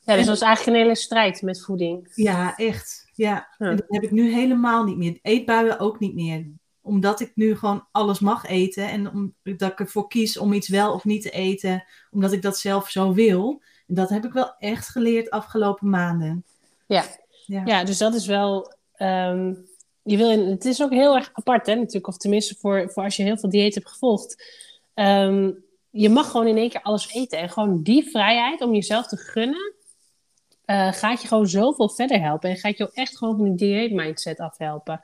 Ja, 0.00 0.16
dus 0.16 0.26
dat 0.26 0.38
was 0.38 0.48
eigenlijk 0.48 0.76
een 0.76 0.82
hele 0.82 0.96
strijd 0.96 1.42
met 1.42 1.64
voeding. 1.64 2.10
Ja, 2.14 2.56
echt. 2.56 3.10
Ja. 3.12 3.48
ja. 3.58 3.68
En 3.68 3.76
dat 3.76 3.86
heb 3.88 4.02
ik 4.02 4.10
nu 4.10 4.32
helemaal 4.32 4.84
niet 4.84 4.96
meer. 4.96 5.18
Eetbuien 5.22 5.78
ook 5.78 5.98
niet 5.98 6.14
meer 6.14 6.46
omdat 6.88 7.20
ik 7.20 7.32
nu 7.34 7.56
gewoon 7.56 7.86
alles 7.92 8.18
mag 8.18 8.46
eten 8.46 8.88
en 8.88 9.10
omdat 9.44 9.72
ik 9.72 9.80
ervoor 9.80 10.08
kies 10.08 10.38
om 10.38 10.52
iets 10.52 10.68
wel 10.68 10.92
of 10.92 11.04
niet 11.04 11.22
te 11.22 11.30
eten, 11.30 11.84
omdat 12.10 12.32
ik 12.32 12.42
dat 12.42 12.58
zelf 12.58 12.90
zo 12.90 13.12
wil. 13.12 13.62
En 13.86 13.94
dat 13.94 14.08
heb 14.08 14.24
ik 14.24 14.32
wel 14.32 14.54
echt 14.58 14.88
geleerd 14.88 15.30
afgelopen 15.30 15.90
maanden. 15.90 16.44
Ja, 16.86 17.04
ja. 17.46 17.62
ja 17.64 17.84
dus 17.84 17.98
dat 17.98 18.14
is 18.14 18.26
wel. 18.26 18.74
Um, 18.96 19.66
je 20.02 20.16
wil 20.16 20.30
in, 20.30 20.46
het 20.46 20.64
is 20.64 20.82
ook 20.82 20.90
heel 20.90 21.16
erg 21.16 21.30
apart, 21.32 21.66
hè, 21.66 21.74
natuurlijk, 21.74 22.06
of 22.06 22.16
tenminste 22.16 22.54
voor, 22.58 22.90
voor 22.90 23.02
als 23.02 23.16
je 23.16 23.22
heel 23.22 23.38
veel 23.38 23.50
dieet 23.50 23.74
hebt 23.74 23.88
gevolgd. 23.88 24.44
Um, 24.94 25.64
je 25.90 26.08
mag 26.08 26.30
gewoon 26.30 26.46
in 26.46 26.56
één 26.56 26.70
keer 26.70 26.82
alles 26.82 27.12
eten. 27.12 27.38
En 27.38 27.50
gewoon 27.50 27.82
die 27.82 28.10
vrijheid 28.10 28.60
om 28.60 28.74
jezelf 28.74 29.06
te 29.06 29.16
gunnen, 29.16 29.74
uh, 30.66 30.92
gaat 30.92 31.22
je 31.22 31.28
gewoon 31.28 31.48
zoveel 31.48 31.88
verder 31.88 32.20
helpen. 32.20 32.50
En 32.50 32.56
gaat 32.56 32.76
je 32.76 32.84
ook 32.84 32.94
echt 32.94 33.16
gewoon 33.16 33.36
van 33.36 33.44
die 33.44 33.54
dieet 33.54 33.92
mindset 33.92 34.38
afhelpen. 34.40 35.00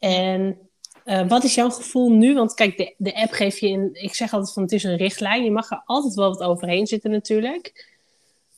En 0.00 0.58
uh, 1.04 1.28
wat 1.28 1.44
is 1.44 1.54
jouw 1.54 1.70
gevoel 1.70 2.12
nu? 2.12 2.34
Want 2.34 2.54
kijk, 2.54 2.76
de, 2.76 2.94
de 2.98 3.14
app 3.14 3.32
geeft 3.32 3.58
je 3.58 3.68
in. 3.68 3.90
Ik 3.92 4.14
zeg 4.14 4.32
altijd 4.32 4.52
van 4.52 4.62
het 4.62 4.72
is 4.72 4.84
een 4.84 4.96
richtlijn. 4.96 5.44
Je 5.44 5.50
mag 5.50 5.70
er 5.70 5.82
altijd 5.84 6.14
wel 6.14 6.28
wat 6.28 6.42
overheen 6.42 6.86
zitten, 6.86 7.10
natuurlijk. 7.10 7.88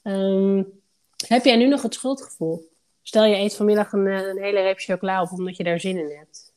Um, 0.03 0.81
heb 1.27 1.45
jij 1.45 1.57
nu 1.57 1.69
nog 1.69 1.83
het 1.83 1.95
schuldgevoel? 1.95 2.71
Stel 3.03 3.25
je 3.25 3.37
eet 3.37 3.57
vanmiddag 3.57 3.93
een, 3.93 4.07
een 4.07 4.43
hele 4.43 4.61
reep 4.61 4.79
chocola 4.79 5.23
op 5.23 5.31
omdat 5.31 5.57
je 5.57 5.65
daar 5.65 5.81
zin 5.81 5.99
in 5.99 6.17
hebt. 6.19 6.53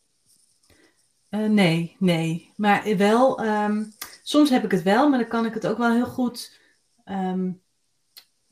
Uh, 1.30 1.50
nee, 1.50 1.96
nee. 2.00 2.52
Maar 2.56 2.98
wel, 2.98 3.46
um, 3.46 3.94
soms 4.24 4.50
heb 4.50 4.64
ik 4.64 4.72
het 4.72 4.84
wel, 4.84 5.10
maar 5.10 5.20
dan 5.20 5.28
kan 5.28 5.46
ik 5.46 5.54
het 5.54 5.68
ook 5.68 5.78
wel 5.78 5.94
heel 5.94 6.06
goed. 6.06 6.60
Um, 7.06 7.62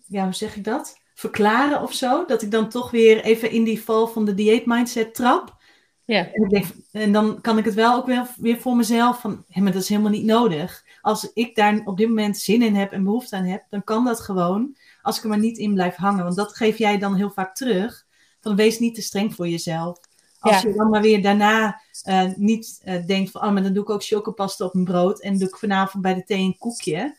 ja, 0.07 0.23
hoe 0.23 0.33
zeg 0.33 0.55
ik 0.55 0.63
dat? 0.63 1.01
verklaren 1.13 1.81
of 1.81 1.93
zo. 1.93 2.25
Dat 2.25 2.41
ik 2.41 2.51
dan 2.51 2.69
toch 2.69 2.91
weer 2.91 3.23
even 3.23 3.51
in 3.51 3.63
die 3.63 3.83
val 3.83 4.07
van 4.07 4.25
de 4.25 4.33
dieet 4.33 4.65
mindset 4.65 5.15
trap. 5.15 5.61
Ja. 6.05 6.31
En, 6.33 6.43
ik 6.43 6.49
denk, 6.49 6.65
en 6.91 7.11
dan 7.11 7.41
kan 7.41 7.57
ik 7.57 7.65
het 7.65 7.73
wel 7.73 7.95
ook 7.95 8.05
weer, 8.05 8.27
weer 8.37 8.57
voor 8.59 8.75
mezelf 8.75 9.19
van, 9.19 9.43
hé, 9.49 9.61
maar 9.61 9.71
dat 9.71 9.81
is 9.81 9.89
helemaal 9.89 10.11
niet 10.11 10.25
nodig. 10.25 10.85
Als 11.01 11.31
ik 11.33 11.55
daar 11.55 11.81
op 11.85 11.97
dit 11.97 12.07
moment 12.07 12.37
zin 12.37 12.61
in 12.61 12.75
heb 12.75 12.91
en 12.91 13.03
behoefte 13.03 13.35
aan 13.35 13.43
heb, 13.45 13.63
dan 13.69 13.83
kan 13.83 14.05
dat 14.05 14.19
gewoon. 14.19 14.75
Als 15.01 15.17
ik 15.17 15.23
er 15.23 15.29
maar 15.29 15.39
niet 15.39 15.57
in 15.57 15.73
blijf 15.73 15.95
hangen. 15.95 16.23
Want 16.23 16.35
dat 16.35 16.55
geef 16.55 16.77
jij 16.77 16.97
dan 16.97 17.15
heel 17.15 17.29
vaak 17.31 17.55
terug. 17.55 18.05
Van 18.39 18.55
wees 18.55 18.79
niet 18.79 18.95
te 18.95 19.01
streng 19.01 19.35
voor 19.35 19.47
jezelf. 19.47 19.99
Als 20.39 20.61
Ja. 20.61 20.67
je 20.69 20.75
dan 20.75 20.89
maar 20.89 21.01
weer 21.01 21.21
daarna 21.21 21.81
eh, 22.03 22.29
niet 22.35 22.81
eh, 22.83 23.05
denkt 23.05 23.31
van, 23.31 23.41
oh, 23.41 23.51
maar 23.51 23.63
dan 23.63 23.73
doe 23.73 23.83
ik 23.83 23.89
ook 23.89 24.03
chocopasta 24.03 24.65
op 24.65 24.73
mijn 24.73 24.85
brood. 24.85 25.21
En 25.21 25.37
doe 25.37 25.47
ik 25.47 25.57
vanavond 25.57 26.03
bij 26.03 26.13
de 26.13 26.23
thee 26.23 26.39
een 26.41 26.57
koekje. 26.57 27.15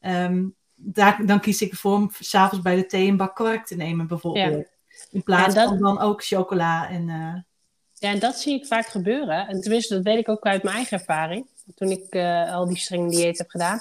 Ehm, 0.00 0.44
daar, 0.74 1.26
dan 1.26 1.40
kies 1.40 1.62
ik 1.62 1.70
ervoor 1.70 1.94
om 1.94 2.10
s'avonds 2.20 2.64
bij 2.64 2.76
de 2.76 2.86
thee 2.86 3.08
een 3.08 3.16
bak 3.16 3.34
kwark 3.34 3.66
te 3.66 3.76
nemen 3.76 4.06
bijvoorbeeld. 4.06 4.66
In 5.10 5.22
plaats 5.22 5.54
dat- 5.54 5.68
van 5.68 5.78
dan 5.78 6.00
ook 6.00 6.24
chocola 6.24 6.88
en... 6.88 7.08
eh, 7.08 7.34
Ja, 7.98 8.10
en 8.10 8.18
dat 8.18 8.36
zie 8.36 8.54
ik 8.54 8.66
vaak 8.66 8.86
gebeuren. 8.86 9.48
En 9.48 9.60
tenminste, 9.60 9.94
dat 9.94 10.02
weet 10.02 10.18
ik 10.18 10.28
ook 10.28 10.44
uit 10.44 10.62
mijn 10.62 10.76
eigen 10.76 10.98
ervaring. 10.98 11.46
Toen 11.74 11.90
ik 11.90 12.04
eh, 12.10 12.54
al 12.54 12.66
die 12.66 12.78
strenge 12.78 13.10
dieet 13.10 13.38
heb 13.38 13.50
gedaan. 13.50 13.80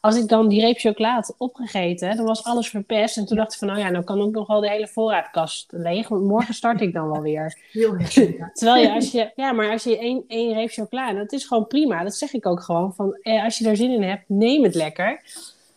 Als 0.00 0.16
ik 0.16 0.28
dan 0.28 0.48
die 0.48 0.60
reep 0.60 0.78
chocola 0.78 1.14
had 1.14 1.34
opgegeten, 1.38 2.16
dan 2.16 2.26
was 2.26 2.44
alles 2.44 2.68
verpest. 2.68 3.16
En 3.16 3.26
toen 3.26 3.36
dacht 3.36 3.52
ik 3.52 3.58
van, 3.58 3.68
nou 3.68 3.80
ja, 3.80 3.90
dan 3.90 4.04
kan 4.04 4.20
ook 4.20 4.32
nog 4.32 4.46
wel 4.46 4.60
de 4.60 4.70
hele 4.70 4.88
voorraadkast 4.88 5.66
leeg. 5.70 6.08
Want 6.08 6.24
morgen 6.24 6.54
start 6.54 6.80
ik 6.80 6.92
dan 6.92 7.10
wel 7.10 7.22
weer. 7.22 7.58
heel. 7.72 7.96
Terwijl 8.52 8.82
je 8.82 8.92
als 8.92 9.10
je, 9.10 9.30
ja, 9.36 9.52
maar 9.52 9.70
als 9.70 9.84
je 9.84 9.98
één, 9.98 10.24
één 10.28 10.54
reep 10.54 10.70
chocola, 10.70 11.08
en 11.08 11.16
dat 11.16 11.32
is 11.32 11.44
gewoon 11.44 11.66
prima. 11.66 12.02
Dat 12.02 12.14
zeg 12.14 12.32
ik 12.32 12.46
ook 12.46 12.62
gewoon. 12.62 12.94
Van, 12.94 13.18
eh, 13.22 13.44
als 13.44 13.58
je 13.58 13.64
daar 13.64 13.76
zin 13.76 13.90
in 13.90 14.02
hebt, 14.02 14.24
neem 14.26 14.62
het 14.62 14.74
lekker. 14.74 15.22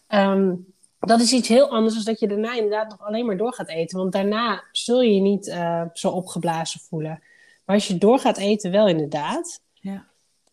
Ehm, 0.07 0.53
dat 0.99 1.19
is 1.19 1.31
iets 1.31 1.47
heel 1.47 1.69
anders 1.69 1.95
dan 1.95 2.03
dat 2.03 2.19
je 2.19 2.27
daarna 2.27 2.55
inderdaad 2.55 2.89
nog 2.89 3.07
alleen 3.07 3.25
maar 3.25 3.37
door 3.37 3.53
gaat 3.53 3.69
eten. 3.69 3.97
Want 3.97 4.11
daarna 4.11 4.63
zul 4.71 5.01
je 5.01 5.15
je 5.15 5.21
niet 5.21 5.47
eh, 5.47 5.81
zo 5.93 6.09
opgeblazen 6.09 6.79
voelen. 6.79 7.21
Maar 7.65 7.75
als 7.75 7.87
je 7.87 7.97
door 7.97 8.19
gaat 8.19 8.37
eten, 8.37 8.71
wel 8.71 8.87
inderdaad. 8.87 9.61
Ja. 9.73 10.05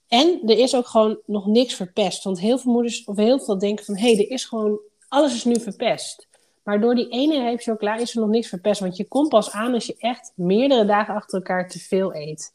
En 0.08 0.40
er 0.46 0.58
is 0.58 0.74
ook 0.74 0.86
gewoon 0.86 1.18
nog 1.26 1.46
niks 1.46 1.74
verpest. 1.74 2.24
Want 2.24 2.40
heel 2.40 2.58
veel 2.58 2.72
moeders, 2.72 3.04
of 3.04 3.16
heel 3.16 3.40
veel 3.40 3.58
denken 3.58 3.84
van... 3.84 3.96
hé, 3.96 4.14
hey, 4.14 4.24
er 4.24 4.30
is 4.30 4.44
gewoon... 4.44 4.80
alles 5.08 5.34
is 5.34 5.44
nu 5.44 5.60
verpest. 5.60 6.28
Maar 6.62 6.80
door 6.80 6.94
die 6.94 7.08
ene 7.08 7.42
reep 7.42 7.60
chocola 7.60 7.96
is 7.96 8.14
er 8.14 8.20
nog 8.20 8.30
niks 8.30 8.48
verpest. 8.48 8.80
Want 8.80 8.96
je 8.96 9.08
komt 9.08 9.28
pas 9.28 9.50
aan 9.50 9.74
als 9.74 9.86
je 9.86 9.96
echt 9.98 10.32
meerdere 10.34 10.84
dagen 10.84 11.14
achter 11.14 11.38
elkaar 11.38 11.68
te 11.68 11.78
veel 11.78 12.14
eet. 12.14 12.52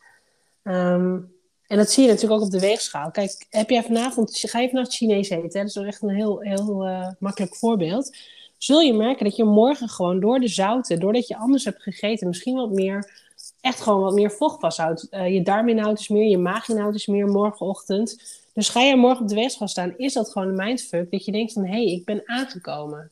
Ehm, 0.63 1.20
en 1.68 1.78
dat 1.78 1.91
zie 1.91 2.04
je 2.04 2.10
natuurlijk 2.10 2.41
ook 2.41 2.46
op 2.46 2.52
de 2.52 2.60
weegschaal. 2.60 3.12
Kijk, 3.12 3.46
heb 3.50 3.70
jij 3.70 3.84
vanavond, 3.84 4.38
ga 4.38 4.60
je 4.60 4.70
vanavond 4.70 4.96
Chinees 4.96 5.30
eten? 5.30 5.48
Hè? 5.48 5.60
Dat 5.60 5.68
is 5.68 5.76
wel 5.76 5.86
echt 5.86 6.02
een 6.02 6.10
heel, 6.10 6.39
heel 6.39 6.86
eh, 6.86 7.12
makkelijk 7.20 7.56
voorbeeld. 7.56 8.18
Zul 8.58 8.80
je 8.80 8.94
merken 8.94 9.26
dat 9.26 9.36
je 9.36 9.44
morgen 9.44 9.89
gewoon 9.89 10.20
door 10.20 10.39
de 10.39 10.48
zouten, 10.48 11.00
doordat 11.00 11.28
je 11.28 11.38
anders 11.38 11.65
hebt 11.65 11.82
gegeten, 11.82 12.28
misschien 12.28 12.56
wat 12.56 12.72
meer, 12.72 13.25
echt 13.65 13.82
gewoon 13.82 14.01
wat 14.01 14.13
meer 14.13 14.32
vocht 14.32 14.60
vasthoudt. 14.60 15.10
Eh, 15.10 15.34
je 15.34 15.41
darminhoud 15.41 15.99
is 15.99 16.08
meer, 16.08 16.28
je 16.28 16.38
maaginhoud 16.38 16.95
is 16.95 17.08
meer 17.08 17.28
morgenochtend. 17.28 18.17
Dus 18.54 18.69
ga 18.69 18.82
je 18.82 18.95
morgen 18.95 19.21
op 19.21 19.28
de 19.28 19.36
weegschaal 19.36 19.67
staan, 19.67 19.97
is 19.97 20.13
dat 20.13 20.32
gewoon 20.32 20.47
een 20.47 20.65
mindfuck. 20.65 21.12
Dat 21.12 21.25
je 21.25 21.32
denkt 21.32 21.54
van, 21.54 21.65
hé, 21.65 21.71
hey, 21.71 21.86
ik 21.86 22.06
ben 22.06 22.21
aangekomen. 22.25 23.12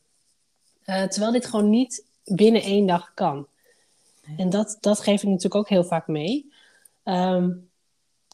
Eh, 0.83 1.03
terwijl 1.03 1.31
dit 1.31 1.45
gewoon 1.45 1.69
niet 1.69 2.05
binnen 2.23 2.61
één 2.61 2.85
dag 2.85 3.11
kan. 3.13 3.47
En 4.37 4.49
dat, 4.49 4.77
dat 4.79 4.99
geef 4.99 5.21
ik 5.21 5.27
natuurlijk 5.27 5.55
ook 5.55 5.69
heel 5.69 5.83
vaak 5.83 6.07
mee. 6.07 6.51
Ehm, 7.03 7.51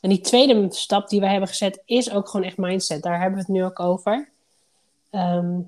en 0.02 0.10
die 0.10 0.22
tweede 0.22 0.66
stap 0.70 1.10
die 1.10 1.20
wij 1.20 1.32
hebben 1.32 1.50
gezet 1.50 1.82
is 1.86 2.12
ook 2.12 2.30
gewoon 2.30 2.46
echt 2.46 2.58
mindset. 2.58 3.02
Daar 3.02 3.22
hebben 3.22 3.40
we 3.40 3.46
het 3.46 3.54
nu 3.54 3.64
ook 3.64 3.80
over. 3.80 4.30
Ehm, 5.10 5.60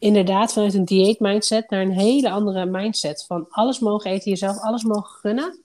inderdaad, 0.00 0.52
vanuit 0.52 0.74
een 0.74 0.84
dieet 0.84 1.20
mindset 1.20 1.70
naar 1.70 1.80
een 1.80 1.92
hele 1.92 2.30
andere 2.30 2.66
mindset. 2.66 3.24
Van 3.26 3.46
alles 3.48 3.78
mogen 3.78 4.10
eten, 4.10 4.30
jezelf 4.30 4.58
alles 4.58 4.82
mogen 4.84 5.10
gunnen. 5.20 5.62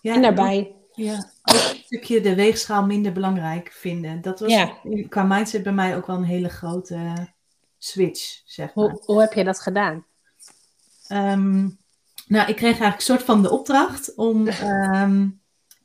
Ja, 0.00 0.14
en 0.14 0.22
daarbij, 0.22 0.74
Ja, 0.94 1.30
ook 1.42 1.54
een 1.54 1.82
stukje 1.84 2.20
de 2.20 2.34
weegschaal 2.34 2.84
minder 2.84 3.12
belangrijk 3.12 3.72
vinden. 3.72 4.20
Dat 4.20 4.40
was 4.40 4.50
Ja. 4.50 4.76
qua 5.08 5.22
mindset 5.22 5.62
bij 5.62 5.72
mij 5.72 5.96
ook 5.96 6.06
wel 6.06 6.16
een 6.16 6.24
hele 6.24 6.48
grote 6.48 7.28
switch, 7.78 8.42
zeg 8.44 8.74
maar. 8.74 8.84
hoe, 8.90 9.02
hoe 9.04 9.20
heb 9.20 9.32
je 9.32 9.44
dat 9.44 9.60
gedaan? 9.60 10.06
Ehm, 11.08 11.68
nou, 12.26 12.48
ik 12.48 12.56
kreeg 12.56 12.62
eigenlijk 12.62 12.94
een 12.96 13.00
soort 13.02 13.22
van 13.22 13.42
de 13.42 13.50
opdracht 13.50 14.14
om 14.14 14.46
ehm, 14.70 15.28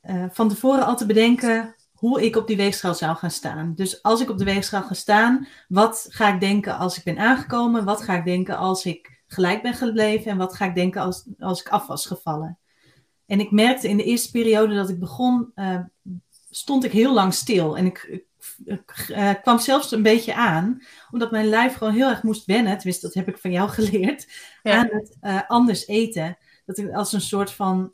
eh, 0.01 0.25
van 0.31 0.49
tevoren 0.49 0.85
al 0.85 0.97
te 0.97 1.05
bedenken 1.05 1.75
hoe 1.97 2.25
ik 2.25 2.35
op 2.35 2.47
die 2.47 2.57
weegschaal 2.57 2.93
zou 2.95 3.15
gaan 3.15 3.31
staan. 3.31 3.73
Dus 3.75 4.03
als 4.03 4.21
ik 4.21 4.29
op 4.29 4.37
de 4.37 4.43
weegschaal 4.43 4.83
ga 4.83 4.93
staan, 4.93 5.47
wat 5.67 6.05
ga 6.09 6.33
ik 6.33 6.39
denken 6.39 6.77
als 6.77 6.97
ik 6.97 7.03
ben 7.03 7.17
aangekomen? 7.17 7.85
Wat 7.85 8.01
ga 8.01 8.15
ik 8.17 8.25
denken 8.25 8.57
als 8.57 8.85
ik 8.85 9.21
gelijk 9.27 9.61
ben 9.61 9.73
gebleven? 9.73 10.31
En 10.31 10.37
wat 10.37 10.55
ga 10.55 10.65
ik 10.65 10.75
denken 10.75 11.01
als, 11.01 11.25
als 11.39 11.59
ik 11.59 11.69
af 11.69 11.87
was 11.87 12.05
gevallen? 12.05 12.57
En 13.25 13.39
ik 13.39 13.51
merkte 13.51 13.89
in 13.89 13.97
de 13.97 14.03
eerste 14.03 14.31
periode 14.31 14.75
dat 14.75 14.89
ik 14.89 14.99
begon, 14.99 15.51
eh, 15.55 15.79
stond 16.49 16.83
ik 16.83 16.91
heel 16.91 17.13
lang 17.13 17.33
stil. 17.33 17.77
En 17.77 17.85
ik, 17.85 18.07
ik, 18.09 18.25
ik, 18.65 19.05
eh, 19.09 19.33
kwam 19.41 19.59
zelfs 19.59 19.91
een 19.91 20.03
beetje 20.03 20.35
aan, 20.35 20.81
omdat 21.11 21.31
mijn 21.31 21.47
lijf 21.47 21.73
gewoon 21.73 21.93
heel 21.93 22.09
erg 22.09 22.23
moest 22.23 22.45
wennen. 22.45 22.77
Tenminste, 22.77 23.05
dat 23.05 23.15
heb 23.15 23.27
ik 23.27 23.37
van 23.37 23.51
jou 23.51 23.69
geleerd 23.79 24.27
Ja. 24.63 24.77
aan 24.77 24.87
het 24.91 25.17
eh, 25.21 25.39
anders 25.47 25.87
eten. 25.87 26.37
Dat 26.65 26.77
ik 26.77 26.93
als 26.93 27.13
een 27.13 27.21
soort 27.21 27.51
van, 27.51 27.91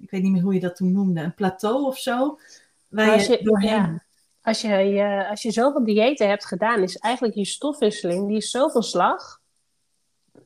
ik 0.00 0.10
weet 0.10 0.22
niet 0.22 0.32
meer 0.32 0.42
hoe 0.42 0.54
je 0.54 0.60
dat 0.60 0.76
toen 0.76 0.92
noemde, 0.92 1.20
een 1.20 1.34
plateau 1.34 1.84
of 1.84 1.98
zo. 1.98 2.38
Waar 2.92 3.06
Maar 3.06 3.14
als 3.14 3.26
je, 3.26 3.32
je- 3.32 3.44
doorheen. 3.44 3.70
ja. 3.70 4.02
Als 4.42 4.60
je, 4.60 4.68
je, 4.68 5.26
als 5.28 5.42
je 5.42 5.50
zoveel 5.50 5.84
diëten 5.84 6.28
hebt 6.28 6.44
gedaan, 6.46 6.82
is 6.82 6.96
eigenlijk 6.96 7.34
je 7.34 7.44
stofwisseling, 7.44 8.28
die 8.28 8.36
is 8.36 8.50
zoveel 8.50 8.82
slag. 8.82 9.40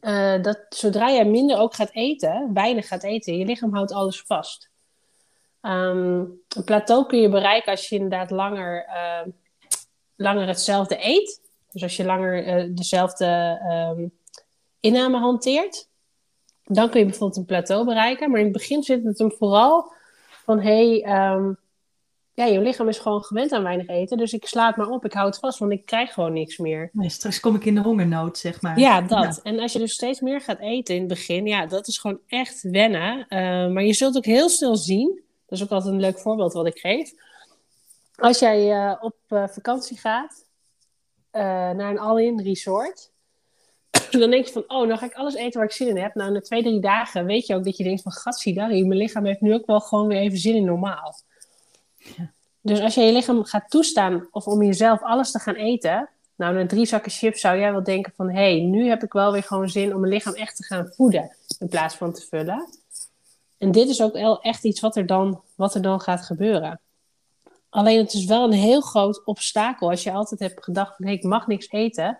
eh, 0.00 0.42
dat 0.42 0.66
zodra 0.68 1.10
jij 1.10 1.24
minder 1.24 1.58
ook 1.58 1.74
gaat 1.74 1.90
eten, 1.92 2.50
weinig 2.54 2.88
gaat 2.88 3.02
eten, 3.02 3.36
je 3.38 3.44
lichaam 3.44 3.74
houdt 3.74 3.92
alles 3.92 4.22
vast. 4.22 4.70
Ehm, 5.60 6.18
een 6.48 6.64
plateau 6.64 7.06
kun 7.06 7.20
je 7.20 7.28
bereiken 7.28 7.70
als 7.70 7.88
je 7.88 7.94
inderdaad 7.94 8.30
langer, 8.30 8.84
eh, 8.84 9.26
langer 10.16 10.46
hetzelfde 10.46 10.96
eet. 11.06 11.40
Dus 11.70 11.82
als 11.82 11.96
je 11.96 12.04
langer 12.04 12.44
eh, 12.46 12.70
dezelfde 12.74 13.58
ehm, 13.68 14.06
inname 14.80 15.18
hanteert, 15.18 15.88
dan 16.64 16.90
kun 16.90 17.00
je 17.00 17.06
bijvoorbeeld 17.06 17.38
een 17.38 17.44
plateau 17.44 17.84
bereiken. 17.84 18.30
Maar 18.30 18.38
in 18.38 18.44
het 18.44 18.52
begin 18.56 18.82
zit 18.82 19.04
het 19.04 19.18
hem 19.18 19.32
vooral 19.32 19.92
van 20.44 20.60
hey, 20.60 21.02
ehm, 21.02 21.52
ja, 22.36 22.44
je 22.44 22.60
lichaam 22.60 22.88
is 22.88 22.98
gewoon 22.98 23.22
gewend 23.22 23.52
aan 23.52 23.62
weinig 23.62 23.86
eten. 23.86 24.18
Dus 24.18 24.32
ik 24.32 24.46
sla 24.46 24.66
het 24.66 24.76
maar 24.76 24.88
op, 24.88 25.04
ik 25.04 25.12
hou 25.12 25.26
het 25.26 25.38
vast, 25.38 25.58
want 25.58 25.72
ik 25.72 25.86
krijg 25.86 26.12
gewoon 26.12 26.32
niks 26.32 26.58
meer. 26.58 26.90
Nee, 26.92 27.08
straks 27.08 27.40
kom 27.40 27.54
ik 27.54 27.64
in 27.64 27.74
de 27.74 27.80
hongernood, 27.80 28.38
zeg 28.38 28.60
maar. 28.62 28.78
Ja, 28.78 29.00
dat. 29.00 29.40
En 29.42 29.58
als 29.58 29.72
je 29.72 29.78
dus 29.78 29.92
steeds 29.92 30.20
meer 30.20 30.40
gaat 30.40 30.58
eten 30.58 30.94
in 30.94 31.00
het 31.00 31.08
begin, 31.08 31.46
ja, 31.46 31.66
dat 31.66 31.86
is 31.86 31.98
gewoon 31.98 32.20
echt 32.26 32.62
wennen. 32.62 33.26
Eh, 33.28 33.38
maar 33.68 33.84
je 33.84 33.92
zult 33.92 34.16
ook 34.16 34.24
heel 34.24 34.48
snel 34.48 34.76
zien, 34.76 35.22
dat 35.46 35.58
is 35.58 35.64
ook 35.64 35.70
altijd 35.70 35.94
een 35.94 36.00
leuk 36.00 36.18
voorbeeld 36.18 36.52
wat 36.52 36.66
ik 36.66 36.78
geef. 36.78 37.12
Als 38.16 38.38
jij 38.38 38.72
eh, 38.72 38.96
op 39.00 39.16
eh, 39.28 39.48
vakantie 39.48 39.98
gaat 39.98 40.44
naar 41.32 41.90
een 41.90 41.98
all-in 41.98 42.40
resort, 42.40 43.10
dan 44.20 44.30
denk 44.30 44.46
je 44.46 44.52
van, 44.52 44.64
oh, 44.66 44.86
nou 44.86 44.98
ga 44.98 45.06
ik 45.06 45.14
alles 45.14 45.34
eten 45.34 45.58
waar 45.58 45.68
ik 45.68 45.74
zin 45.74 45.88
in 45.88 45.98
heb. 45.98 46.14
Nou, 46.14 46.32
na 46.32 46.40
twee, 46.40 46.62
drie 46.62 46.80
dagen 46.80 47.26
weet 47.26 47.46
je 47.46 47.54
ook 47.54 47.64
dat 47.64 47.76
je 47.76 47.84
denkt 47.84 48.02
van, 48.02 48.12
gatsidari, 48.12 48.84
mijn 48.84 49.00
lichaam 49.00 49.24
heeft 49.24 49.40
nu 49.40 49.54
ook 49.54 49.66
wel 49.66 49.80
gewoon 49.80 50.06
weer 50.06 50.18
even 50.18 50.38
zin 50.38 50.54
in 50.54 50.64
normaal. 50.64 51.14
Dus 52.60 52.80
als 52.80 52.94
je 52.94 53.00
je 53.00 53.12
lichaam 53.12 53.44
gaat 53.44 53.70
toestaan 53.70 54.28
of 54.30 54.46
om 54.46 54.62
jezelf 54.62 55.02
alles 55.02 55.30
te 55.30 55.38
gaan 55.38 55.54
eten, 55.54 56.08
nou, 56.36 56.54
na 56.54 56.66
drie 56.66 56.86
zakken 56.86 57.12
chips 57.12 57.40
zou 57.40 57.58
jij 57.58 57.72
wel 57.72 57.82
denken 57.82 58.12
van... 58.16 58.28
hé, 58.28 58.34
hey, 58.34 58.60
nu 58.60 58.88
heb 58.88 59.02
ik 59.02 59.12
wel 59.12 59.32
weer 59.32 59.42
gewoon 59.42 59.68
zin 59.68 59.94
om 59.94 60.00
mijn 60.00 60.12
lichaam 60.12 60.34
echt 60.34 60.56
te 60.56 60.64
gaan 60.64 60.92
voeden... 60.96 61.36
in 61.58 61.68
plaats 61.68 61.94
van 61.94 62.12
te 62.12 62.26
vullen. 62.28 62.68
En 63.58 63.72
dit 63.72 63.88
is 63.88 64.02
ook 64.02 64.12
wel 64.12 64.40
echt 64.40 64.64
iets 64.64 64.80
wat 64.80 64.96
er 64.96 65.06
dan, 65.06 65.40
wat 65.54 65.74
er 65.74 65.82
dan 65.82 66.00
gaat 66.00 66.22
gebeuren. 66.22 66.80
Alleen 67.68 67.98
het 67.98 68.12
is 68.12 68.24
wel 68.24 68.44
een 68.44 68.52
heel 68.52 68.80
groot 68.80 69.24
obstakel. 69.24 69.90
Als 69.90 70.02
je 70.02 70.12
altijd 70.12 70.40
hebt 70.40 70.64
gedacht 70.64 70.96
van... 70.96 71.06
hé, 71.06 71.12
ik 71.12 71.22
mag 71.22 71.46
niks 71.46 71.70
eten... 71.70 72.18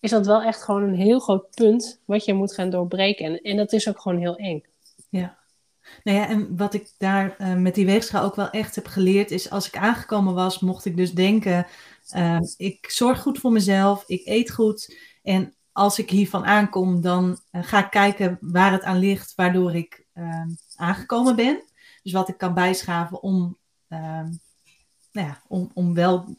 is 0.00 0.10
dat 0.10 0.26
wel 0.26 0.42
echt 0.42 0.62
gewoon 0.62 0.82
een 0.82 0.94
heel 0.94 1.18
groot 1.18 1.50
punt... 1.54 2.00
wat 2.04 2.24
je 2.24 2.34
moet 2.34 2.54
gaan 2.54 2.70
doorbreken. 2.70 3.26
En, 3.26 3.40
en 3.40 3.56
dat 3.56 3.72
is 3.72 3.88
ook 3.88 4.00
gewoon 4.00 4.18
heel 4.18 4.36
eng. 4.36 4.64
Nou 6.02 6.18
ja, 6.18 6.28
en 6.28 6.56
wat 6.56 6.74
ik 6.74 6.92
daar 6.98 7.36
eh, 7.36 7.54
met 7.54 7.74
die 7.74 7.86
weegschaal 7.86 8.24
ook 8.24 8.34
wel 8.34 8.50
echt 8.50 8.74
heb 8.74 8.86
geleerd, 8.86 9.30
is 9.30 9.50
als 9.50 9.66
ik 9.66 9.76
aangekomen 9.76 10.34
was, 10.34 10.60
mocht 10.60 10.84
ik 10.84 10.96
dus 10.96 11.12
denken, 11.12 11.66
eh, 12.08 12.38
ik 12.56 12.90
zorg 12.90 13.20
goed 13.20 13.38
voor 13.38 13.52
mezelf, 13.52 14.04
ik 14.06 14.26
eet 14.26 14.50
goed. 14.50 14.96
En 15.22 15.54
als 15.72 15.98
ik 15.98 16.10
hiervan 16.10 16.44
aankom, 16.44 17.00
dan 17.00 17.40
eh, 17.50 17.62
ga 17.64 17.84
ik 17.84 17.90
kijken 17.90 18.38
waar 18.40 18.72
het 18.72 18.82
aan 18.82 18.98
ligt, 18.98 19.34
waardoor 19.34 19.74
ik 19.74 20.00
aangekomen 20.76 21.36
ben. 21.36 21.62
Dus 22.02 22.12
wat 22.12 22.28
ik 22.28 22.38
kan 22.38 22.54
bijschaven 22.54 23.22
om, 23.22 23.58
nou 23.88 24.38
ja, 25.12 25.42
om, 25.48 25.70
om 25.74 25.94
wel. 25.94 26.36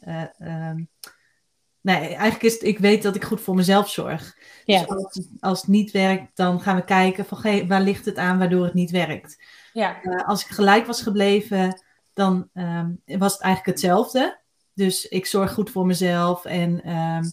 Eh, 1.84 1.94
eh, 1.94 2.00
nee, 2.00 2.08
eigenlijk 2.08 2.42
is 2.42 2.52
het, 2.52 2.62
ik 2.62 2.78
weet 2.78 3.02
dat 3.02 3.14
ik 3.14 3.24
goed 3.24 3.40
voor 3.40 3.54
mezelf 3.54 3.90
zorg. 3.90 4.38
Ja, 4.64 4.80
Dus 4.80 4.88
als, 4.88 5.28
als 5.40 5.60
het 5.60 5.70
niet 5.70 5.90
werkt, 5.90 6.36
dan 6.36 6.60
gaan 6.60 6.76
we 6.76 6.84
kijken 6.84 7.24
van 7.24 7.38
hey, 7.42 7.66
waar 7.66 7.82
ligt 7.82 8.04
het 8.04 8.16
aan 8.16 8.38
waardoor 8.38 8.64
het 8.64 8.74
niet 8.74 8.90
werkt. 8.90 9.42
ja. 9.72 10.02
Uh, 10.02 10.28
als 10.28 10.44
ik 10.44 10.50
gelijk 10.50 10.86
was 10.86 11.02
gebleven, 11.02 11.82
dan 12.12 12.48
um, 12.54 13.00
was 13.04 13.32
het 13.32 13.42
eigenlijk 13.42 13.78
hetzelfde. 13.78 14.40
Dus 14.74 15.08
ik 15.08 15.26
zorg 15.26 15.52
goed 15.52 15.70
voor 15.70 15.86
mezelf 15.86 16.44
en 16.44 16.90
um, 16.90 17.32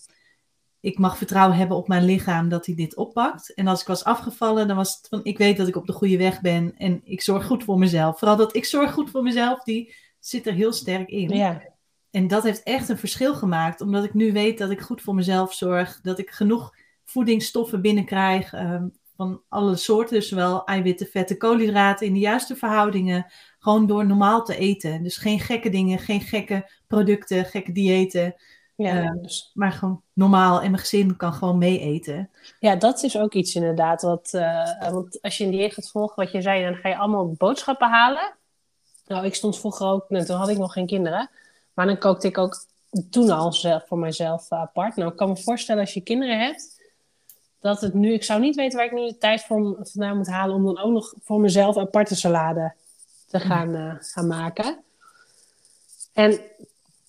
ik 0.79 0.97
mag 0.97 1.17
vertrouwen 1.17 1.57
hebben 1.57 1.77
op 1.77 1.87
mijn 1.87 2.05
lichaam 2.05 2.49
dat 2.49 2.65
hij 2.65 2.75
dit 2.75 2.95
oppakt. 2.95 3.53
En 3.53 3.67
als 3.67 3.81
ik 3.81 3.87
was 3.87 4.03
afgevallen, 4.03 4.67
dan 4.67 4.75
was 4.75 4.95
het 4.95 5.07
van 5.07 5.19
ik 5.23 5.37
weet 5.37 5.57
dat 5.57 5.67
ik 5.67 5.75
op 5.75 5.87
de 5.87 5.93
goede 5.93 6.17
weg 6.17 6.41
ben 6.41 6.73
en 6.77 7.01
ik 7.03 7.21
zorg 7.21 7.45
goed 7.45 7.63
voor 7.63 7.77
mezelf. 7.77 8.19
Vooral 8.19 8.37
dat 8.37 8.55
ik 8.55 8.65
zorg 8.65 8.93
goed 8.93 9.09
voor 9.09 9.23
mezelf, 9.23 9.63
die 9.63 9.95
zit 10.19 10.47
er 10.47 10.53
heel 10.53 10.73
sterk 10.73 11.09
in. 11.09 11.29
Ja. 11.29 11.61
En 12.11 12.27
dat 12.27 12.43
heeft 12.43 12.63
echt 12.63 12.89
een 12.89 12.97
verschil 12.97 13.35
gemaakt, 13.35 13.81
omdat 13.81 14.03
ik 14.03 14.13
nu 14.13 14.33
weet 14.33 14.57
dat 14.57 14.69
ik 14.69 14.81
goed 14.81 15.01
voor 15.01 15.15
mezelf 15.15 15.53
zorg, 15.53 15.99
dat 16.01 16.19
ik 16.19 16.29
genoeg 16.29 16.75
voedingsstoffen 17.05 17.81
binnenkrijg 17.81 18.53
ehm, 18.53 18.87
van 19.15 19.41
alle 19.49 19.75
soorten, 19.75 20.23
zowel 20.23 20.65
eiwitten, 20.65 21.07
vetten, 21.07 21.37
koolhydraten 21.37 22.07
in 22.07 22.13
de 22.13 22.19
juiste 22.19 22.55
verhoudingen, 22.55 23.25
gewoon 23.59 23.87
door 23.87 24.05
normaal 24.05 24.43
te 24.43 24.57
eten. 24.57 25.03
Dus 25.03 25.17
geen 25.17 25.39
gekke 25.39 25.69
dingen, 25.69 25.99
geen 25.99 26.21
gekke 26.21 26.71
producten, 26.87 27.45
gekke 27.45 27.71
diëten. 27.71 28.35
Ja, 28.75 29.01
Ehm, 29.03 29.21
dus, 29.21 29.51
Maar 29.53 29.71
gewoon 29.71 30.01
normaal 30.13 30.61
en 30.61 30.71
mijn 30.71 30.81
gezin 30.81 31.15
kan 31.15 31.33
gewoon 31.33 31.57
mee 31.57 31.79
eten. 31.79 32.29
ja, 32.59 32.75
dat 32.75 33.03
is 33.03 33.17
ook 33.17 33.33
iets 33.33 33.55
inderdaad. 33.55 34.01
Wat, 34.01 34.33
eh, 34.33 34.91
want 34.91 35.21
als 35.21 35.37
je 35.37 35.43
een 35.43 35.51
dieet 35.51 35.73
gaat 35.73 35.89
volgen, 35.91 36.23
wat 36.23 36.31
je 36.31 36.41
zei, 36.41 36.63
dan 36.63 36.75
ga 36.75 36.89
je 36.89 36.97
allemaal 36.97 37.31
boodschappen 37.37 37.89
halen. 37.89 38.35
Nou, 39.05 39.25
ik 39.25 39.35
stond 39.35 39.59
vroeger 39.59 39.87
ook, 39.87 40.09
nou, 40.09 40.25
toen 40.25 40.37
had 40.37 40.49
ik 40.49 40.57
nog 40.57 40.73
geen 40.73 40.85
kinderen. 40.85 41.29
Maar 41.73 41.85
dan 41.85 41.97
kookte 41.97 42.27
ik 42.27 42.37
ook 42.37 42.65
toen 43.09 43.29
al 43.29 43.53
zelf, 43.53 43.87
voor 43.87 43.97
mijzelf 43.97 44.51
eh, 44.51 44.59
apart. 44.59 44.95
Nou, 44.95 45.11
ik 45.11 45.17
kan 45.17 45.29
me 45.29 45.37
voorstellen 45.37 45.81
als 45.81 45.93
je 45.93 46.01
kinderen 46.01 46.39
hebt, 46.39 46.81
dat 47.59 47.81
het 47.81 47.93
nu, 47.93 48.13
ik 48.13 48.23
zou 48.23 48.39
niet 48.39 48.55
weten 48.55 48.77
waar 48.77 48.87
ik 48.87 48.93
nu 48.93 49.07
de 49.07 49.17
tijd 49.17 49.41
voor 49.41 49.77
vandaan 49.81 50.17
moet 50.17 50.27
halen 50.27 50.55
om 50.55 50.65
dan 50.65 50.79
ook 50.79 50.91
nog 50.91 51.13
voor 51.23 51.39
mezelf 51.39 51.77
aparte 51.77 52.15
salade 52.15 52.73
te 53.27 53.39
gaan, 53.39 53.75
eh, 53.75 53.95
gaan 53.99 54.27
maken. 54.27 54.79
En 56.13 56.39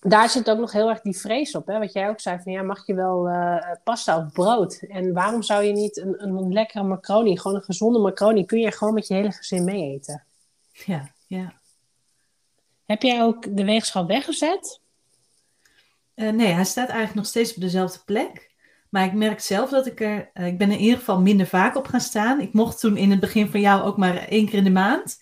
daar 0.01 0.31
zit 0.31 0.51
ook 0.51 0.59
nog 0.59 0.73
heel 0.73 0.89
erg 0.89 1.01
die 1.01 1.17
vrees 1.17 1.55
op, 1.55 1.67
hè? 1.67 1.79
wat 1.79 1.93
jij 1.93 2.09
ook 2.09 2.21
zei, 2.21 2.39
van 2.43 2.53
ja, 2.53 2.63
mag 2.63 2.87
je 2.87 2.95
wel 2.95 3.29
eh, 3.29 3.77
pasta 3.85 4.19
of 4.19 4.33
brood? 4.33 4.83
En 4.89 5.13
waarom 5.13 5.43
zou 5.43 5.65
je 5.65 5.73
niet 5.73 5.97
een, 5.97 6.23
een 6.23 6.53
lekkere 6.53 6.85
macaroni, 6.85 7.39
gewoon 7.39 7.57
een 7.57 7.63
gezonde 7.63 7.99
macaroni, 7.99 8.45
kun 8.45 8.59
je 8.59 8.73
gewoon 8.73 8.95
met 8.95 9.07
je 9.07 9.15
hele 9.15 9.33
gezin 9.33 9.65
mee 9.65 9.93
eten? 9.93 10.25
Ja, 10.73 11.11
ja. 11.27 11.53
Heb 12.87 13.03
jij 13.03 13.23
ook 13.23 13.57
de 13.57 13.65
weegschaal 13.65 14.07
weggezet? 14.07 14.81
Eh, 16.15 16.29
nee, 16.29 16.53
hij 16.53 16.65
staat 16.65 16.89
eigenlijk 16.89 17.15
nog 17.15 17.27
steeds 17.27 17.55
op 17.55 17.61
dezelfde 17.61 18.01
plek. 18.05 18.51
Maar 18.89 19.05
ik 19.05 19.13
merk 19.13 19.41
zelf 19.41 19.71
dat 19.71 19.87
ik 19.87 20.01
er, 20.01 20.31
eh, 20.33 20.47
ik 20.47 20.59
ben 20.59 20.69
er 20.69 20.75
in 20.75 20.83
ieder 20.83 20.99
geval 20.99 21.21
minder 21.21 21.47
vaak 21.47 21.77
op 21.77 21.87
gaan 21.87 22.01
staan. 22.01 22.41
Ik 22.41 22.53
mocht 22.53 22.81
toen 22.81 22.97
in 22.97 23.11
het 23.11 23.21
begin 23.21 23.51
van 23.51 23.61
jou 23.61 23.83
ook 23.83 23.97
maar 23.97 24.17
één 24.17 24.47
keer 24.47 24.59
in 24.59 24.65
de 24.65 24.71
maand. 24.71 25.19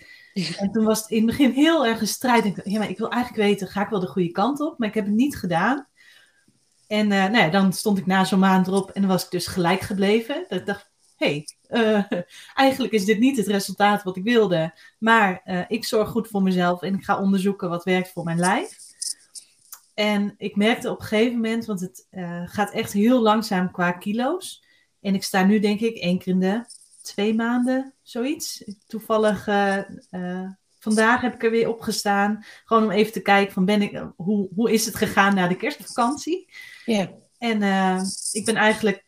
En 0.58 0.70
toen 0.72 0.84
was 0.84 1.00
het 1.00 1.10
in 1.10 1.16
het 1.16 1.26
begin 1.26 1.50
heel 1.50 1.86
erg 1.86 2.00
een 2.00 2.06
strijd. 2.06 2.44
Ik 2.44 2.56
dacht, 2.56 2.70
ja, 2.70 2.78
maar 2.78 2.90
ik 2.90 2.98
wil 2.98 3.10
eigenlijk 3.10 3.42
weten, 3.42 3.68
ga 3.68 3.82
ik 3.82 3.88
wel 3.88 4.00
de 4.00 4.06
goede 4.06 4.30
kant 4.30 4.60
op? 4.60 4.78
Maar 4.78 4.88
ik 4.88 4.94
heb 4.94 5.04
het 5.04 5.14
niet 5.14 5.36
gedaan. 5.36 5.88
En 6.86 7.08
nou 7.08 7.36
ja, 7.36 7.48
dan 7.48 7.72
stond 7.72 7.98
ik 7.98 8.06
na 8.06 8.24
zo'n 8.24 8.38
maand 8.38 8.66
erop 8.66 8.90
en 8.90 9.00
dan 9.00 9.10
was 9.10 9.24
ik 9.24 9.30
dus 9.30 9.46
gelijk 9.46 9.80
gebleven. 9.80 10.44
Dat 10.48 10.58
ik 10.58 10.66
dacht, 10.66 10.89
hey, 11.20 11.46
eh, 11.68 12.02
eigenlijk 12.54 12.92
is 12.92 13.04
dit 13.04 13.18
niet 13.18 13.36
het 13.36 13.46
resultaat 13.46 14.02
wat 14.02 14.16
ik 14.16 14.22
wilde. 14.22 14.74
Maar 14.98 15.40
eh, 15.44 15.60
ik 15.68 15.84
zorg 15.84 16.08
goed 16.08 16.28
voor 16.28 16.42
mezelf 16.42 16.82
en 16.82 16.94
ik 16.94 17.04
ga 17.04 17.20
onderzoeken 17.20 17.68
wat 17.68 17.84
werkt 17.84 18.10
voor 18.10 18.24
mijn 18.24 18.38
lijf. 18.38 18.76
En 19.94 20.34
ik 20.36 20.56
merkte 20.56 20.90
op 20.90 21.00
een 21.00 21.06
gegeven 21.06 21.34
moment, 21.34 21.66
want 21.66 21.80
het 21.80 22.06
eh, 22.10 22.42
gaat 22.44 22.72
echt 22.72 22.92
heel 22.92 23.20
langzaam 23.20 23.70
qua 23.70 23.92
kilo's. 23.92 24.64
En 25.00 25.14
ik 25.14 25.22
sta 25.22 25.44
nu 25.44 25.58
denk 25.58 25.80
ik 25.80 25.96
één 25.96 26.18
keer 26.18 26.32
in 26.32 26.40
de 26.40 26.64
twee 27.02 27.34
maanden, 27.34 27.94
zoiets. 28.02 28.64
Toevallig 28.86 29.44
vandaag 30.78 31.20
heb 31.20 31.34
ik 31.34 31.44
er 31.44 31.50
weer 31.50 31.68
opgestaan. 31.68 32.44
Gewoon 32.64 32.82
om 32.84 32.90
even 32.90 33.12
te 33.12 33.22
kijken 33.22 33.52
van 33.52 33.64
ben 33.64 33.82
ik, 33.82 34.04
hoe, 34.16 34.48
hoe 34.54 34.72
is 34.72 34.86
het 34.86 34.94
gegaan 34.94 35.34
na 35.34 35.48
de 35.48 35.56
kerstvakantie. 35.56 36.52
Ja. 36.84 37.10
En 37.38 37.62
ik 38.32 38.44
ben 38.44 38.56
eigenlijk, 38.56 39.04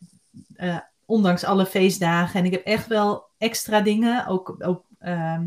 eh, 0.54 0.78
ondanks 1.12 1.44
alle 1.44 1.66
feestdagen, 1.66 2.40
en 2.40 2.46
ik 2.46 2.52
heb 2.52 2.64
echt 2.64 2.86
wel 2.86 3.24
extra 3.38 3.80
dingen, 3.80 4.26
ook, 4.26 4.56
ook 4.58 4.84
ehm, 4.98 5.46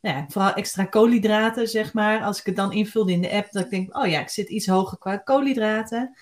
nou 0.00 0.16
ja, 0.16 0.26
vooral 0.28 0.54
extra 0.54 0.84
koolhydraten, 0.84 1.68
zeg 1.68 1.92
maar. 1.92 2.22
Als 2.22 2.38
ik 2.38 2.46
het 2.46 2.56
dan 2.56 2.72
invulde 2.72 3.12
in 3.12 3.20
de 3.20 3.32
app, 3.32 3.52
dat 3.52 3.64
ik 3.64 3.70
denk, 3.70 3.96
oh 3.96 4.06
ja, 4.06 4.20
ik 4.20 4.28
zit 4.28 4.48
iets 4.48 4.66
hoger 4.66 4.98
qua 4.98 5.16
koolhydraten. 5.16 6.16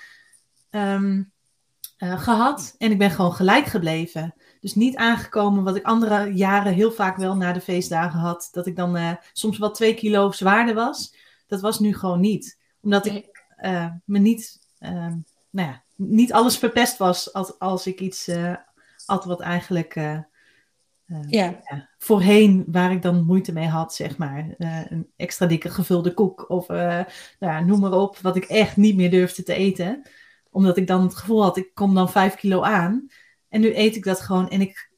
eh, 1.96 2.20
gehad. 2.20 2.74
En 2.78 2.90
ik 2.90 2.98
ben 2.98 3.10
gewoon 3.10 3.32
gelijk 3.32 3.66
gebleven. 3.66 4.34
Dus 4.60 4.74
niet 4.74 4.96
aangekomen 4.96 5.64
wat 5.64 5.76
ik 5.76 5.84
andere 5.84 6.34
jaren 6.34 6.72
heel 6.72 6.92
vaak 6.92 7.16
wel 7.16 7.36
na 7.36 7.52
de 7.52 7.60
feestdagen 7.60 8.18
had. 8.18 8.48
Dat 8.52 8.66
ik 8.66 8.76
dan 8.76 8.96
eh, 8.96 9.12
soms 9.32 9.58
wel 9.58 9.70
twee 9.70 9.94
kilo 9.94 10.30
zwaarder 10.32 10.74
was. 10.74 11.14
Dat 11.46 11.60
was 11.60 11.78
nu 11.78 11.94
gewoon 11.94 12.20
niet. 12.20 12.58
Omdat 12.80 13.06
ik 13.06 13.42
eh, 13.56 13.90
me 14.04 14.18
niet, 14.18 14.60
ehm, 14.78 15.16
nou 15.50 15.68
ja, 15.68 15.82
niet 15.96 16.32
alles 16.32 16.58
verpest 16.58 16.96
was 16.96 17.32
als, 17.32 17.58
als 17.58 17.86
ik 17.86 18.00
iets 18.00 18.28
at 19.06 19.24
wat 19.24 19.40
eigenlijk 19.40 19.96
uh, 19.96 20.18
uh, 21.06 21.18
Ja. 21.28 21.60
ja, 21.64 21.88
voorheen 21.98 22.64
waar 22.66 22.92
ik 22.92 23.02
dan 23.02 23.24
moeite 23.24 23.52
mee 23.52 23.68
had, 23.68 23.94
zeg 23.94 24.16
maar. 24.16 24.54
Uh, 24.58 24.90
een 24.90 25.10
extra 25.16 25.46
dikke 25.46 25.70
gevulde 25.70 26.14
koek 26.14 26.50
of 26.50 26.68
nou 26.68 27.06
ja, 27.38 27.60
noem 27.60 27.80
maar 27.80 27.92
op, 27.92 28.18
wat 28.18 28.36
ik 28.36 28.44
echt 28.44 28.76
niet 28.76 28.96
meer 28.96 29.10
durfde 29.10 29.42
te 29.42 29.54
eten. 29.54 30.02
Omdat 30.50 30.76
ik 30.76 30.86
dan 30.86 31.02
het 31.02 31.16
gevoel 31.16 31.42
had, 31.42 31.56
ik 31.56 31.74
kom 31.74 31.94
dan 31.94 32.10
vijf 32.10 32.34
kilo 32.34 32.62
aan. 32.62 33.08
En 33.48 33.60
nu 33.60 33.76
eet 33.76 33.96
ik 33.96 34.04
dat 34.04 34.20
gewoon 34.20 34.48
en 34.48 34.60
ik 34.60 34.90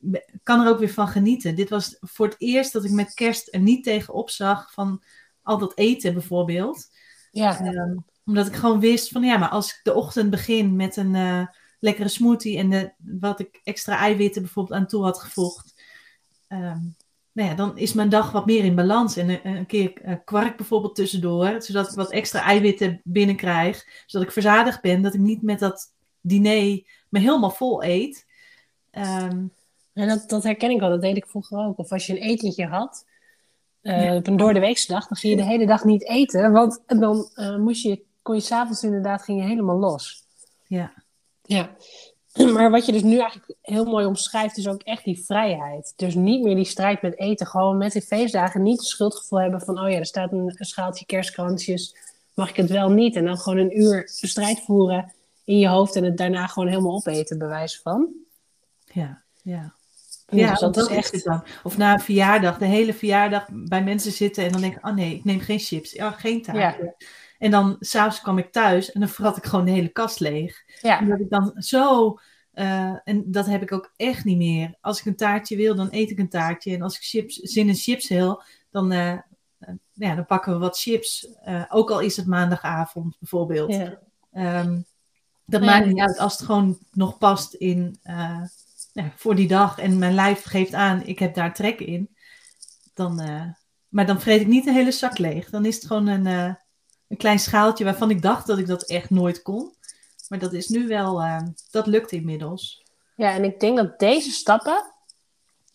kan 0.42 0.60
er 0.60 0.68
ook 0.68 0.78
weer 0.78 0.90
van 0.90 1.08
genieten. 1.08 1.56
Dit 1.56 1.70
was 1.70 1.96
voor 2.00 2.26
het 2.26 2.34
eerst 2.38 2.72
dat 2.72 2.84
ik 2.84 2.90
met 2.90 3.14
kerst 3.14 3.54
er 3.54 3.60
niet 3.60 3.84
tegenop 3.84 4.30
zag 4.30 4.72
van 4.72 5.02
al 5.42 5.58
dat 5.58 5.78
eten 5.78 6.12
bijvoorbeeld. 6.12 6.88
Ja. 7.30 7.60
Um, 7.60 8.04
omdat 8.24 8.46
ik 8.46 8.54
gewoon 8.54 8.80
wist 8.80 9.08
van 9.08 9.22
ja, 9.22 9.36
maar 9.36 9.48
als 9.48 9.70
ik 9.70 9.80
de 9.82 9.94
ochtend 9.94 10.30
begin 10.30 10.76
met 10.76 10.96
een 10.96 11.14
uh, 11.14 11.46
lekkere 11.78 12.08
smoothie 12.08 12.58
en 12.58 12.70
de, 12.70 12.92
wat 13.18 13.40
ik 13.40 13.60
extra 13.64 13.98
eiwitten 13.98 14.42
bijvoorbeeld 14.42 14.80
aan 14.80 14.86
toe 14.86 15.02
had 15.02 15.18
gevoegd. 15.18 15.82
Um, 16.48 16.96
nou 17.32 17.48
ja, 17.48 17.54
dan 17.54 17.78
is 17.78 17.92
mijn 17.92 18.08
dag 18.08 18.32
wat 18.32 18.46
meer 18.46 18.64
in 18.64 18.74
balans. 18.74 19.16
En 19.16 19.28
een, 19.28 19.56
een 19.56 19.66
keer 19.66 19.92
uh, 20.04 20.14
kwark 20.24 20.56
bijvoorbeeld 20.56 20.94
tussendoor, 20.94 21.62
zodat 21.62 21.88
ik 21.88 21.94
wat 21.96 22.10
extra 22.10 22.42
eiwitten 22.42 23.00
binnenkrijg. 23.04 24.02
Zodat 24.06 24.26
ik 24.26 24.32
verzadigd 24.32 24.80
ben, 24.80 25.02
dat 25.02 25.14
ik 25.14 25.20
niet 25.20 25.42
met 25.42 25.58
dat 25.58 25.92
diner 26.20 26.82
me 27.08 27.18
helemaal 27.18 27.50
vol 27.50 27.84
eet. 27.84 28.26
Um, 28.92 29.52
en 29.92 30.08
dat, 30.08 30.28
dat 30.28 30.42
herken 30.42 30.70
ik 30.70 30.80
wel, 30.80 30.90
dat 30.90 31.00
deed 31.00 31.16
ik 31.16 31.26
vroeger 31.26 31.58
ook. 31.58 31.78
Of 31.78 31.92
als 31.92 32.06
je 32.06 32.12
een 32.12 32.22
etentje 32.22 32.66
had, 32.66 33.06
uh, 33.82 34.04
ja. 34.04 34.16
op 34.16 34.26
een 34.26 34.36
door 34.36 34.54
de 34.54 34.60
weekse 34.60 34.92
dag, 34.92 35.06
dan 35.06 35.16
ging 35.16 35.32
je 35.32 35.42
de 35.42 35.48
hele 35.48 35.66
dag 35.66 35.84
niet 35.84 36.08
eten. 36.08 36.52
Want 36.52 36.82
dan 36.86 37.30
uh, 37.34 37.56
moest 37.56 37.82
je, 37.82 38.02
kon 38.22 38.34
je 38.34 38.40
s'avonds 38.40 38.82
inderdaad 38.82 39.22
ging 39.22 39.40
je 39.40 39.46
helemaal 39.46 39.78
los. 39.78 40.24
Ja. 40.66 40.92
Ja. 41.46 41.70
Maar 42.54 42.70
wat 42.70 42.86
je 42.86 42.92
dus 42.92 43.02
nu 43.02 43.18
eigenlijk 43.18 43.54
heel 43.62 43.84
mooi 43.84 44.06
omschrijft, 44.06 44.56
is 44.56 44.68
ook 44.68 44.82
echt 44.82 45.04
die 45.04 45.24
vrijheid. 45.24 45.92
Dus 45.96 46.14
niet 46.14 46.42
meer 46.42 46.54
die 46.54 46.64
strijd 46.64 47.02
met 47.02 47.18
eten. 47.18 47.46
Gewoon 47.46 47.76
met 47.76 47.92
die 47.92 48.02
feestdagen 48.02 48.62
niet 48.62 48.78
het 48.78 48.86
schuldgevoel 48.86 49.40
hebben 49.40 49.60
van... 49.60 49.80
oh 49.80 49.90
ja, 49.90 49.98
er 49.98 50.06
staat 50.06 50.32
een, 50.32 50.56
schaaltje 50.58 51.06
kerstkrantjes. 51.06 51.96
Mag 52.34 52.50
ik 52.50 52.56
het 52.56 52.70
wel 52.70 52.90
niet? 52.90 53.16
En 53.16 53.24
dan 53.24 53.38
gewoon 53.38 53.58
een 53.58 53.78
uur 53.78 54.10
de 54.20 54.26
strijd 54.26 54.60
voeren 54.60 55.12
in 55.44 55.58
je 55.58 55.68
hoofd... 55.68 55.96
en 55.96 56.04
het 56.04 56.16
daarna 56.16 56.46
gewoon 56.46 56.68
helemaal 56.68 56.94
opeten, 56.94 57.38
bewijs 57.38 57.80
van. 57.80 58.08
Ja, 58.92 59.22
ja. 59.42 59.74
Ja, 60.28 60.50
dus 60.50 60.60
dat, 60.60 60.74
dat, 60.74 60.90
is 60.90 60.96
echt. 60.96 61.12
Is 61.12 61.22
dan. 61.22 61.44
Of 61.62 61.76
na 61.76 61.92
een 61.92 62.00
verjaardag, 62.00 62.58
de 62.58 62.64
hele 62.64 62.94
verjaardag 62.94 63.46
bij 63.50 63.82
mensen 63.82 64.12
zitten 64.12 64.44
en 64.44 64.52
dan 64.52 64.60
denk 64.60 64.76
ik, 64.76 64.86
oh 64.86 64.94
nee, 64.94 65.14
ik 65.14 65.24
neem 65.24 65.40
geen 65.40 65.58
chips, 65.58 65.92
ja, 65.92 66.10
geen 66.10 66.42
taartje. 66.42 66.84
Ja. 66.84 67.06
En 67.38 67.50
dan 67.50 67.76
s'avonds 67.80 68.20
kwam 68.20 68.38
ik 68.38 68.52
thuis 68.52 68.92
en 68.92 69.00
dan 69.00 69.08
vrat 69.08 69.36
ik 69.36 69.44
gewoon 69.44 69.64
de 69.64 69.70
hele 69.70 69.88
kast 69.88 70.20
leeg. 70.20 70.62
Ja. 70.80 71.00
En 71.00 71.08
dat 71.08 71.20
ik 71.20 71.30
dan 71.30 71.52
zo, 71.56 72.18
uh, 72.54 72.98
en 73.04 73.24
dat 73.26 73.46
heb 73.46 73.62
ik 73.62 73.72
ook 73.72 73.92
echt 73.96 74.24
niet 74.24 74.36
meer. 74.36 74.74
Als 74.80 74.98
ik 74.98 75.06
een 75.06 75.16
taartje 75.16 75.56
wil, 75.56 75.74
dan 75.74 75.88
eet 75.90 76.10
ik 76.10 76.18
een 76.18 76.28
taartje. 76.28 76.74
En 76.74 76.82
als 76.82 76.96
ik 76.96 77.02
chips, 77.02 77.34
zin 77.36 77.68
in 77.68 77.74
chips 77.74 78.08
wil, 78.08 78.42
dan, 78.70 78.92
uh, 78.92 79.12
uh, 79.12 79.20
ja, 79.92 80.14
dan 80.14 80.26
pakken 80.26 80.52
we 80.52 80.58
wat 80.58 80.78
chips. 80.78 81.28
ook 81.68 81.90
al 81.90 82.00
is 82.00 82.16
het 82.16 82.26
maandagavond 82.26 83.16
bijvoorbeeld. 83.18 83.72
Ja. 83.72 84.60
Um, 84.60 84.86
dat 85.44 85.60
maakt 85.60 85.86
niet 85.86 86.00
uit 86.00 86.18
als 86.18 86.32
het 86.32 86.46
gewoon 86.46 86.78
nog 86.92 87.18
past 87.18 87.54
in 87.54 87.98
nou, 88.92 89.10
voor 89.14 89.34
die 89.34 89.48
dag 89.48 89.78
en 89.78 89.98
mijn 89.98 90.14
lijf 90.14 90.42
geeft 90.42 90.74
aan, 90.74 91.06
ik 91.06 91.18
heb 91.18 91.34
daar 91.34 91.54
trek 91.54 91.80
in, 91.80 92.16
dan, 92.94 93.16
maar 93.88 94.06
dan 94.06 94.20
vreet 94.20 94.40
ik 94.40 94.46
niet 94.46 94.64
de 94.64 94.72
hele 94.72 94.92
zak 94.92 95.18
leeg. 95.18 95.50
Dan 95.50 95.64
is 95.64 95.74
het 95.74 95.86
gewoon 95.86 96.06
een, 96.06 96.56
een 97.08 97.16
klein 97.16 97.38
schaaltje 97.38 97.84
waarvan 97.84 98.10
ik 98.10 98.22
dacht 98.22 98.46
dat 98.46 98.58
ik 98.58 98.66
dat 98.66 98.82
echt 98.82 99.10
nooit 99.10 99.42
kon. 99.42 99.74
Maar 100.28 100.38
dat 100.38 100.52
is 100.52 100.68
nu 100.68 100.86
wel, 100.86 101.22
uh, 101.22 101.40
dat 101.70 101.86
lukt 101.86 102.12
inmiddels. 102.12 102.84
Ja, 103.16 103.32
en 103.32 103.44
ik 103.44 103.60
denk 103.60 103.76
dat 103.76 103.98
deze 103.98 104.30
stappen, 104.30 104.92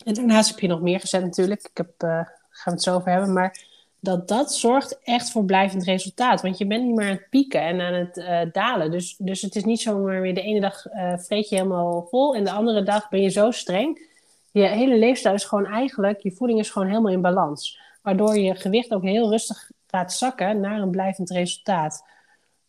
en 0.04 0.14
daarnaast 0.14 0.50
heb 0.50 0.58
je 0.58 0.68
nog 0.68 0.80
meer 0.80 1.00
gezet 1.00 1.22
natuurlijk, 1.22 1.68
ik 1.68 1.76
heb, 1.76 1.94
gaan 1.98 2.34
we 2.64 2.70
het 2.70 2.82
zo 2.82 2.94
over 2.94 3.10
hebben, 3.10 3.32
maar 3.32 3.70
dat 4.00 4.28
dat 4.28 4.54
zorgt 4.54 4.98
echt 5.02 5.30
voor 5.30 5.44
blijvend 5.44 5.84
resultaat. 5.84 6.42
Want 6.42 6.58
je 6.58 6.66
bent 6.66 6.84
niet 6.84 6.94
meer 6.94 7.06
aan 7.06 7.16
het 7.16 7.30
pieken 7.30 7.60
en 7.60 7.80
aan 7.80 7.92
het 7.92 8.16
uh, 8.16 8.40
dalen. 8.52 8.90
Dus, 8.90 9.14
dus 9.18 9.42
het 9.42 9.56
is 9.56 9.64
niet 9.64 9.80
zomaar 9.80 10.20
weer 10.20 10.34
de 10.34 10.42
ene 10.42 10.60
dag 10.60 10.82
vreet 11.16 11.48
je 11.48 11.54
helemaal 11.54 12.06
vol 12.10 12.34
en 12.34 12.44
de 12.44 12.50
andere 12.50 12.82
dag 12.82 13.08
ben 13.08 13.20
je 13.20 13.28
zo 13.28 13.50
streng. 13.50 14.10
Je 14.50 14.62
hele 14.62 14.98
leefstijl 14.98 15.34
is 15.34 15.44
gewoon 15.44 15.66
eigenlijk, 15.66 16.20
je 16.20 16.32
voeding 16.32 16.58
is 16.58 16.70
gewoon 16.70 16.88
helemaal 16.88 17.12
in 17.12 17.20
balans. 17.20 17.78
Waardoor 18.02 18.38
je 18.38 18.54
gewicht 18.54 18.94
ook 18.94 19.02
heel 19.02 19.30
rustig 19.30 19.70
gaat 19.92 20.12
zakken 20.12 20.60
naar 20.60 20.80
een 20.80 20.90
blijvend 20.90 21.30
resultaat. 21.30 22.04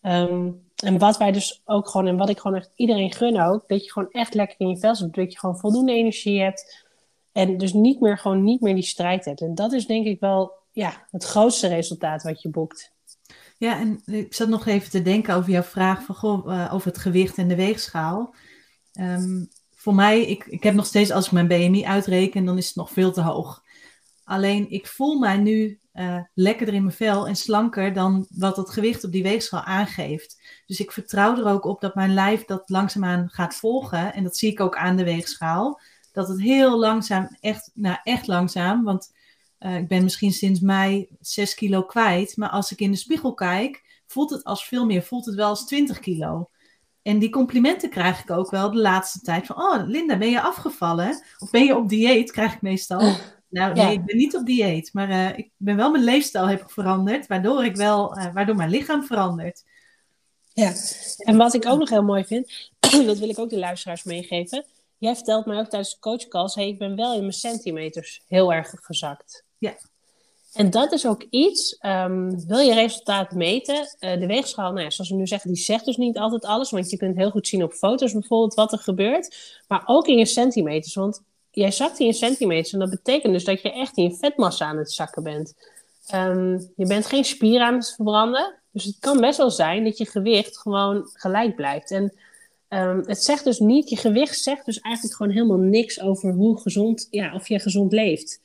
Um, 0.01 0.61
en 0.76 0.97
wat 0.97 1.17
wij 1.17 1.32
dus 1.32 1.61
ook 1.65 1.88
gewoon, 1.88 2.07
en 2.07 2.17
wat 2.17 2.30
ik 2.30 2.39
gewoon 2.39 2.57
echt 2.57 2.71
iedereen 2.76 3.13
gun 3.13 3.41
ook, 3.41 3.67
dat 3.67 3.84
je 3.84 3.91
gewoon 3.91 4.11
echt 4.11 4.34
lekker 4.34 4.59
in 4.59 4.69
je 4.69 4.78
vel 4.78 4.95
zit, 4.95 5.13
dat 5.13 5.32
je 5.34 5.39
gewoon 5.39 5.57
voldoende 5.57 5.93
energie 5.93 6.41
hebt. 6.41 6.86
En 7.32 7.57
dus 7.57 7.74
niet 7.74 7.99
meer, 7.99 8.17
gewoon 8.17 8.43
niet 8.43 8.61
meer 8.61 8.74
die 8.74 8.84
strijd 8.84 9.26
hebt. 9.26 9.41
En 9.41 9.55
dat 9.55 9.71
is 9.71 9.86
denk 9.86 10.05
ik 10.05 10.19
wel 10.19 10.51
ja, 10.71 11.07
het 11.11 11.24
grootste 11.24 11.67
resultaat 11.67 12.24
wat 12.24 12.41
je 12.41 12.49
boekt. 12.49 12.91
Ja, 13.57 13.80
en 13.80 14.01
ik 14.05 14.34
zat 14.34 14.47
nog 14.47 14.65
even 14.65 14.89
te 14.89 15.01
denken 15.01 15.36
over 15.36 15.51
jouw 15.51 15.63
vraag 15.63 16.03
van, 16.03 16.15
goh, 16.15 16.47
uh, 16.47 16.74
over 16.74 16.88
het 16.88 16.97
gewicht 16.97 17.38
en 17.38 17.47
de 17.47 17.55
weegschaal. 17.55 18.36
Um, 18.99 19.49
voor 19.71 19.95
mij, 19.95 20.21
ik, 20.21 20.45
ik 20.45 20.63
heb 20.63 20.74
nog 20.74 20.86
steeds, 20.86 21.11
als 21.11 21.26
ik 21.26 21.32
mijn 21.32 21.47
BMI 21.47 21.86
uitreken, 21.86 22.45
dan 22.45 22.57
is 22.57 22.67
het 22.67 22.76
nog 22.76 22.91
veel 22.91 23.11
te 23.11 23.21
hoog. 23.21 23.63
Alleen 24.24 24.69
ik 24.69 24.88
voel 24.88 25.19
mij 25.19 25.38
nu 25.38 25.80
uh, 25.94 26.20
lekkerder 26.34 26.76
in 26.76 26.84
mijn 26.84 26.96
vel 26.96 27.28
en 27.28 27.36
slanker 27.36 27.94
dan 27.94 28.28
wat 28.30 28.58
het 28.58 28.70
gewicht 28.70 29.04
op 29.04 29.12
die 29.12 29.24
weegschaal 29.24 29.62
aangeeft. 29.62 30.41
Dus 30.66 30.80
ik 30.80 30.91
vertrouw 30.91 31.38
er 31.38 31.46
ook 31.46 31.66
op 31.66 31.82
dat 31.82 31.96
mijn 31.96 32.14
lijf 32.14 32.46
dat 32.46 32.70
langzaamaan 32.70 33.30
gaat 33.30 33.56
volgen. 33.56 34.14
En 34.14 34.24
dat 34.24 34.38
zie 34.38 34.52
ik 34.52 34.60
ook 34.60 34.76
aan 34.76 34.96
de 34.96 35.04
weegschaal. 35.04 35.80
Dat 36.12 36.28
het 36.28 36.41
heel 36.41 36.80
langzaam, 36.80 37.38
echt, 37.39 37.72
nou 37.74 37.98
echt 38.04 38.28
langzaam, 38.28 38.84
want 38.84 39.14
uh, 39.60 39.78
ik 39.78 39.88
ben 39.88 40.04
misschien 40.04 40.32
sinds 40.32 40.60
mei 40.60 41.08
6 41.20 41.54
kilo 41.54 41.84
kwijt. 41.84 42.38
Maar 42.38 42.50
als 42.50 42.72
ik 42.72 42.80
in 42.80 42.91
de 42.91 42.98
spiegel 42.98 43.34
kijk, 43.34 44.02
voelt 44.08 44.30
het 44.30 44.44
als 44.44 44.68
veel 44.68 44.86
meer, 44.86 45.04
voelt 45.04 45.26
het 45.26 45.36
wel 45.36 45.50
als 45.50 45.66
20 45.66 46.00
kilo. 46.00 46.50
En 47.02 47.20
die 47.20 47.30
complimenten 47.30 47.89
krijg 47.89 48.22
ik 48.22 48.32
ook 48.32 48.52
wel 48.52 48.72
de 48.72 48.80
laatste 48.80 49.20
tijd. 49.20 49.46
Van, 49.46 49.56
oh 49.56 49.88
Linda, 49.88 50.18
ben 50.18 50.30
je 50.30 50.41
afgevallen? 50.41 51.24
Of 51.38 51.50
ben 51.50 51.66
je 51.66 51.76
op 51.76 51.89
dieet? 51.89 52.32
Krijg 52.32 52.54
ik 52.54 52.62
meestal. 52.62 53.16
Nou, 53.54 53.74
nee, 53.74 53.93
ik 53.93 54.06
ben 54.06 54.18
niet 54.18 54.36
op 54.36 54.45
dieet. 54.45 54.93
Maar 54.93 55.10
uh, 55.10 55.38
ik 55.38 55.49
ben 55.58 55.76
wel 55.76 55.91
mijn 55.91 56.04
leefstijl 56.04 56.47
heb 56.47 56.62
ik 56.62 56.70
veranderd. 56.70 57.28
Waardoor, 57.28 57.66
ik 57.66 57.76
wel, 57.76 58.18
uh, 58.18 58.34
waardoor 58.34 58.56
mijn 58.56 58.70
lichaam 58.70 59.04
verandert. 59.04 59.64
Ja, 60.54 60.74
en 61.18 61.38
wat 61.38 61.54
ik 61.54 61.66
ook 61.66 61.80
nog 61.80 61.89
heel 61.89 62.04
mooi 62.04 62.26
vind. 62.26 62.72
dat 63.06 63.18
wil 63.18 63.30
ik 63.30 63.39
ook 63.39 63.49
de 63.49 63.60
luisteraars 63.60 64.04
meegeven. 64.04 64.66
Jij 64.97 65.16
vertelt 65.16 65.45
mij 65.45 65.58
ook 65.58 65.70
tijdens 65.70 65.93
de 65.93 65.99
coachcalls. 65.99 66.56
Hey, 66.56 66.68
ik 66.68 66.78
ben 66.78 66.95
wel 66.95 67.14
in 67.14 67.20
mijn 67.20 67.34
centimeters 67.34 68.22
heel 68.28 68.54
erg 68.54 68.74
gezakt. 68.82 69.45
Ja. 69.58 69.76
En 70.54 70.70
dat 70.70 70.91
is 70.91 71.08
ook 71.08 71.26
iets, 71.30 71.78
um, 71.82 72.47
wil 72.47 72.60
je 72.60 72.74
resultaat 72.74 73.32
meten? 73.32 73.76
Uh, 73.76 74.20
de 74.20 74.28
weegschaal, 74.28 74.72
nou 74.72 74.84
ja, 74.84 74.89
zoals 74.89 75.10
we 75.10 75.16
nu 75.16 75.28
zeggen, 75.28 75.54
die 75.54 75.64
zegt 75.64 75.86
dus 75.86 75.97
niet 75.97 76.18
altijd 76.18 76.45
alles. 76.45 76.72
Want 76.72 76.89
je 76.89 76.97
kunt 76.97 77.18
heel 77.18 77.32
goed 77.32 77.47
zien 77.47 77.64
op 77.64 77.74
foto's 77.74 78.12
bijvoorbeeld 78.12 78.54
wat 78.54 78.72
er 78.72 78.80
gebeurt. 78.80 79.62
Maar 79.68 79.84
ook 79.86 80.08
in 80.08 80.18
je 80.18 80.26
centimeters. 80.26 80.95
Want 80.95 81.22
jij 81.56 81.72
zakt 81.72 81.99
in 81.99 82.14
centimeters. 82.14 82.74
En 82.74 82.80
dat 82.80 82.89
betekent 82.89 83.34
dus 83.34 83.43
dat 83.43 83.62
je 83.62 83.72
echt 83.72 83.97
in 83.97 84.04
je 84.04 84.16
vetmassa 84.16 84.66
aan 84.66 84.78
het 84.78 84.91
zakken 84.91 85.24
bent. 85.24 85.54
Um, 86.14 86.72
je 86.76 86.86
bent 86.86 87.06
geen 87.06 87.26
spier 87.26 87.62
aan 87.62 87.74
het 87.74 87.93
verbranden. 87.95 88.54
Dus 88.72 88.84
het 88.84 88.99
kan 88.99 89.20
best 89.20 89.38
wel 89.38 89.51
zijn 89.51 89.84
dat 89.84 89.97
je 89.97 90.06
gewicht 90.06 90.58
gewoon 90.58 91.10
gelijk 91.14 91.56
blijft. 91.56 91.91
En 91.91 92.14
um, 92.70 93.04
het 93.06 93.24
zegt 93.24 93.43
dus 93.43 93.60
niet, 93.60 93.89
je 93.89 93.95
gewicht 93.97 94.39
zegt 94.39 94.66
dus 94.66 94.80
eigenlijk 94.80 95.16
gewoon 95.16 95.32
helemaal 95.32 95.58
niks 95.58 96.01
over 96.01 96.34
hoe 96.34 96.60
gezond, 96.60 97.08
ja, 97.10 97.34
of 97.34 97.47
je 97.47 97.60
gezond 97.60 97.91
leeft. 97.91 98.41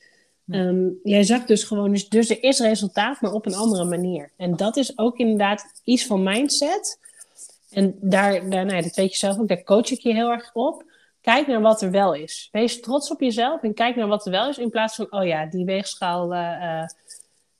Um, 0.47 0.99
jij 1.03 1.23
zakt 1.23 1.47
dus 1.47 1.63
gewoon, 1.63 1.91
dus, 1.91 2.09
dus 2.09 2.29
er 2.29 2.43
is 2.43 2.59
resultaat, 2.59 3.21
maar 3.21 3.33
op 3.33 3.45
een 3.45 3.55
andere 3.55 3.83
manier. 3.83 4.31
En 4.37 4.55
dat 4.55 4.77
is 4.77 4.97
ook 4.97 5.17
inderdaad 5.17 5.65
iets 5.83 6.05
van 6.05 6.23
mindset. 6.23 6.99
En 7.69 7.95
daar, 8.01 8.49
daar 8.49 8.65
nou 8.65 8.75
ja, 8.75 8.81
dat 8.81 8.95
weet 8.95 9.11
je 9.11 9.17
zelf 9.17 9.39
ook, 9.39 9.47
daar 9.47 9.63
coach 9.63 9.91
ik 9.91 9.99
je 9.99 10.13
heel 10.13 10.29
erg 10.29 10.49
op. 10.53 10.83
Kijk 11.29 11.47
naar 11.47 11.61
wat 11.61 11.81
er 11.81 11.91
wel 11.91 12.13
is. 12.13 12.49
Wees 12.51 12.79
trots 12.79 13.11
op 13.11 13.21
jezelf 13.21 13.61
en 13.61 13.73
kijk 13.73 13.95
naar 13.95 14.07
wat 14.07 14.25
er 14.25 14.31
wel 14.31 14.49
is. 14.49 14.57
In 14.57 14.69
plaats 14.69 14.95
van, 14.95 15.11
oh 15.11 15.25
ja, 15.25 15.45
die 15.45 15.65
weegschaal, 15.65 16.33
uh, 16.33 16.39
uh, 16.61 16.85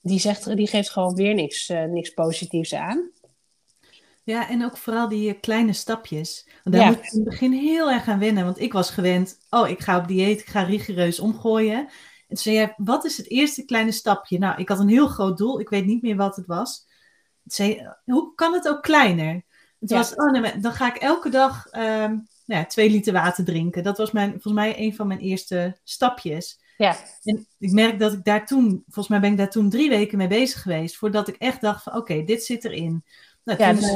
die, 0.01 0.19
zegt, 0.19 0.55
die 0.55 0.67
geeft 0.67 0.89
gewoon 0.89 1.15
weer 1.15 1.33
niks, 1.33 1.69
uh, 1.69 1.83
niks 1.83 2.09
positiefs 2.09 2.73
aan. 2.73 3.09
Ja, 4.23 4.49
en 4.49 4.65
ook 4.65 4.77
vooral 4.77 5.07
die 5.07 5.33
kleine 5.33 5.73
stapjes. 5.73 6.49
Want 6.63 6.75
daar 6.75 6.85
ja. 6.85 6.91
moet 6.91 7.05
je 7.05 7.11
in 7.11 7.19
het 7.19 7.29
begin 7.29 7.51
heel 7.51 7.91
erg 7.91 8.07
aan 8.07 8.19
wennen. 8.19 8.43
Want 8.43 8.59
ik 8.59 8.73
was 8.73 8.89
gewend, 8.89 9.37
oh, 9.49 9.67
ik 9.67 9.79
ga 9.79 9.97
op 9.97 10.07
dieet, 10.07 10.39
ik 10.39 10.49
ga 10.49 10.61
rigoureus 10.61 11.19
omgooien. 11.19 11.77
En 11.77 11.89
toen 12.27 12.37
zei 12.37 12.55
jij, 12.55 12.73
wat 12.77 13.05
is 13.05 13.17
het 13.17 13.29
eerste 13.29 13.65
kleine 13.65 13.91
stapje? 13.91 14.39
Nou, 14.39 14.59
ik 14.59 14.69
had 14.69 14.79
een 14.79 14.89
heel 14.89 15.07
groot 15.07 15.37
doel. 15.37 15.59
Ik 15.59 15.69
weet 15.69 15.85
niet 15.85 16.01
meer 16.01 16.15
wat 16.15 16.35
het 16.35 16.45
was. 16.45 16.85
Toen 17.43 17.51
zei 17.51 17.89
hoe 18.05 18.35
kan 18.35 18.53
het 18.53 18.67
ook 18.67 18.81
kleiner? 18.81 19.33
Het 19.79 19.89
ja. 19.89 19.97
was, 19.97 20.15
oh 20.15 20.31
nee, 20.31 20.59
dan 20.59 20.73
ga 20.73 20.95
ik 20.95 21.01
elke 21.01 21.29
dag 21.29 21.65
um, 21.71 22.27
nou 22.49 22.61
ja, 22.61 22.67
twee 22.67 22.89
liter 22.89 23.13
water 23.13 23.45
drinken. 23.45 23.83
Dat 23.83 23.97
was 23.97 24.11
mijn, 24.11 24.29
volgens 24.31 24.53
mij 24.53 24.79
een 24.79 24.95
van 24.95 25.07
mijn 25.07 25.19
eerste 25.19 25.77
stapjes. 25.83 26.59
Ja. 26.77 26.95
En 27.23 27.47
ik 27.57 27.71
merk 27.71 27.99
dat 27.99 28.13
ik 28.13 28.23
daar 28.23 28.45
toen, 28.45 28.83
volgens 28.83 29.07
mij 29.07 29.19
ben 29.19 29.31
ik 29.31 29.37
daar 29.37 29.49
toen 29.49 29.69
drie 29.69 29.89
weken 29.89 30.17
mee 30.17 30.27
bezig 30.27 30.61
geweest. 30.61 30.97
Voordat 30.97 31.27
ik 31.27 31.35
echt 31.35 31.61
dacht 31.61 31.83
van, 31.83 31.93
oké, 31.93 32.11
okay, 32.11 32.25
dit 32.25 32.43
zit 32.43 32.65
erin. 32.65 33.03
Nou, 33.43 33.59
ja, 33.59 33.71
toen 33.71 33.79
dus... 33.79 33.91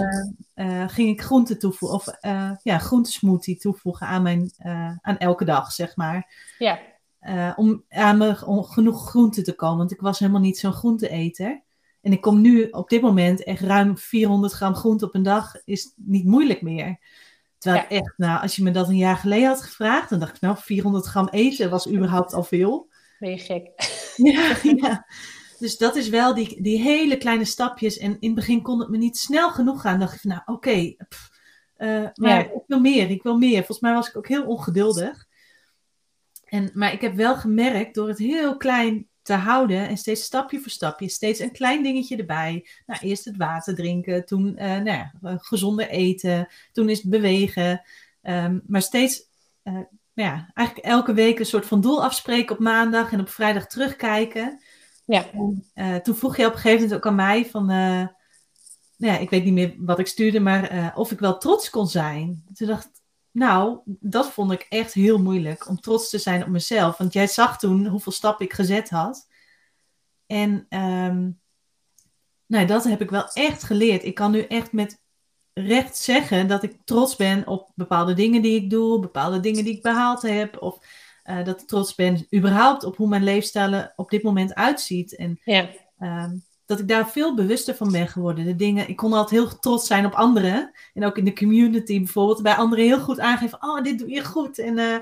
uh, 0.56 0.80
uh, 0.80 0.89
ging 0.89 1.10
ik 1.10 1.22
groenten 1.22 1.60
toevoegen, 1.60 1.97
of 1.97 2.08
uh, 2.22 2.51
ja, 2.64 2.78
groentesmoothie 2.78 3.58
toevoegen 3.58 4.08
aan, 4.08 4.22
mijn, 4.22 4.54
aan 5.01 5.18
elke 5.18 5.45
dag, 5.45 5.72
zeg 5.72 5.95
maar. 5.95 6.34
Ja. 6.58 6.80
Om 7.56 7.84
aan 7.89 8.18
me 8.18 8.45
om 8.45 8.64
genoeg 8.64 9.10
groente 9.10 9.41
te 9.41 9.56
komen. 9.56 9.78
Want 9.78 9.91
ik 9.91 10.01
was 10.01 10.20
helemaal 10.20 10.41
niet 10.41 10.58
zo'n 10.58 10.74
groenteeter. 10.74 11.64
En 12.01 12.12
ik 12.12 12.22
kom 12.22 12.41
nu 12.41 12.68
op 12.70 12.89
dit 12.89 13.01
moment 13.01 13.43
echt 13.43 13.62
ruim 13.62 13.97
400 13.97 14.54
gram 14.54 14.76
groente 14.76 15.06
op 15.06 15.16
een 15.16 15.24
dag. 15.24 15.66
Is 15.66 15.93
niet 15.95 16.26
moeilijk 16.26 16.62
meer. 16.62 16.99
Terwijl 17.64 17.86
ja. 17.89 17.95
echt, 17.97 18.14
nou, 18.18 18.41
als 18.41 18.55
je 18.55 18.64
me 18.64 18.72
dat 18.72 18.88
een 18.88 18.97
jaar 18.97 19.18
geleden 19.18 19.47
had 19.47 19.61
gevraagd, 19.61 20.09
dan 20.09 20.20
dacht 20.20 20.36
ik, 20.36 20.41
nou, 20.41 20.57
400 20.57 21.05
gram 21.05 21.28
eten 21.28 21.70
was 21.70 21.91
überhaupt 21.91 22.34
al 22.34 22.43
veel. 22.43 22.89
Ben 23.20 23.30
je 23.30 23.38
gek? 23.38 23.72
Ja, 24.16 24.55
ja. 24.64 25.05
Dus 25.59 25.78
dat 25.78 25.95
is 25.95 26.09
wel 26.09 26.34
die, 26.34 26.61
die 26.61 26.82
hele 26.82 27.18
kleine 27.18 27.45
stapjes. 27.45 27.97
En 27.97 28.18
in 28.20 28.30
het 28.30 28.36
begin 28.36 28.61
kon 28.61 28.80
het 28.80 28.89
me 28.89 28.97
niet 28.97 29.18
snel 29.18 29.51
genoeg 29.51 29.82
gaan. 29.82 29.91
Dan 29.91 29.99
dacht 29.99 30.14
ik 30.14 30.20
van, 30.20 30.30
nou, 30.30 30.41
oké, 30.45 30.51
okay, 30.51 30.97
uh, 31.78 32.09
maar 32.14 32.30
ja. 32.30 32.43
ik 32.43 32.64
wil 32.68 32.80
meer, 32.80 33.09
ik 33.09 33.24
wil 33.24 33.38
meer. 33.38 33.57
Volgens 33.57 33.80
mij 33.80 33.93
was 33.93 34.09
ik 34.09 34.18
ook 34.18 34.28
heel 34.28 34.45
ongeduldig. 34.45 35.26
En, 36.45 36.72
maar 36.74 36.93
ik 36.93 37.01
heb 37.01 37.16
wel 37.16 37.36
gemerkt, 37.36 37.95
door 37.95 38.07
het 38.07 38.18
heel 38.18 38.57
klein 38.57 39.07
te 39.24 39.34
houden 39.34 39.88
en 39.88 39.97
steeds 39.97 40.24
stapje 40.24 40.59
voor 40.59 40.71
stapje, 40.71 41.09
steeds 41.09 41.39
een 41.39 41.51
klein 41.51 41.84
dingetje 41.84 42.17
erbij. 42.17 42.67
Nou, 42.86 42.99
eerst 43.01 43.26
het 43.26 43.38
water 43.38 43.76
drinken, 43.76 44.26
toen 44.26 44.47
uh, 44.47 44.55
nou 44.57 44.86
ja, 44.86 45.13
gezonder 45.21 45.88
eten, 45.88 46.47
toen 46.71 46.89
is 46.89 47.01
het 47.01 47.09
bewegen. 47.09 47.82
Um, 48.21 48.61
maar 48.67 48.82
steeds, 48.82 49.30
uh, 49.63 49.74
nou 49.74 49.86
ja, 50.13 50.51
eigenlijk 50.53 50.88
elke 50.88 51.13
week 51.13 51.39
een 51.39 51.45
soort 51.45 51.65
van 51.65 51.82
doel 51.82 52.03
afspreken 52.03 52.55
op 52.55 52.61
maandag 52.61 53.11
en 53.11 53.19
op 53.19 53.30
vrijdag 53.30 53.67
terugkijken. 53.67 54.61
Ja. 55.05 55.32
En, 55.32 55.69
uh, 55.76 55.95
toen 55.95 56.15
vroeg 56.15 56.38
je 56.38 56.45
op 56.45 56.53
een 56.53 56.59
gegeven 56.59 56.82
moment 56.82 56.97
ook 56.97 57.07
aan 57.07 57.15
mij 57.15 57.45
van, 57.45 57.65
nou 57.65 58.09
ja, 58.97 59.17
ik 59.17 59.30
weet 59.30 59.43
niet 59.43 59.53
meer 59.53 59.76
wat 59.78 59.99
ik 59.99 60.07
stuurde, 60.07 60.39
maar 60.39 60.93
of 60.95 61.11
ik 61.11 61.19
wel 61.19 61.38
trots 61.38 61.69
kon 61.69 61.88
zijn. 61.88 62.43
Toen 62.53 62.67
dacht 62.67 62.86
ik, 62.86 62.91
nou, 63.34 63.80
dat 63.86 64.32
vond 64.32 64.52
ik 64.52 64.66
echt 64.70 64.94
heel 64.94 65.22
moeilijk 65.22 65.68
om 65.70 65.80
trots 65.80 66.10
te 66.10 66.18
zijn 66.18 66.44
op 66.44 66.48
mezelf. 66.48 66.98
Want 66.98 67.14
jij 67.14 67.28
zag 67.28 67.60
toen 67.60 67.86
hoeveel 67.86 68.12
stappen 68.12 68.46
ik 68.46 68.54
gezet 68.54 68.90
had. 68.90 69.28
En 70.26 70.66
um, 70.70 71.42
nou, 72.46 72.66
dat 72.66 72.84
heb 72.84 73.02
ik 73.02 73.10
wel 73.10 73.28
echt 73.34 73.64
geleerd. 73.64 74.04
Ik 74.04 74.16
kan 74.16 74.32
nu 74.32 74.42
echt 74.42 74.72
met 74.72 75.02
recht 75.54 75.98
zeggen 75.98 76.48
dat 76.48 76.64
ik 76.64 76.78
trots 76.84 77.16
ben 77.16 77.48
op 77.48 77.72
bepaalde 77.76 78.14
dingen 78.14 78.42
die 78.42 78.56
ik 78.56 78.70
doe, 78.70 79.00
bepaalde 79.00 79.40
dingen 79.40 79.64
die 79.64 79.76
ik 79.76 79.82
behaald 79.82 80.22
heb. 80.22 80.62
Of 80.62 80.86
uh, 81.26 81.44
dat 81.44 81.62
ik 81.62 81.68
trots 81.68 81.96
ben 81.96 82.28
überhaupt 82.36 82.84
op 82.84 82.96
hoe 82.96 83.08
mijn 83.08 83.24
leefstijl 83.24 83.92
op 83.96 84.10
dit 84.10 84.24
moment 84.24 84.54
uitziet. 84.54 85.16
En 85.16 85.40
ja. 85.44 85.70
um, 86.00 86.44
dat 86.74 86.82
ik 86.82 86.88
daar 86.88 87.09
veel 87.09 87.36
bewuster 87.36 87.76
van 87.76 87.91
ben 87.91 88.07
geworden. 88.07 88.45
De 88.45 88.55
dingen, 88.55 88.89
ik 88.89 88.95
kon 88.95 89.13
altijd 89.13 89.41
heel 89.41 89.59
trots 89.59 89.88
zijn 89.88 90.05
op 90.05 90.13
anderen. 90.13 90.71
En 90.93 91.05
ook 91.05 91.17
in 91.17 91.26
de 91.26 91.34
community 91.34 91.97
bijvoorbeeld. 91.97 92.41
Bij 92.41 92.55
anderen 92.55 92.86
heel 92.86 92.99
goed 92.99 93.19
aangeven. 93.19 93.63
Oh, 93.63 93.82
dit 93.82 93.99
doe 93.99 94.09
je 94.09 94.26
goed. 94.26 94.59
En, 94.59 94.78
uh, 94.78 94.97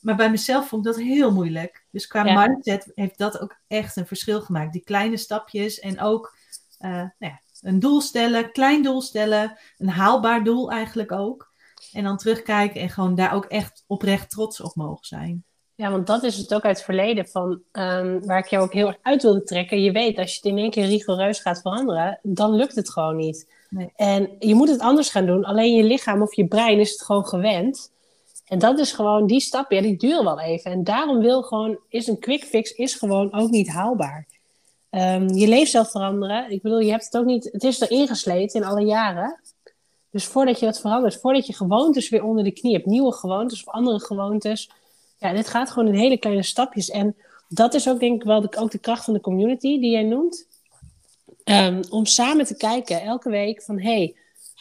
maar 0.00 0.16
bij 0.16 0.30
mezelf 0.30 0.68
vond 0.68 0.86
ik 0.86 0.92
dat 0.92 1.02
heel 1.02 1.32
moeilijk. 1.32 1.84
Dus 1.90 2.06
qua 2.06 2.24
ja. 2.24 2.46
mindset 2.46 2.92
heeft 2.94 3.18
dat 3.18 3.40
ook 3.40 3.56
echt 3.66 3.96
een 3.96 4.06
verschil 4.06 4.40
gemaakt. 4.40 4.72
Die 4.72 4.84
kleine 4.84 5.16
stapjes. 5.16 5.80
En 5.80 6.00
ook 6.00 6.36
uh, 6.80 6.90
nou 6.90 7.12
ja, 7.18 7.40
een 7.60 7.78
doel 7.80 8.00
stellen. 8.00 8.52
Klein 8.52 8.82
doel 8.82 9.02
stellen. 9.02 9.58
Een 9.78 9.88
haalbaar 9.88 10.44
doel 10.44 10.70
eigenlijk 10.70 11.12
ook. 11.12 11.52
En 11.92 12.04
dan 12.04 12.16
terugkijken 12.16 12.80
en 12.80 12.90
gewoon 12.90 13.14
daar 13.14 13.32
ook 13.32 13.44
echt 13.44 13.84
oprecht 13.86 14.30
trots 14.30 14.60
op 14.60 14.74
mogen 14.74 15.06
zijn. 15.06 15.44
Ja, 15.82 15.90
want 15.90 16.06
dat 16.06 16.22
is 16.22 16.36
het 16.36 16.54
ook 16.54 16.64
uit 16.64 16.76
het 16.76 16.84
verleden 16.84 17.26
van 17.28 17.50
um, 17.72 18.26
waar 18.26 18.38
ik 18.38 18.46
jou 18.46 18.64
ook 18.64 18.72
heel 18.72 18.86
erg 18.86 18.98
uit 19.02 19.22
wilde 19.22 19.42
trekken. 19.42 19.82
Je 19.82 19.92
weet, 19.92 20.18
als 20.18 20.30
je 20.30 20.36
het 20.36 20.44
in 20.44 20.58
één 20.58 20.70
keer 20.70 20.86
rigoureus 20.86 21.40
gaat 21.40 21.60
veranderen, 21.60 22.18
dan 22.22 22.54
lukt 22.54 22.74
het 22.74 22.90
gewoon 22.90 23.16
niet. 23.16 23.48
Nee. 23.70 23.92
En 23.96 24.30
je 24.38 24.54
moet 24.54 24.68
het 24.68 24.80
anders 24.80 25.10
gaan 25.10 25.26
doen. 25.26 25.44
Alleen 25.44 25.74
je 25.74 25.82
lichaam 25.82 26.22
of 26.22 26.34
je 26.34 26.46
brein 26.46 26.80
is 26.80 26.90
het 26.90 27.02
gewoon 27.02 27.26
gewend. 27.26 27.92
En 28.46 28.58
dat 28.58 28.78
is 28.78 28.92
gewoon, 28.92 29.26
die 29.26 29.40
stap, 29.40 29.70
ja, 29.70 29.80
die 29.80 29.96
duurt 29.96 30.22
wel 30.22 30.40
even. 30.40 30.70
En 30.70 30.84
daarom 30.84 31.18
wil 31.18 31.42
gewoon, 31.42 31.78
is 31.88 32.06
een 32.06 32.18
quick 32.18 32.44
fix 32.44 32.72
is 32.72 32.94
gewoon 32.94 33.32
ook 33.32 33.50
niet 33.50 33.68
haalbaar. 33.68 34.26
Um, 34.90 35.28
je 35.28 35.48
leefstijl 35.48 35.84
veranderen. 35.84 36.50
Ik 36.50 36.62
bedoel, 36.62 36.80
je 36.80 36.90
hebt 36.90 37.04
het 37.04 37.16
ook 37.16 37.24
niet, 37.26 37.48
het 37.52 37.64
is 37.64 37.80
erin 37.80 38.08
gesleten 38.08 38.60
in 38.60 38.66
alle 38.66 38.84
jaren. 38.84 39.40
Dus 40.10 40.24
voordat 40.24 40.60
je 40.60 40.66
wat 40.66 40.80
verandert, 40.80 41.20
voordat 41.20 41.46
je 41.46 41.54
gewoontes 41.54 42.08
weer 42.08 42.24
onder 42.24 42.44
de 42.44 42.52
knie 42.52 42.74
hebt, 42.74 42.86
nieuwe 42.86 43.12
gewoontes 43.12 43.64
of 43.64 43.74
andere 43.74 44.00
gewoontes 44.00 44.70
ja, 45.22 45.32
dit 45.32 45.48
gaat 45.48 45.70
gewoon 45.70 45.88
in 45.88 46.00
hele 46.00 46.16
kleine 46.16 46.42
stapjes. 46.42 46.90
En 46.90 47.16
dat 47.48 47.74
is 47.74 47.88
ook 47.88 48.00
denk 48.00 48.20
ik 48.20 48.26
wel 48.26 48.40
de, 48.40 48.56
ook 48.56 48.70
de 48.70 48.78
kracht 48.78 49.04
van 49.04 49.14
de 49.14 49.20
community 49.20 49.80
die 49.80 49.90
jij 49.90 50.02
noemt. 50.02 50.50
Um, 51.44 51.80
om 51.90 52.06
samen 52.06 52.44
te 52.44 52.56
kijken 52.56 53.02
elke 53.02 53.30
week 53.30 53.62
van 53.62 53.80
hey, 53.80 54.16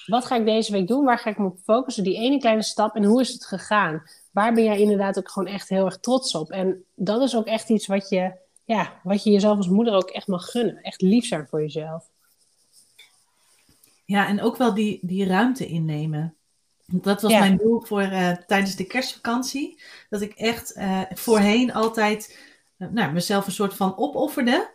wat 0.05 0.26
ga 0.26 0.36
ik 0.36 0.45
deze 0.45 0.72
week 0.72 0.88
doen? 0.88 1.05
Waar 1.05 1.20
ga 1.20 1.30
ik 1.30 1.38
me 1.38 1.45
op 1.45 1.59
focussen? 1.64 2.03
Die 2.03 2.16
ene 2.16 2.38
kleine 2.38 2.64
stap 2.64 2.95
en 2.95 3.03
hoe 3.03 3.22
is 3.22 3.34
het 3.34 3.45
gegaan? 3.45 4.03
Waar 4.32 4.53
ben 4.53 4.64
jij 4.64 4.80
inderdaad 4.80 5.18
ook 5.18 5.32
gewoon 5.32 5.53
echt 5.53 5.70
heel 5.70 5.86
erg 5.86 5.99
trots 5.99 6.36
op? 6.36 6.49
En 6.51 6.84
dat 6.95 7.22
is 7.22 7.36
ook 7.36 7.45
echt 7.45 7.70
iets 7.70 7.88
wat 7.88 8.09
je, 8.09 8.32
ja, 8.66 8.99
wat 9.03 9.24
je 9.24 9.32
jezelf 9.32 9.57
als 9.57 9.68
moeder 9.68 9.93
ook 9.93 10.09
echt 10.09 10.28
mag 10.28 10.45
gunnen. 10.45 10.82
Echt 10.82 11.01
lief 11.01 11.26
zijn 11.26 11.47
voor 11.47 11.62
jezelf. 11.62 12.09
Ja, 14.05 14.28
en 14.28 14.41
ook 14.41 14.57
wel 14.57 14.74
die, 14.74 14.99
die 15.01 15.26
ruimte 15.26 15.66
innemen. 15.68 16.36
Dat 16.91 17.21
was 17.21 17.31
mijn 17.31 17.57
doel 17.57 17.81
voor 17.81 18.01
uh, 18.01 18.31
tijdens 18.31 18.75
de 18.75 18.83
kerstvakantie. 18.83 19.81
Dat 20.09 20.21
ik 20.21 20.33
echt 20.33 20.77
uh, 20.77 21.01
voorheen 21.13 21.73
altijd 21.73 22.37
uh, 22.77 22.87
nou, 22.89 23.11
mezelf 23.11 23.45
een 23.45 23.51
soort 23.51 23.73
van 23.73 23.97
opofferde. 23.97 24.69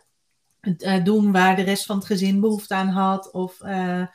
doen 1.03 1.31
waar 1.31 1.55
de 1.55 1.61
rest 1.61 1.85
van 1.85 1.97
het 1.97 2.05
gezin 2.05 2.39
behoefte 2.39 2.73
aan 2.73 2.87
had. 2.87 3.31
Of, 3.31 3.59
nou 3.59 4.09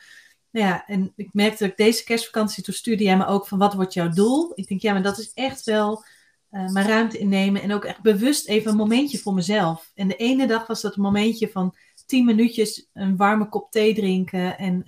ja, 0.67 0.85
en 0.87 1.13
ik 1.15 1.29
merkte 1.33 1.67
dat 1.67 1.77
deze 1.77 2.03
kerstvakantie, 2.03 2.63
toen 2.63 2.73
stuurde 2.73 3.03
jij 3.03 3.17
me 3.17 3.25
ook 3.25 3.47
van 3.47 3.57
wat 3.57 3.73
wordt 3.73 3.93
jouw 3.93 4.09
doel? 4.09 4.51
Ik 4.55 4.67
denk, 4.67 4.81
ja, 4.81 4.93
maar 4.93 5.01
dat 5.01 5.17
is 5.17 5.31
echt 5.33 5.63
wel 5.63 6.05
mijn 6.49 6.87
ruimte 6.87 7.17
innemen. 7.17 7.61
En 7.61 7.73
ook 7.73 7.85
echt 7.85 8.01
bewust 8.01 8.47
even 8.47 8.71
een 8.71 8.77
momentje 8.77 9.17
voor 9.17 9.33
mezelf. 9.33 9.91
En 9.95 10.07
de 10.07 10.15
ene 10.15 10.47
dag 10.47 10.67
was 10.67 10.81
dat 10.81 10.95
een 10.95 11.01
momentje 11.01 11.49
van 11.49 11.75
tien 12.05 12.25
minuutjes 12.25 12.89
een 12.93 13.15
warme 13.15 13.49
kop 13.49 13.71
thee 13.71 13.93
drinken. 13.93 14.57
En, 14.57 14.83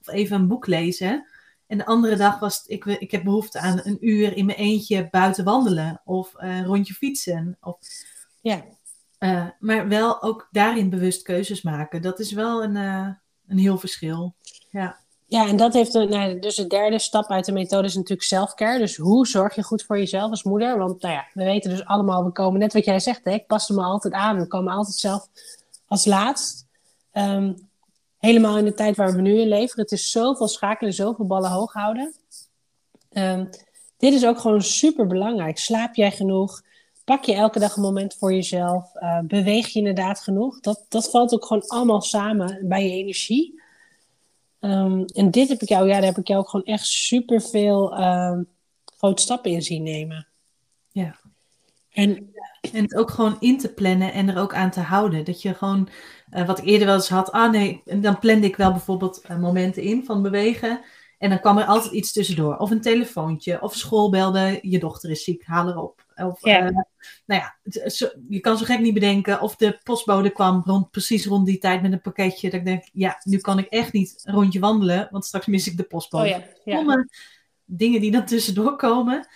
of 0.00 0.08
even 0.08 0.36
een 0.36 0.48
boek 0.48 0.66
lezen. 0.66 1.26
En 1.70 1.78
de 1.78 1.86
andere 1.86 2.16
dag 2.16 2.38
was 2.38 2.58
het, 2.58 2.70
ik, 2.70 2.84
ik 2.84 3.10
heb 3.10 3.24
behoefte 3.24 3.58
aan 3.58 3.80
een 3.82 4.06
uur 4.06 4.36
in 4.36 4.46
mijn 4.46 4.58
eentje 4.58 5.08
buiten 5.10 5.44
wandelen 5.44 6.00
of 6.04 6.32
een 6.36 6.64
rondje 6.64 6.94
fietsen. 6.94 7.56
Of, 7.60 7.76
ja. 8.40 8.64
Uh, 9.18 9.46
maar 9.58 9.88
wel 9.88 10.22
ook 10.22 10.48
daarin 10.50 10.90
bewust 10.90 11.22
keuzes 11.22 11.62
maken. 11.62 12.02
Dat 12.02 12.18
is 12.18 12.32
wel 12.32 12.62
een, 12.62 12.76
uh, 12.76 13.08
een 13.46 13.58
heel 13.58 13.78
verschil. 13.78 14.34
Ja. 14.70 14.98
Ja, 15.26 15.48
en 15.48 15.56
dat 15.56 15.72
heeft 15.72 15.94
een, 15.94 16.08
nou, 16.08 16.38
dus 16.38 16.54
de 16.54 16.66
derde 16.66 16.98
stap 16.98 17.30
uit 17.30 17.44
de 17.44 17.52
methode 17.52 17.86
is 17.86 17.94
natuurlijk 17.94 18.28
selfcare. 18.28 18.78
Dus 18.78 18.96
hoe 18.96 19.26
zorg 19.26 19.54
je 19.54 19.62
goed 19.62 19.82
voor 19.82 19.98
jezelf 19.98 20.30
als 20.30 20.42
moeder? 20.42 20.78
Want 20.78 21.02
nou 21.02 21.14
ja, 21.14 21.26
we 21.34 21.44
weten 21.44 21.70
dus 21.70 21.84
allemaal, 21.84 22.24
we 22.24 22.30
komen 22.30 22.60
net 22.60 22.72
wat 22.72 22.84
jij 22.84 23.00
zegt, 23.00 23.24
hè, 23.24 23.30
ik 23.30 23.46
pas 23.46 23.68
me 23.68 23.82
altijd 23.82 24.14
aan. 24.14 24.38
We 24.38 24.46
komen 24.46 24.72
altijd 24.72 24.96
zelf 24.96 25.28
als 25.86 26.04
laatst. 26.04 26.66
Um, 27.12 27.69
helemaal 28.20 28.58
in 28.58 28.64
de 28.64 28.74
tijd 28.74 28.96
waar 28.96 29.14
we 29.14 29.20
nu 29.20 29.40
in 29.40 29.48
leven. 29.48 29.80
Het 29.80 29.92
is 29.92 30.10
zoveel 30.10 30.48
schakelen, 30.48 30.92
zoveel 30.92 31.26
ballen 31.26 31.50
hoog 31.50 31.72
houden. 31.72 32.14
Um, 33.12 33.48
dit 33.96 34.12
is 34.12 34.24
ook 34.26 34.38
gewoon 34.38 34.62
super 34.62 35.06
belangrijk. 35.06 35.58
Slaap 35.58 35.94
jij 35.94 36.10
genoeg? 36.10 36.62
Pak 37.04 37.24
je 37.24 37.34
elke 37.34 37.58
dag 37.58 37.76
een 37.76 37.82
moment 37.82 38.14
voor 38.14 38.32
jezelf? 38.32 38.94
Uh, 38.94 39.20
beweeg 39.20 39.68
je 39.68 39.78
inderdaad 39.78 40.20
genoeg? 40.20 40.60
Dat, 40.60 40.84
dat 40.88 41.10
valt 41.10 41.34
ook 41.34 41.44
gewoon 41.44 41.66
allemaal 41.66 42.00
samen 42.00 42.68
bij 42.68 42.84
je 42.84 42.90
energie. 42.90 43.60
Um, 44.60 45.04
en 45.04 45.30
dit 45.30 45.48
heb 45.48 45.62
ik 45.62 45.68
jou, 45.68 45.88
ja, 45.88 45.94
daar 45.94 46.02
heb 46.02 46.18
ik 46.18 46.28
jou 46.28 46.40
ook 46.40 46.48
gewoon 46.48 46.66
echt 46.66 46.86
super 46.86 47.42
veel 47.42 47.98
uh, 47.98 48.38
grote 48.84 49.22
stappen 49.22 49.50
in 49.50 49.62
zien 49.62 49.82
nemen. 49.82 50.26
Ja. 50.88 51.20
En, 51.90 52.34
en 52.72 52.82
het 52.82 52.96
ook 52.96 53.10
gewoon 53.10 53.36
in 53.40 53.58
te 53.58 53.72
plannen 53.72 54.12
en 54.12 54.28
er 54.28 54.38
ook 54.38 54.54
aan 54.54 54.70
te 54.70 54.80
houden. 54.80 55.24
Dat 55.24 55.42
je 55.42 55.54
gewoon 55.54 55.88
uh, 56.32 56.46
wat 56.46 56.58
ik 56.58 56.64
eerder 56.64 56.86
wel 56.86 56.96
eens 56.96 57.08
had, 57.08 57.32
ah 57.32 57.50
nee, 57.50 57.82
dan 57.84 58.18
plande 58.18 58.46
ik 58.46 58.56
wel 58.56 58.70
bijvoorbeeld 58.70 59.22
uh, 59.30 59.38
momenten 59.38 59.82
in 59.82 60.04
van 60.04 60.22
bewegen. 60.22 60.80
En 61.18 61.28
dan 61.28 61.40
kwam 61.40 61.58
er 61.58 61.64
altijd 61.64 61.92
iets 61.92 62.12
tussendoor. 62.12 62.56
Of 62.56 62.70
een 62.70 62.80
telefoontje, 62.80 63.62
of 63.62 63.74
school 63.74 64.10
belde, 64.10 64.58
je 64.62 64.78
dochter 64.78 65.10
is 65.10 65.24
ziek, 65.24 65.44
haal 65.44 65.68
erop. 65.68 66.04
Of, 66.16 66.44
ja. 66.44 66.62
Uh, 66.62 66.70
nou 67.26 67.40
ja, 67.40 67.56
je 68.28 68.40
kan 68.40 68.58
zo 68.58 68.64
gek 68.64 68.80
niet 68.80 68.94
bedenken. 68.94 69.40
Of 69.40 69.56
de 69.56 69.78
postbode 69.82 70.30
kwam 70.30 70.62
rond, 70.64 70.90
precies 70.90 71.26
rond 71.26 71.46
die 71.46 71.58
tijd 71.58 71.82
met 71.82 71.92
een 71.92 72.00
pakketje. 72.00 72.50
Dat 72.50 72.60
ik 72.60 72.66
denk, 72.66 72.88
ja, 72.92 73.20
nu 73.22 73.38
kan 73.38 73.58
ik 73.58 73.66
echt 73.66 73.92
niet 73.92 74.20
een 74.24 74.34
rondje 74.34 74.60
wandelen, 74.60 75.08
want 75.10 75.24
straks 75.24 75.46
mis 75.46 75.66
ik 75.66 75.76
de 75.76 75.82
postbode. 75.82 76.24
Oh 76.24 76.30
ja, 76.64 76.82
ja. 76.82 77.06
dingen 77.64 78.00
die 78.00 78.10
dan 78.10 78.24
tussendoor 78.24 78.76
komen. 78.76 79.28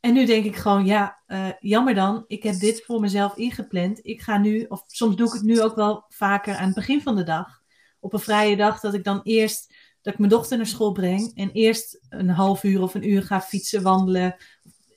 En 0.00 0.12
nu 0.12 0.26
denk 0.26 0.44
ik 0.44 0.56
gewoon, 0.56 0.86
ja, 0.86 1.18
uh, 1.26 1.48
jammer 1.60 1.94
dan. 1.94 2.24
Ik 2.26 2.42
heb 2.42 2.54
dit 2.54 2.84
voor 2.84 3.00
mezelf 3.00 3.36
ingepland. 3.36 3.98
Ik 4.02 4.20
ga 4.20 4.38
nu, 4.38 4.64
of 4.68 4.82
soms 4.86 5.16
doe 5.16 5.26
ik 5.26 5.32
het 5.32 5.42
nu 5.42 5.62
ook 5.62 5.76
wel 5.76 6.04
vaker 6.08 6.56
aan 6.56 6.66
het 6.66 6.74
begin 6.74 7.02
van 7.02 7.16
de 7.16 7.22
dag. 7.22 7.60
Op 8.00 8.12
een 8.12 8.20
vrije 8.20 8.56
dag 8.56 8.80
dat 8.80 8.94
ik 8.94 9.04
dan 9.04 9.20
eerst, 9.22 9.74
dat 10.02 10.12
ik 10.12 10.18
mijn 10.18 10.30
dochter 10.30 10.56
naar 10.56 10.66
school 10.66 10.92
breng. 10.92 11.32
En 11.34 11.50
eerst 11.50 12.06
een 12.08 12.28
half 12.28 12.64
uur 12.64 12.82
of 12.82 12.94
een 12.94 13.08
uur 13.08 13.22
ga 13.22 13.40
fietsen, 13.40 13.82
wandelen. 13.82 14.36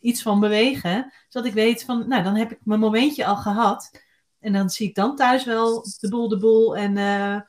Iets 0.02 0.22
van 0.22 0.40
bewegen. 0.40 1.14
Zodat 1.30 1.48
ik 1.48 1.54
weet 1.54 1.84
van, 1.84 2.08
nou 2.08 2.24
dan 2.24 2.36
heb 2.36 2.52
ik 2.52 2.60
mijn 2.64 2.80
momentje 2.80 3.26
al 3.26 3.38
gehad. 3.38 4.02
En 4.40 4.54
dan 4.54 4.70
zie 4.70 4.88
ik 4.88 4.96
dan 4.96 5.16
thuis 5.16 5.46
wel 5.46 5.86
de 6.00 6.10
boel 6.10 6.28
de 6.28 6.38
boel 6.38 6.78
en 6.78 6.96
uh, 6.96 7.40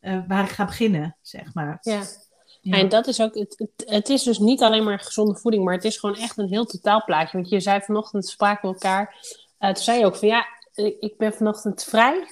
uh, 0.00 0.22
waar 0.28 0.44
ik 0.44 0.50
ga 0.50 0.64
beginnen, 0.64 1.16
zeg 1.20 1.54
maar. 1.54 1.78
Ja. 1.80 2.02
Ja. 2.62 2.76
En 2.76 2.88
dat 2.88 3.06
is 3.06 3.20
ook, 3.20 3.34
het, 3.34 3.84
het, 3.86 4.08
is 4.08 4.22
dus 4.22 4.38
niet 4.38 4.62
alleen 4.62 4.84
maar 4.84 5.00
gezonde 5.00 5.34
voeding, 5.34 5.64
maar 5.64 5.74
het 5.74 5.84
is 5.84 5.96
gewoon 5.96 6.16
echt 6.16 6.38
een 6.38 6.48
heel 6.48 6.64
totaalplaatje. 6.64 7.36
Want 7.36 7.48
je 7.48 7.60
zei 7.60 7.80
vanochtend, 7.80 8.26
spraken 8.26 8.68
we 8.68 8.74
elkaar, 8.74 9.16
uh, 9.60 9.72
toen 9.72 9.84
zei 9.84 9.98
je 9.98 10.04
ook 10.04 10.16
van 10.16 10.28
ja, 10.28 10.46
ik 11.00 11.14
ben 11.16 11.32
vanochtend 11.32 11.84
vrij. 11.84 12.26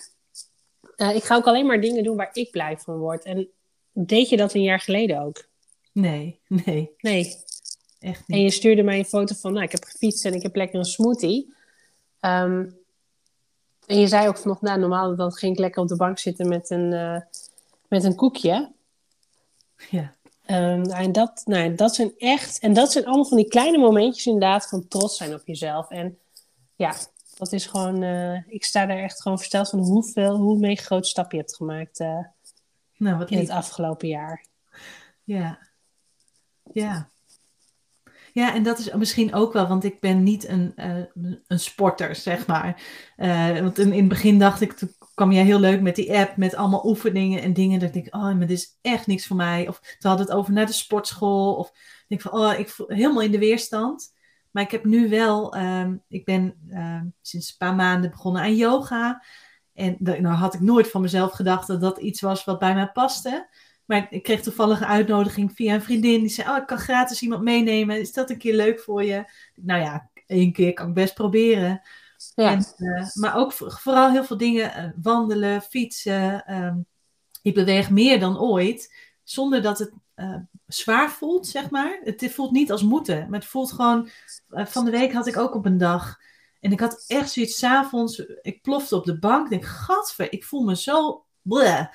Uh, 0.96 1.14
ik 1.14 1.24
ga 1.24 1.36
ook 1.36 1.46
alleen 1.46 1.66
maar 1.66 1.80
dingen 1.80 2.04
doen 2.04 2.16
waar 2.16 2.30
ik 2.32 2.50
blij 2.50 2.78
van 2.78 2.96
word. 2.96 3.24
En 3.24 3.48
deed 3.92 4.28
je 4.28 4.36
dat 4.36 4.54
een 4.54 4.62
jaar 4.62 4.80
geleden 4.80 5.20
ook? 5.20 5.44
Nee, 5.92 6.40
nee. 6.46 6.90
Nee. 6.98 7.36
Echt 7.98 8.28
niet. 8.28 8.36
En 8.36 8.42
je 8.42 8.50
stuurde 8.50 8.82
mij 8.82 8.98
een 8.98 9.04
foto 9.04 9.34
van, 9.34 9.52
nou, 9.52 9.64
ik 9.64 9.72
heb 9.72 9.84
gefietst 9.84 10.24
en 10.24 10.34
ik 10.34 10.42
heb 10.42 10.56
lekker 10.56 10.78
een 10.78 10.84
smoothie. 10.84 11.54
Um, 12.20 12.78
en 13.86 14.00
je 14.00 14.06
zei 14.06 14.28
ook 14.28 14.38
vanochtend, 14.38 14.68
nou, 14.68 14.80
normaal 14.80 15.16
dan 15.16 15.32
ging 15.32 15.52
ik 15.52 15.58
lekker 15.58 15.82
op 15.82 15.88
de 15.88 15.96
bank 15.96 16.18
zitten 16.18 16.48
met 16.48 16.70
een, 16.70 16.92
uh, 16.92 17.20
met 17.88 18.04
een 18.04 18.14
koekje. 18.14 18.72
Ja. 19.90 20.14
Um, 20.50 20.84
en 20.84 21.12
dat, 21.12 21.42
nou, 21.44 21.74
dat 21.74 21.94
zijn 21.94 22.12
echt, 22.18 22.58
en 22.58 22.72
dat 22.72 22.92
zijn 22.92 23.06
allemaal 23.06 23.24
van 23.24 23.36
die 23.36 23.48
kleine 23.48 23.78
momentjes 23.78 24.26
inderdaad 24.26 24.68
van 24.68 24.88
trots 24.88 25.16
zijn 25.16 25.34
op 25.34 25.46
jezelf. 25.46 25.90
En 25.90 26.18
ja, 26.76 26.94
dat 27.38 27.52
is 27.52 27.66
gewoon, 27.66 28.02
uh, 28.02 28.48
ik 28.48 28.64
sta 28.64 28.86
daar 28.86 28.98
echt 28.98 29.22
gewoon 29.22 29.38
versteld 29.38 29.68
van 29.68 29.78
hoeveel, 29.78 30.36
hoe 30.36 30.58
mee 30.58 30.76
grote 30.76 31.08
stap 31.08 31.32
je 31.32 31.38
hebt 31.38 31.56
gemaakt 31.56 32.00
uh, 32.00 32.24
nou, 32.96 33.18
wat 33.18 33.30
in 33.30 33.38
het 33.38 33.50
afgelopen 33.50 34.08
jaar. 34.08 34.44
Ja, 35.24 35.58
ja. 36.72 37.10
Ja, 38.32 38.54
en 38.54 38.62
dat 38.62 38.78
is 38.78 38.92
misschien 38.92 39.34
ook 39.34 39.52
wel, 39.52 39.66
want 39.66 39.84
ik 39.84 40.00
ben 40.00 40.22
niet 40.22 40.48
een, 40.48 40.72
uh, 40.76 41.36
een 41.46 41.60
sporter, 41.60 42.14
zeg 42.16 42.46
maar. 42.46 42.82
want 43.62 43.78
in, 43.78 43.92
in 43.92 43.98
het 43.98 44.08
begin 44.08 44.38
dacht 44.38 44.60
ik, 44.60 44.78
kwam 45.14 45.32
jij 45.32 45.44
heel 45.44 45.60
leuk 45.60 45.80
met 45.80 45.96
die 45.96 46.16
app, 46.16 46.36
met 46.36 46.54
allemaal 46.54 46.86
oefeningen 46.86 47.42
en 47.42 47.52
dingen. 47.52 47.80
Dat 47.80 47.94
ik 47.94 48.14
oh, 48.14 48.22
maar 48.22 48.38
dit 48.38 48.50
is 48.50 48.78
echt 48.80 49.06
niks 49.06 49.26
voor 49.26 49.36
mij. 49.36 49.68
Of 49.68 49.80
ze 49.98 50.08
hadden 50.08 50.26
het 50.26 50.34
over 50.34 50.52
naar 50.52 50.66
de 50.66 50.72
sportschool. 50.72 51.54
Of 51.54 51.72
denk 52.08 52.20
van, 52.20 52.32
oh, 52.32 52.58
ik 52.58 52.68
voel 52.68 52.88
helemaal 52.88 53.22
in 53.22 53.30
de 53.30 53.38
weerstand. 53.38 54.14
Maar 54.50 54.62
ik 54.62 54.70
heb 54.70 54.84
nu 54.84 55.08
wel, 55.08 55.56
um, 55.56 56.02
ik 56.08 56.24
ben 56.24 56.54
um, 56.70 57.14
sinds 57.22 57.50
een 57.50 57.56
paar 57.58 57.74
maanden 57.74 58.10
begonnen 58.10 58.42
aan 58.42 58.56
yoga. 58.56 59.24
En 59.74 59.96
nou 59.98 60.26
had 60.26 60.54
ik 60.54 60.60
nooit 60.60 60.90
van 60.90 61.00
mezelf 61.00 61.32
gedacht 61.32 61.66
dat 61.66 61.80
dat 61.80 61.98
iets 61.98 62.20
was 62.20 62.44
wat 62.44 62.58
bij 62.58 62.74
mij 62.74 62.90
paste. 62.92 63.48
Maar 63.84 64.06
ik 64.10 64.22
kreeg 64.22 64.40
toevallig 64.40 64.80
een 64.80 64.86
uitnodiging 64.86 65.52
via 65.54 65.74
een 65.74 65.82
vriendin. 65.82 66.20
Die 66.20 66.28
zei, 66.28 66.48
oh, 66.48 66.56
ik 66.56 66.66
kan 66.66 66.78
gratis 66.78 67.22
iemand 67.22 67.42
meenemen. 67.42 68.00
Is 68.00 68.12
dat 68.12 68.30
een 68.30 68.38
keer 68.38 68.54
leuk 68.54 68.80
voor 68.80 69.04
je? 69.04 69.24
Nou 69.54 69.80
ja, 69.80 70.10
één 70.26 70.52
keer 70.52 70.72
kan 70.72 70.88
ik 70.88 70.94
best 70.94 71.14
proberen. 71.14 71.80
Ja. 72.40 72.50
En, 72.50 72.64
uh, 72.76 73.06
maar 73.14 73.36
ook 73.36 73.52
vooral 73.52 74.10
heel 74.10 74.24
veel 74.24 74.36
dingen, 74.36 74.78
uh, 74.78 74.90
wandelen, 75.02 75.62
fietsen. 75.62 76.54
Um, 76.54 76.86
ik 77.42 77.54
beweeg 77.54 77.90
meer 77.90 78.20
dan 78.20 78.38
ooit, 78.38 78.94
zonder 79.22 79.62
dat 79.62 79.78
het 79.78 79.92
uh, 80.16 80.36
zwaar 80.66 81.10
voelt, 81.10 81.46
zeg 81.46 81.70
maar. 81.70 82.00
Het 82.04 82.32
voelt 82.32 82.50
niet 82.52 82.70
als 82.70 82.82
moeten, 82.82 83.26
maar 83.30 83.40
het 83.40 83.48
voelt 83.48 83.72
gewoon... 83.72 84.08
van 84.48 84.84
de 84.84 84.90
week 84.90 85.12
had 85.12 85.26
ik 85.26 85.36
ook 85.36 85.54
op 85.54 85.66
een 85.66 85.78
dag... 85.78 86.18
En 86.60 86.72
ik 86.72 86.80
had 86.80 87.04
echt 87.06 87.30
zoiets 87.30 87.58
s'avonds, 87.58 88.18
ik 88.42 88.62
plofte 88.62 88.96
op 88.96 89.04
de 89.04 89.18
bank. 89.18 89.44
Ik 89.44 89.50
denk, 89.50 89.64
gadver, 89.64 90.32
ik 90.32 90.44
voel 90.44 90.62
me 90.62 90.76
zo... 90.76 91.24
Bleh. 91.42 91.86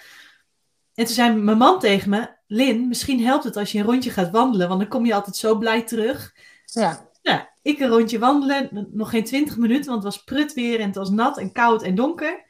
En 0.93 1.05
toen 1.05 1.07
zei 1.07 1.35
mijn 1.35 1.57
man 1.57 1.79
tegen 1.79 2.09
me, 2.09 2.35
Lin, 2.47 2.87
misschien 2.87 3.23
helpt 3.23 3.43
het 3.43 3.57
als 3.57 3.71
je 3.71 3.79
een 3.79 3.85
rondje 3.85 4.09
gaat 4.09 4.31
wandelen, 4.31 4.67
want 4.67 4.79
dan 4.79 4.89
kom 4.89 5.05
je 5.05 5.13
altijd 5.13 5.35
zo 5.35 5.57
blij 5.57 5.83
terug. 5.83 6.35
Ja. 6.65 7.09
Nou, 7.25 7.39
ik 7.61 7.79
een 7.79 7.89
rondje 7.89 8.19
wandelen, 8.19 8.87
nog 8.91 9.09
geen 9.09 9.23
20 9.23 9.57
minuten, 9.57 9.91
want 9.91 10.03
het 10.03 10.13
was 10.13 10.23
prut 10.23 10.53
weer 10.53 10.79
en 10.79 10.85
het 10.85 10.95
was 10.95 11.09
nat 11.09 11.37
en 11.37 11.51
koud 11.51 11.83
en 11.83 11.95
donker. 11.95 12.43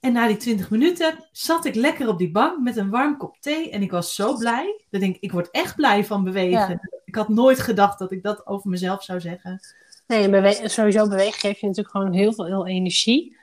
En 0.00 0.12
na 0.12 0.26
die 0.26 0.36
20 0.36 0.70
minuten 0.70 1.28
zat 1.32 1.64
ik 1.64 1.74
lekker 1.74 2.08
op 2.08 2.18
die 2.18 2.30
bank 2.30 2.62
met 2.62 2.76
een 2.76 2.90
warm 2.90 3.16
kop 3.16 3.36
thee 3.40 3.70
en 3.70 3.82
ik 3.82 3.90
was 3.90 4.14
zo 4.14 4.36
blij. 4.36 4.84
Dan 4.90 5.00
denk 5.00 5.14
ik, 5.14 5.22
ik 5.22 5.32
word 5.32 5.50
echt 5.50 5.76
blij 5.76 6.04
van 6.04 6.24
bewegen. 6.24 6.50
Ja. 6.70 6.80
Ik 7.04 7.14
had 7.14 7.28
nooit 7.28 7.60
gedacht 7.60 7.98
dat 7.98 8.12
ik 8.12 8.22
dat 8.22 8.46
over 8.46 8.70
mezelf 8.70 9.02
zou 9.02 9.20
zeggen. 9.20 9.60
Nee, 10.06 10.30
bewe 10.30 10.68
sowieso 10.68 11.08
bewegen 11.08 11.40
geeft 11.40 11.60
je 11.60 11.66
natuurlijk 11.66 11.96
gewoon 11.96 12.12
heel 12.12 12.32
veel 12.32 12.46
heel 12.46 12.66
energie. 12.66 13.36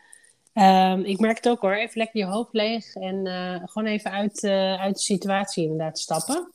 Um, 0.53 1.03
ik 1.03 1.20
merk 1.20 1.36
het 1.36 1.49
ook 1.49 1.62
hoor, 1.62 1.74
even 1.74 1.97
lekker 1.97 2.20
je 2.20 2.26
hoofd 2.26 2.53
leeg 2.53 2.95
en 2.95 3.26
uh, 3.26 3.55
gewoon 3.66 3.88
even 3.88 4.12
uit, 4.12 4.43
uh, 4.43 4.82
uit 4.82 4.95
de 4.95 5.01
situatie 5.01 5.64
inderdaad 5.64 5.99
stappen. 5.99 6.51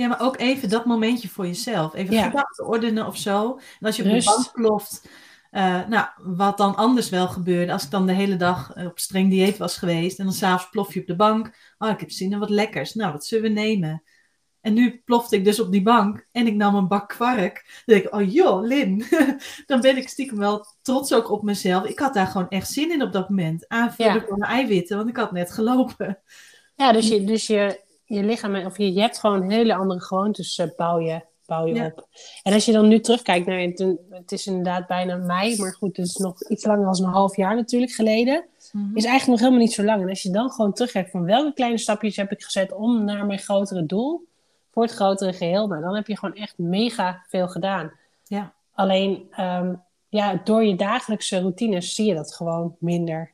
Ja, 0.00 0.08
maar 0.08 0.20
ook 0.20 0.38
even 0.38 0.68
dat 0.68 0.84
momentje 0.84 1.28
voor 1.28 1.46
jezelf. 1.46 1.94
Even 1.94 2.14
ja. 2.14 2.24
gedachten 2.24 2.66
ordenen 2.66 3.06
of 3.06 3.16
zo. 3.16 3.58
En 3.80 3.86
als 3.86 3.96
je 3.96 4.02
op 4.02 4.10
de 4.10 4.24
bank 4.24 4.52
ploft, 4.52 5.08
uh, 5.52 5.86
nou, 5.86 6.06
wat 6.16 6.56
dan 6.56 6.76
anders 6.76 7.08
wel 7.08 7.28
gebeurde. 7.28 7.72
Als 7.72 7.84
ik 7.84 7.90
dan 7.90 8.06
de 8.06 8.12
hele 8.12 8.36
dag 8.36 8.76
op 8.76 8.98
streng 8.98 9.30
dieet 9.30 9.56
was 9.56 9.76
geweest. 9.76 10.18
En 10.18 10.24
dan 10.24 10.34
s'avonds 10.34 10.70
plof 10.70 10.94
je 10.94 11.00
op 11.00 11.06
de 11.06 11.16
bank. 11.16 11.74
Oh, 11.78 11.90
ik 11.90 12.00
heb 12.00 12.10
zin 12.10 12.32
in 12.32 12.38
wat 12.38 12.50
lekkers. 12.50 12.94
Nou, 12.94 13.12
wat 13.12 13.24
zullen 13.24 13.44
we 13.44 13.60
nemen? 13.60 14.02
En 14.60 14.74
nu 14.74 15.02
plofte 15.04 15.36
ik 15.36 15.44
dus 15.44 15.60
op 15.60 15.72
die 15.72 15.82
bank 15.82 16.26
en 16.32 16.46
ik 16.46 16.54
nam 16.54 16.74
een 16.74 16.88
bak 16.88 17.08
kwark. 17.08 17.82
Dan 17.84 17.94
denk 17.94 18.04
ik, 18.04 18.14
oh 18.14 18.32
joh, 18.32 18.66
Lin. 18.66 19.04
dan 19.66 19.80
ben 19.80 19.96
ik 19.96 20.08
stiekem 20.08 20.38
wel 20.38 20.66
trots 20.82 21.14
ook 21.14 21.30
op 21.30 21.42
mezelf. 21.42 21.84
Ik 21.84 21.98
had 21.98 22.14
daar 22.14 22.26
gewoon 22.26 22.48
echt 22.48 22.70
zin 22.70 22.92
in 22.92 23.02
op 23.02 23.12
dat 23.12 23.28
moment. 23.28 23.68
Aanvullen 23.68 24.14
Ja. 24.14 24.26
van 24.26 24.38
mijn 24.38 24.52
eiwitten, 24.52 24.96
want 24.96 25.08
ik 25.08 25.16
had 25.16 25.32
net 25.32 25.52
gelopen. 25.52 26.22
Ja, 26.76 26.92
dus 26.92 27.08
je, 27.08 27.24
dus 27.24 27.46
je, 27.46 27.88
je 28.14 28.24
lichaam, 28.24 28.64
of 28.66 28.78
je, 28.78 28.92
je 28.92 29.00
hebt 29.00 29.18
gewoon 29.18 29.50
hele 29.50 29.74
andere 29.74 30.00
gewoontes, 30.00 30.58
eh, 30.58 30.66
bouw 30.76 30.98
je, 30.98 31.20
bouw 31.46 31.66
je 31.66 31.74
Ja. 31.74 31.86
op. 31.86 32.08
En 32.42 32.52
als 32.52 32.64
je 32.64 32.72
dan 32.72 32.88
nu 32.88 33.00
terugkijkt 33.00 33.46
naar, 33.46 33.60
het, 33.60 33.78
het 34.10 34.32
is 34.32 34.46
inderdaad 34.46 34.86
bijna 34.86 35.16
mei, 35.16 35.58
maar 35.58 35.72
goed, 35.72 35.96
het 35.96 36.06
is 36.06 36.16
nog 36.16 36.48
iets 36.48 36.64
langer 36.64 36.84
dan 36.84 37.04
een 37.06 37.12
half 37.12 37.36
jaar 37.36 37.54
natuurlijk 37.54 37.92
geleden. 37.92 38.44
Mhm. 38.72 38.96
Is 38.96 39.04
eigenlijk 39.04 39.26
nog 39.26 39.38
helemaal 39.38 39.58
niet 39.66 39.72
zo 39.72 39.84
lang. 39.84 40.02
En 40.02 40.08
als 40.08 40.22
je 40.22 40.30
dan 40.30 40.50
gewoon 40.50 40.72
terugkijkt 40.72 41.10
van 41.10 41.24
welke 41.24 41.52
kleine 41.52 41.78
stapjes 41.78 42.16
heb 42.16 42.32
ik 42.32 42.42
gezet 42.42 42.72
om 42.72 43.04
naar 43.04 43.26
mijn 43.26 43.38
grotere 43.38 43.86
doel, 43.86 44.28
voor 44.72 44.82
het 44.82 44.92
grotere 44.92 45.32
geheel, 45.32 45.66
nou, 45.66 45.82
dan 45.82 45.94
heb 45.94 46.06
je 46.06 46.18
gewoon 46.18 46.34
echt 46.34 46.58
mega 46.58 47.24
veel 47.28 47.48
gedaan. 47.48 47.92
Ja. 48.24 48.52
Alleen, 48.74 49.26
ehm, 49.30 49.74
ja, 50.08 50.40
door 50.44 50.64
je 50.64 50.76
dagelijkse 50.76 51.40
routines 51.40 51.94
zie 51.94 52.06
je 52.06 52.14
dat 52.14 52.34
gewoon 52.34 52.76
minder. 52.78 53.32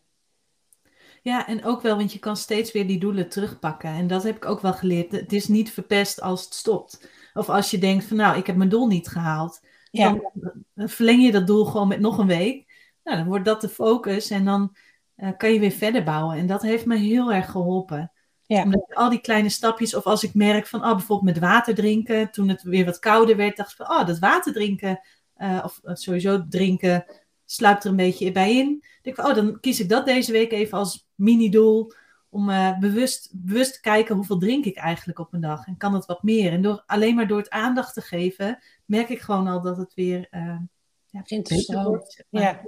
Ja, 1.26 1.46
en 1.46 1.64
ook 1.64 1.82
wel, 1.82 1.96
want 1.96 2.12
je 2.12 2.18
kan 2.18 2.36
steeds 2.36 2.72
weer 2.72 2.86
die 2.86 2.98
doelen 2.98 3.28
terugpakken. 3.28 3.90
En 3.90 4.06
dat 4.06 4.22
heb 4.22 4.36
ik 4.36 4.44
ook 4.44 4.60
wel 4.60 4.72
geleerd. 4.72 5.12
Het 5.12 5.32
is 5.32 5.48
niet 5.48 5.72
verpest 5.72 6.20
als 6.20 6.44
het 6.44 6.54
stopt. 6.54 7.08
Of 7.34 7.48
als 7.48 7.70
je 7.70 7.78
denkt 7.78 8.04
van 8.04 8.16
nou, 8.16 8.38
ik 8.38 8.46
heb 8.46 8.56
mijn 8.56 8.68
doel 8.68 8.86
niet 8.86 9.08
gehaald. 9.08 9.60
Ja, 9.90 10.08
Dan, 10.08 10.30
dan 10.74 10.88
verleng 10.88 11.22
je 11.22 11.32
dat 11.32 11.46
doel 11.46 11.64
gewoon 11.64 11.88
met 11.88 12.00
nog 12.00 12.18
een 12.18 12.26
week. 12.26 12.72
Nou, 13.04 13.16
dan 13.16 13.26
wordt 13.26 13.44
dat 13.44 13.60
de 13.60 13.68
focus 13.68 14.30
en 14.30 14.44
dan 14.44 14.76
eh, 15.14 15.28
kan 15.36 15.52
je 15.52 15.58
weer 15.58 15.70
verder 15.70 16.04
bouwen. 16.04 16.36
En 16.36 16.46
dat 16.46 16.62
heeft 16.62 16.86
me 16.86 16.96
heel 16.96 17.32
erg 17.32 17.50
geholpen. 17.50 18.12
Ja. 18.42 18.62
Omdat 18.62 18.94
al 18.94 19.10
die 19.10 19.20
kleine 19.20 19.48
stapjes, 19.48 19.94
of 19.94 20.04
als 20.04 20.24
ik 20.24 20.34
merk 20.34 20.66
van, 20.66 20.84
oh, 20.84 20.90
bijvoorbeeld 20.90 21.34
met 21.34 21.48
water 21.50 21.74
drinken, 21.74 22.30
toen 22.30 22.48
het 22.48 22.62
weer 22.62 22.84
wat 22.84 22.98
kouder 22.98 23.36
werd, 23.36 23.56
dacht 23.56 23.70
ik 23.70 23.76
van, 23.76 23.96
oh, 23.96 24.06
dat 24.06 24.18
water 24.18 24.52
drinken, 24.52 25.00
eh, 25.34 25.60
of 25.64 25.80
eh, 25.82 25.94
sowieso 25.94 26.46
drinken, 26.48 27.04
sluipt 27.46 27.84
er 27.84 27.90
een 27.90 27.96
beetje 27.96 28.32
bij 28.32 28.56
in. 28.56 28.84
Denk 29.02 29.18
ik 29.18 29.24
oh, 29.26 29.34
dan 29.34 29.60
kies 29.60 29.80
ik 29.80 29.88
dat 29.88 30.06
deze 30.06 30.32
week 30.32 30.52
even 30.52 30.78
als 30.78 31.08
mini-doel, 31.14 31.92
om 32.28 32.50
eh, 32.50 32.78
bewust, 32.78 33.30
bewust 33.32 33.72
te 33.72 33.80
kijken 33.80 34.14
hoeveel 34.14 34.38
drink 34.38 34.64
ik 34.64 34.76
eigenlijk 34.76 35.18
op 35.18 35.32
een 35.32 35.40
dag. 35.40 35.66
En 35.66 35.76
kan 35.76 35.94
het 35.94 36.06
wat 36.06 36.22
meer? 36.22 36.52
En 36.52 36.62
door, 36.62 36.82
alleen 36.86 37.14
maar 37.14 37.26
door 37.26 37.38
het 37.38 37.50
aandacht 37.50 37.94
te 37.94 38.00
geven, 38.00 38.58
merk 38.84 39.08
ik 39.08 39.20
gewoon 39.20 39.46
al 39.46 39.60
dat 39.60 39.76
het 39.76 39.94
weer 39.94 40.26
eh 40.30 40.58
ja, 41.06 41.22
beter 41.28 41.58
stromen. 41.58 41.88
wordt. 41.88 42.24
Ja. 42.30 42.60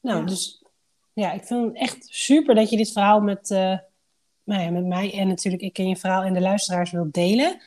Nou, 0.00 0.18
Ja. 0.18 0.24
dus 0.24 0.64
ja, 1.12 1.32
ik 1.32 1.44
vind 1.44 1.66
het 1.66 1.76
echt 1.76 2.06
super 2.08 2.54
dat 2.54 2.70
je 2.70 2.76
dit 2.76 2.92
verhaal 2.92 3.20
met, 3.20 3.50
eh, 3.50 3.78
nou 4.44 4.62
ja, 4.62 4.70
met 4.70 4.86
mij 4.86 5.12
en 5.12 5.28
natuurlijk 5.28 5.62
ik 5.62 5.78
en 5.78 5.88
je 5.88 5.96
verhaal 5.96 6.22
en 6.22 6.34
de 6.34 6.40
luisteraars 6.40 6.90
wilt 6.90 7.12
delen. 7.14 7.60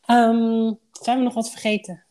Ehm, 0.00 0.72
zijn 0.92 1.18
we 1.18 1.24
nog 1.24 1.34
wat 1.34 1.50
vergeten? 1.50 2.04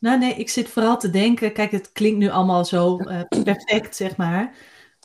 Nou 0.00 0.18
nee, 0.18 0.34
ik 0.34 0.48
zit 0.48 0.68
vooral 0.68 0.98
te 0.98 1.10
denken, 1.10 1.52
kijk, 1.52 1.70
het 1.70 1.92
klinkt 1.92 2.18
nu 2.18 2.28
allemaal 2.28 2.64
zo 2.64 2.98
eh, 2.98 3.20
perfect, 3.44 3.96
zeg 3.96 4.16
maar. 4.16 4.54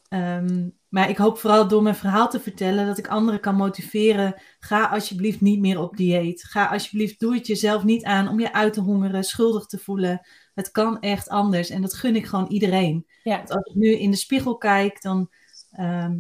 Ehm, 0.09 0.69
maar 0.89 1.09
ik 1.09 1.17
hoop 1.17 1.37
vooral 1.37 1.67
door 1.67 1.83
mijn 1.83 1.95
verhaal 1.95 2.29
te 2.29 2.39
vertellen 2.39 2.85
dat 2.85 2.97
ik 2.97 3.07
anderen 3.07 3.39
kan 3.39 3.55
motiveren. 3.55 4.41
Ga 4.59 4.85
alsjeblieft 4.85 5.41
niet 5.41 5.59
meer 5.59 5.79
op 5.79 5.97
dieet. 5.97 6.43
Ga 6.43 6.65
alsjeblieft, 6.65 7.19
doe 7.19 7.33
het 7.35 7.47
jezelf 7.47 7.83
niet 7.83 8.03
aan 8.03 8.27
om 8.27 8.39
je 8.39 8.53
uit 8.53 8.73
te 8.73 8.81
hongeren, 8.81 9.23
schuldig 9.23 9.65
te 9.65 9.77
voelen. 9.77 10.27
Het 10.53 10.71
kan 10.71 10.99
echt 10.99 11.29
anders 11.29 11.69
en 11.69 11.81
dat 11.81 11.93
gun 11.93 12.15
ik 12.15 12.25
gewoon 12.25 12.47
iedereen. 12.47 13.05
Ja, 13.23 13.37
Want 13.37 13.51
als 13.51 13.65
ik 13.65 13.75
nu 13.75 13.91
in 13.91 14.11
de 14.11 14.17
spiegel 14.17 14.57
kijk, 14.57 15.01
dan 15.01 15.29
ehm, 15.71 16.17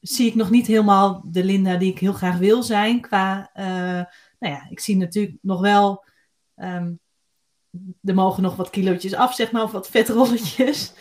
zie 0.00 0.26
ik 0.26 0.34
nog 0.34 0.50
niet 0.50 0.66
helemaal 0.66 1.24
de 1.26 1.44
Linda 1.44 1.76
die 1.76 1.92
ik 1.92 1.98
heel 1.98 2.12
graag 2.12 2.38
wil 2.38 2.62
zijn. 2.62 3.00
Qua, 3.00 3.50
eh, 3.52 3.66
nou 4.38 4.54
ja, 4.54 4.66
ik 4.70 4.80
zie 4.80 4.96
natuurlijk 4.96 5.36
nog 5.40 5.60
wel, 5.60 6.04
ehm, 6.54 6.92
er 8.02 8.14
mogen 8.14 8.42
nog 8.42 8.56
wat 8.56 8.70
kilootjes 8.70 9.14
af, 9.14 9.34
zeg 9.34 9.50
maar, 9.50 9.62
of 9.62 9.72
wat 9.72 9.88
vetrolletjes. 9.88 10.92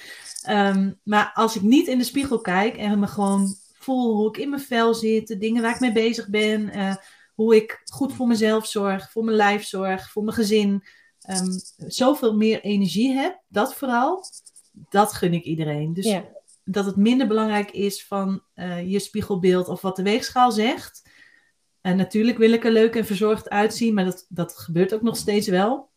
Ehm, 0.42 0.92
maar 1.04 1.32
als 1.34 1.56
ik 1.56 1.62
niet 1.62 1.88
in 1.88 1.98
de 1.98 2.04
spiegel 2.04 2.42
kijk 2.42 2.78
en 2.78 3.00
me 3.00 3.08
gewoon 3.08 3.56
voel 3.74 4.16
hoe 4.16 4.28
ik 4.28 4.38
in 4.38 4.50
mijn 4.50 4.62
vel 4.62 4.94
zit, 4.94 5.28
de 5.28 5.38
dingen 5.38 5.62
waar 5.62 5.74
ik 5.74 5.80
mee 5.80 5.92
bezig 5.92 6.30
ben, 6.30 6.70
eh, 6.70 6.96
hoe 7.34 7.56
ik 7.56 7.82
goed 7.92 8.14
voor 8.14 8.28
mezelf 8.28 8.68
zorg, 8.68 9.12
voor 9.12 9.24
mijn 9.24 9.38
lijf 9.38 9.66
zorg, 9.66 10.12
voor 10.12 10.24
mijn 10.24 10.36
gezin, 10.36 10.84
ehm, 11.22 11.52
zoveel 11.78 12.36
meer 12.36 12.62
energie 12.62 13.14
heb, 13.14 13.42
dat 13.48 13.74
vooral, 13.74 14.24
dat 14.72 15.14
gun 15.14 15.34
ik 15.34 15.44
iedereen. 15.44 15.94
Dus 15.94 16.06
ja, 16.06 16.26
dat 16.64 16.86
het 16.86 16.96
minder 16.96 17.28
belangrijk 17.28 17.72
is 17.72 18.06
van 18.06 18.42
eh, 18.54 18.92
je 18.92 19.00
spiegelbeeld 19.00 19.68
of 19.68 19.82
wat 19.82 19.96
de 19.96 20.04
weegschaal 20.04 20.52
zegt. 20.52 21.10
En 21.82 21.98
natuurlijk 21.98 22.38
wil 22.38 22.52
ik 22.52 22.66
er 22.66 22.72
leuk 22.72 22.96
en 22.96 23.06
verzorgd 23.06 23.50
uitzien, 23.50 23.94
maar 23.94 24.06
dat, 24.06 24.26
dat 24.30 24.58
gebeurt 24.58 24.94
ook 24.94 25.02
nog 25.02 25.18
steeds 25.18 25.48
wel. 25.48 25.90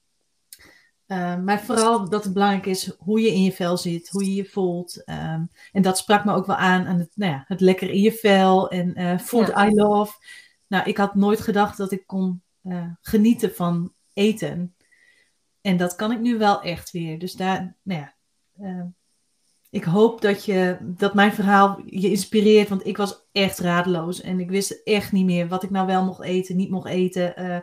Eh, 1.11 1.37
maar 1.37 1.61
vooral 1.61 2.09
dat 2.09 2.25
het 2.25 2.33
belangrijk 2.33 2.67
is 2.67 2.93
hoe 2.99 3.21
je 3.21 3.33
in 3.33 3.43
je 3.43 3.53
vel 3.53 3.77
zit, 3.77 4.09
hoe 4.09 4.25
je 4.25 4.35
je 4.35 4.45
voelt. 4.45 5.05
Ehm, 5.05 5.45
en 5.73 5.83
dat 5.83 5.99
sprak 5.99 6.25
me 6.25 6.35
ook 6.35 6.47
wel 6.47 6.57
aan 6.57 6.87
aan 6.87 6.99
het, 6.99 7.11
nou 7.15 7.33
ja, 7.33 7.45
het 7.47 7.61
lekker 7.61 7.91
in 7.91 8.01
je 8.01 8.13
vel 8.13 8.69
en 8.71 8.95
eh, 8.95 9.19
food 9.19 9.47
Ja. 9.47 9.67
I 9.69 9.75
love. 9.75 10.13
Nou, 10.67 10.89
ik 10.89 10.97
had 10.97 11.15
nooit 11.15 11.41
gedacht 11.41 11.77
dat 11.77 11.93
ik 11.93 12.07
kon 12.07 12.43
eh, 12.63 12.87
genieten 13.01 13.55
van 13.55 13.93
eten. 14.13 14.75
En 15.61 15.77
dat 15.77 15.95
kan 15.95 16.13
ik 16.13 16.21
nu 16.21 16.39
wel 16.39 16.63
echt 16.63 16.91
weer. 16.91 17.19
Dus 17.19 17.33
daar, 17.33 17.77
nou 17.83 18.01
ja, 18.01 18.15
eh, 18.59 18.85
ik 19.71 19.85
hoop 19.85 20.21
dat, 20.21 20.45
je, 20.45 20.77
dat 20.81 21.15
mijn 21.15 21.33
verhaal 21.33 21.83
je 21.87 22.11
inspireert, 22.11 22.69
want 22.69 22.87
ik 22.87 22.97
was 22.97 23.27
echt 23.33 23.59
radeloos 23.59 24.21
en 24.21 24.41
ik 24.41 24.51
wist 24.51 24.81
echt 24.85 25.13
niet 25.13 25.25
meer 25.25 25.49
wat 25.49 25.63
ik 25.63 25.71
nou 25.71 25.87
wel 25.87 26.05
mocht 26.05 26.23
eten, 26.23 26.57
niet 26.57 26.71
mocht 26.71 26.89
eten. 26.89 27.37
eh, 27.37 27.59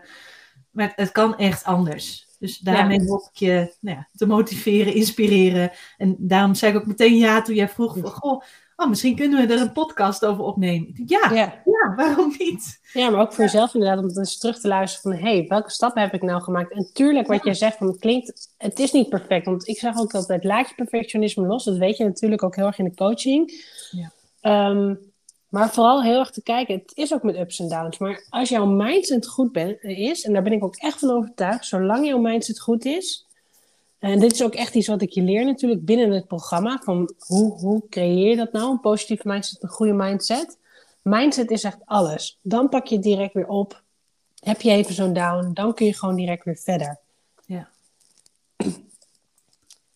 maar 0.71 0.87
het, 0.87 0.95
het 0.95 1.11
kan 1.11 1.37
echt 1.37 1.63
anders. 1.63 2.26
Dus 2.39 2.57
daarmee 2.57 3.07
hoop 3.07 3.29
ik 3.31 3.39
je 3.39 3.75
nou 3.79 3.97
ja, 3.97 4.07
te 4.15 4.25
motiveren, 4.25 4.93
inspireren. 4.93 5.71
En 5.97 6.15
daarom 6.19 6.55
zei 6.55 6.71
ik 6.71 6.77
ook 6.77 6.85
meteen 6.85 7.17
ja 7.17 7.41
toen 7.41 7.55
jij 7.55 7.69
vroeg 7.69 7.97
van, 7.97 8.11
goh, 8.11 8.41
oh, 8.75 8.89
misschien 8.89 9.15
kunnen 9.15 9.47
we 9.47 9.53
er 9.53 9.61
een 9.61 9.71
podcast 9.71 10.25
over 10.25 10.43
opnemen. 10.43 10.87
Ik 10.87 11.07
dacht, 11.07 11.29
ja, 11.29 11.35
ja, 11.35 11.61
ja. 11.65 11.95
waarom 11.95 12.35
niet? 12.37 12.79
ja, 12.93 13.09
maar 13.09 13.21
ook 13.21 13.33
voor 13.33 13.43
jezelf 13.43 13.73
inderdaad, 13.73 14.03
om 14.03 14.17
eens 14.17 14.37
terug 14.37 14.59
te 14.59 14.67
luisteren 14.67 15.17
van, 15.17 15.27
hé, 15.27 15.37
hey, 15.37 15.45
welke 15.47 15.71
stappen 15.71 16.01
heb 16.01 16.13
ik 16.13 16.21
nou 16.21 16.41
gemaakt? 16.41 16.71
En 16.71 16.89
tuurlijk, 16.93 17.27
wat 17.27 17.43
jij 17.43 17.53
zegt, 17.53 17.77
van, 17.77 17.87
het 17.87 17.99
klinkt, 17.99 18.53
het 18.57 18.79
is 18.79 18.91
niet 18.91 19.09
perfect. 19.09 19.45
Want 19.45 19.67
ik 19.67 19.79
zeg 19.79 19.97
ook 19.97 20.13
altijd, 20.13 20.43
laat 20.43 20.69
je 20.69 20.75
perfectionisme 20.75 21.47
los. 21.47 21.63
Dat 21.63 21.77
weet 21.77 21.97
je 21.97 22.03
natuurlijk 22.03 22.43
ook 22.43 22.55
heel 22.55 22.65
erg 22.65 22.79
in 22.79 22.85
de 22.85 22.95
coaching. 22.95 23.51
Ja. 23.91 24.11
Ehm, 24.41 24.95
maar 25.49 25.69
vooral 25.69 26.03
heel 26.03 26.19
erg 26.19 26.31
te 26.31 26.43
kijken, 26.43 26.75
het 26.75 26.91
is 26.95 27.13
ook 27.13 27.23
met 27.23 27.37
ups 27.37 27.59
en 27.59 27.69
downs. 27.69 27.97
Maar 27.97 28.25
als 28.29 28.49
jouw 28.49 28.65
mindset 28.65 29.27
goed 29.27 29.51
ben, 29.51 29.81
is, 29.81 30.23
en 30.23 30.33
daar 30.33 30.43
ben 30.43 30.53
ik 30.53 30.63
ook 30.63 30.75
echt 30.75 30.99
van 30.99 31.09
overtuigd, 31.09 31.65
zolang 31.65 32.07
jouw 32.07 32.19
mindset 32.19 32.59
goed 32.59 32.85
is, 32.85 33.27
en 33.99 34.19
dit 34.19 34.33
is 34.33 34.43
ook 34.43 34.55
echt 34.55 34.75
iets 34.75 34.87
wat 34.87 35.01
ik 35.01 35.09
je 35.09 35.21
leer 35.21 35.45
natuurlijk 35.45 35.85
binnen 35.85 36.11
het 36.11 36.27
programma, 36.27 36.81
van 36.83 37.13
hoe, 37.19 37.59
hoe 37.59 37.83
creëer 37.89 38.29
je 38.29 38.35
dat 38.35 38.51
nou, 38.51 38.71
een 38.71 38.79
positieve 38.79 39.27
mindset, 39.27 39.63
een 39.63 39.69
goede 39.69 39.93
mindset. 39.93 40.57
Mindset 41.01 41.51
is 41.51 41.63
echt 41.63 41.79
alles. 41.85 42.39
Dan 42.41 42.69
pak 42.69 42.87
je 42.87 42.95
het 42.95 43.03
direct 43.03 43.33
weer 43.33 43.47
op. 43.47 43.81
Heb 44.39 44.61
je 44.61 44.71
even 44.71 44.93
zo'n 44.93 45.13
down, 45.13 45.53
dan 45.53 45.73
kun 45.73 45.85
je 45.85 45.93
gewoon 45.93 46.15
direct 46.15 46.43
weer 46.43 46.57
verder. 46.57 46.99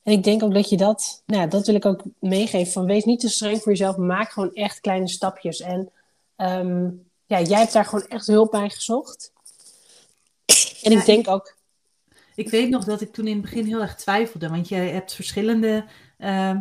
En 0.04 0.14
ik 0.14 0.24
denk 0.24 0.44
ook 0.44 0.54
dat 0.54 0.70
je 0.70 0.78
dat, 0.78 1.24
nou, 1.26 1.42
ja, 1.42 1.48
dat 1.48 1.66
wil 1.66 1.76
ik 1.76 1.86
ook 1.86 2.04
meegeven. 2.20 2.72
Van 2.72 2.86
wees 2.86 3.04
niet 3.04 3.20
te 3.20 3.30
streng 3.30 3.58
voor 3.62 3.72
jezelf, 3.72 3.98
maak 3.98 4.32
gewoon 4.32 4.54
echt 4.54 4.80
kleine 4.80 5.08
stapjes. 5.08 5.60
En 5.60 5.92
ehm, 6.36 6.90
ja, 7.26 7.42
jij 7.42 7.60
hebt 7.60 7.74
daar 7.74 7.86
gewoon 7.86 8.08
echt 8.08 8.28
hulp 8.28 8.52
bij 8.52 8.70
gezocht. 8.70 9.32
En 10.82 10.92
Ja, 10.92 11.00
ik 11.00 11.06
denk 11.06 11.28
ook, 11.28 11.56
Ik 12.36 12.50
weet 12.50 12.70
nog 12.70 12.84
dat 12.84 13.02
ik 13.02 13.14
toen 13.14 13.28
in 13.28 13.34
het 13.34 13.42
begin 13.42 13.66
heel 13.66 13.82
erg 13.82 13.96
twijfelde, 13.96 14.50
want 14.50 14.68
je 14.68 14.76
hebt 14.76 15.14
verschillende 15.14 15.86
ehm, 16.18 16.60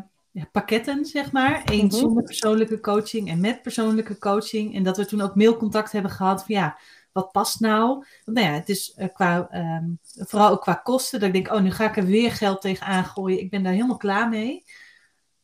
pakketten, 0.52 1.04
zeg 1.04 1.32
maar. 1.32 1.62
Eén 1.64 1.86
Mhm. 1.86 1.94
zonder 1.94 2.22
persoonlijke 2.22 2.80
coaching 2.80 3.28
en 3.28 3.40
met 3.40 3.62
persoonlijke 3.62 4.18
coaching. 4.18 4.74
En 4.74 4.82
dat 4.82 4.96
we 4.96 5.06
toen 5.06 5.20
ook 5.20 5.34
mailcontact 5.34 5.92
hebben 5.92 6.10
gehad 6.10 6.44
van 6.44 6.54
ja, 6.54 6.78
wat 7.12 7.32
past 7.32 7.60
nou? 7.60 8.04
Nou 8.24 8.46
ja, 8.46 8.52
het 8.52 8.68
is 8.68 8.94
eh, 8.94 9.08
qua, 9.12 9.48
ehm, 9.50 9.84
vooral 10.02 10.50
ook 10.50 10.60
qua 10.60 10.74
kosten, 10.74 11.20
dat 11.20 11.28
ik 11.28 11.34
denk, 11.34 11.52
oh, 11.52 11.62
nu 11.62 11.70
ga 11.70 11.88
ik 11.88 11.96
er 11.96 12.06
weer 12.06 12.32
geld 12.32 12.60
tegenaan 12.60 13.04
gooien. 13.04 13.40
Ik 13.40 13.50
ben 13.50 13.62
daar 13.62 13.72
helemaal 13.72 13.96
klaar 13.96 14.28
mee. 14.28 14.64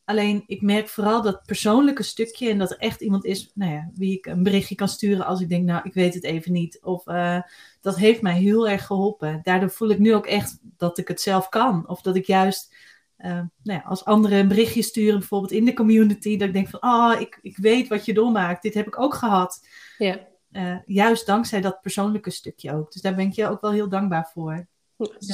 Alleen, 0.05 0.43
ik 0.45 0.61
merk 0.61 0.87
vooral 0.87 1.21
dat 1.21 1.45
persoonlijke 1.45 2.03
stukje 2.03 2.49
en 2.49 2.57
dat 2.57 2.71
er 2.71 2.77
echt 2.77 3.01
iemand 3.01 3.25
is, 3.25 3.51
nou 3.53 3.71
ja, 3.71 3.89
wie 3.93 4.17
ik 4.17 4.25
een 4.25 4.43
berichtje 4.43 4.75
kan 4.75 4.87
sturen 4.87 5.25
als 5.25 5.41
ik 5.41 5.49
denk, 5.49 5.65
nou, 5.65 5.81
ik 5.83 5.93
weet 5.93 6.13
het 6.13 6.23
even 6.23 6.51
niet. 6.51 6.79
Of 6.83 7.07
eh, 7.07 7.41
dat 7.81 7.97
heeft 7.97 8.21
mij 8.21 8.37
heel 8.37 8.69
erg 8.69 8.85
geholpen. 8.85 9.39
Daardoor 9.43 9.69
voel 9.69 9.89
ik 9.89 9.99
nu 9.99 10.15
ook 10.15 10.25
echt 10.25 10.59
dat 10.61 10.97
ik 10.97 11.07
het 11.07 11.21
zelf 11.21 11.49
kan. 11.49 11.87
Of 11.87 12.01
dat 12.01 12.15
ik 12.15 12.25
juist, 12.25 12.75
eh, 13.17 13.31
nou 13.31 13.49
ja, 13.63 13.83
als 13.85 14.05
anderen 14.05 14.39
een 14.39 14.47
berichtje 14.47 14.81
sturen, 14.81 15.19
bijvoorbeeld 15.19 15.51
in 15.51 15.65
de 15.65 15.73
community, 15.73 16.37
dat 16.37 16.47
ik 16.47 16.53
denk 16.53 16.69
van, 16.69 16.79
ah, 16.79 17.21
ik, 17.21 17.39
ik 17.41 17.57
weet 17.57 17.87
wat 17.87 18.05
je 18.05 18.13
doormaakt. 18.13 18.61
Dit 18.61 18.73
heb 18.73 18.87
ik 18.87 18.99
ook 18.99 19.13
gehad. 19.13 19.67
ja, 19.97 20.27
Eh, 20.57 20.75
juist 20.85 21.25
dankzij 21.25 21.61
dat 21.61 21.81
persoonlijke 21.81 22.29
stukje 22.29 22.73
ook. 22.73 22.91
Dus 22.91 23.01
daar 23.01 23.15
ben 23.15 23.25
ik 23.25 23.33
je 23.33 23.47
ook 23.47 23.61
wel 23.61 23.71
heel 23.71 23.89
dankbaar 23.89 24.29
voor. 24.33 24.67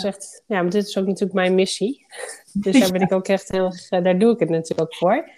echt, 0.03 0.43
ja, 0.47 0.61
maar 0.61 0.71
dit 0.71 0.87
is 0.87 0.97
ook 0.97 1.05
natuurlijk 1.05 1.33
mijn 1.33 1.55
missie. 1.55 2.05
Dus 2.53 2.79
daar 2.79 2.91
ben 2.91 3.01
ik 3.01 3.11
ook 3.11 3.27
echt 3.27 3.49
heel 3.49 3.65
erg, 3.65 3.89
eh, 3.89 4.03
daar 4.03 4.19
doe 4.19 4.33
ik 4.33 4.39
het 4.39 4.49
natuurlijk 4.49 4.81
ook 4.81 4.95
voor. 4.95 5.29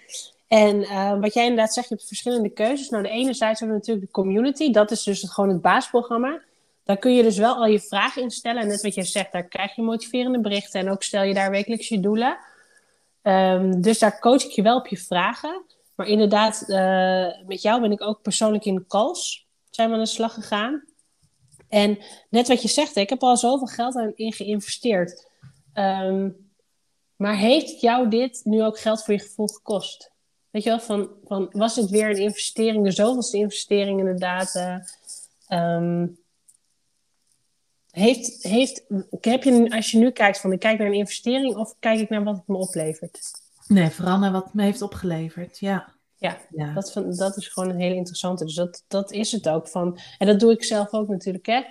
En 0.48 0.80
uh, 0.80 1.20
wat 1.20 1.34
jij 1.34 1.42
inderdaad 1.42 1.74
zegt, 1.74 1.88
je 1.88 1.94
hebt 1.94 2.06
verschillende 2.06 2.48
keuzes. 2.48 2.88
Nou, 2.88 3.02
de 3.02 3.08
ene 3.08 3.34
zijde 3.34 3.58
hebben 3.58 3.76
we 3.76 3.86
natuurlijk 3.86 4.06
de 4.06 4.12
community. 4.12 4.72
Dat 4.72 4.90
is 4.90 5.02
dus 5.02 5.22
het, 5.22 5.30
gewoon 5.30 5.50
het 5.50 5.60
basisprogramma. 5.60 6.40
Daar 6.84 6.96
kun 6.96 7.14
je 7.14 7.22
dus 7.22 7.38
wel 7.38 7.54
al 7.54 7.66
je 7.66 7.80
vragen 7.80 8.22
instellen. 8.22 8.62
En 8.62 8.68
net 8.68 8.82
wat 8.82 8.94
jij 8.94 9.04
zegt, 9.04 9.32
daar 9.32 9.48
krijg 9.48 9.76
je 9.76 9.82
motiverende 9.82 10.40
berichten. 10.40 10.80
En 10.80 10.90
ook 10.90 11.02
stel 11.02 11.22
je 11.22 11.34
daar 11.34 11.50
wekelijks 11.50 11.88
je 11.88 12.00
doelen. 12.00 12.38
Um, 13.22 13.80
dus 13.80 13.98
daar 13.98 14.20
coach 14.20 14.44
ik 14.44 14.50
je 14.50 14.62
wel 14.62 14.76
op 14.76 14.86
je 14.86 14.98
vragen. 14.98 15.64
Maar 15.94 16.06
inderdaad, 16.06 16.64
uh, 16.66 17.46
met 17.46 17.62
jou 17.62 17.80
ben 17.80 17.92
ik 17.92 18.02
ook 18.02 18.22
persoonlijk 18.22 18.64
in 18.64 18.84
calls. 18.86 19.45
Zijn 19.76 19.88
we 19.88 19.94
aan 19.94 20.00
de 20.00 20.06
slag 20.06 20.34
gegaan. 20.34 20.84
En 21.68 21.98
net 22.30 22.48
wat 22.48 22.62
je 22.62 22.68
zegt, 22.68 22.96
ik 22.96 23.08
heb 23.08 23.22
al 23.22 23.36
zoveel 23.36 23.66
geld 23.66 24.12
in 24.14 24.32
geïnvesteerd. 24.32 25.28
Um, 25.74 26.50
maar 27.16 27.36
heeft 27.36 27.80
jou 27.80 28.08
dit 28.08 28.40
nu 28.44 28.62
ook 28.62 28.78
geld 28.78 29.04
voor 29.04 29.14
je 29.14 29.20
gevoel 29.20 29.46
gekost? 29.46 30.10
Weet 30.50 30.62
je 30.62 30.68
wel, 30.68 30.80
van, 30.80 31.10
van 31.24 31.48
was 31.52 31.76
het 31.76 31.90
weer 31.90 32.10
een 32.10 32.16
investering, 32.16 32.84
de 32.84 32.90
zoveelste 32.90 33.36
investering 33.36 33.98
inderdaad? 33.98 34.80
Um, 35.48 36.18
heeft, 37.90 38.42
heeft, 38.42 38.84
heb 39.20 39.42
je, 39.42 39.70
als 39.70 39.90
je 39.90 39.98
nu 39.98 40.10
kijkt 40.10 40.40
van 40.40 40.52
ik 40.52 40.58
kijk 40.58 40.78
naar 40.78 40.86
een 40.86 40.92
investering 40.92 41.56
of 41.56 41.74
kijk 41.78 42.00
ik 42.00 42.08
naar 42.08 42.24
wat 42.24 42.36
het 42.36 42.48
me 42.48 42.56
oplevert? 42.56 43.20
Nee, 43.66 43.90
vooral 43.90 44.18
naar 44.18 44.32
wat 44.32 44.44
het 44.44 44.54
me 44.54 44.62
heeft 44.62 44.82
opgeleverd, 44.82 45.58
ja. 45.58 45.95
Ja, 46.18 46.38
ja. 46.50 46.72
Dat, 46.72 47.02
dat 47.08 47.36
is 47.36 47.48
gewoon 47.48 47.70
een 47.70 47.80
hele 47.80 47.94
interessante. 47.94 48.44
Dus 48.44 48.54
dat, 48.54 48.84
dat 48.88 49.12
is 49.12 49.32
het 49.32 49.48
ook 49.48 49.68
van. 49.68 49.98
En 50.18 50.26
dat 50.26 50.40
doe 50.40 50.52
ik 50.52 50.64
zelf 50.64 50.92
ook 50.92 51.08
natuurlijk. 51.08 51.46
Hè? 51.46 51.62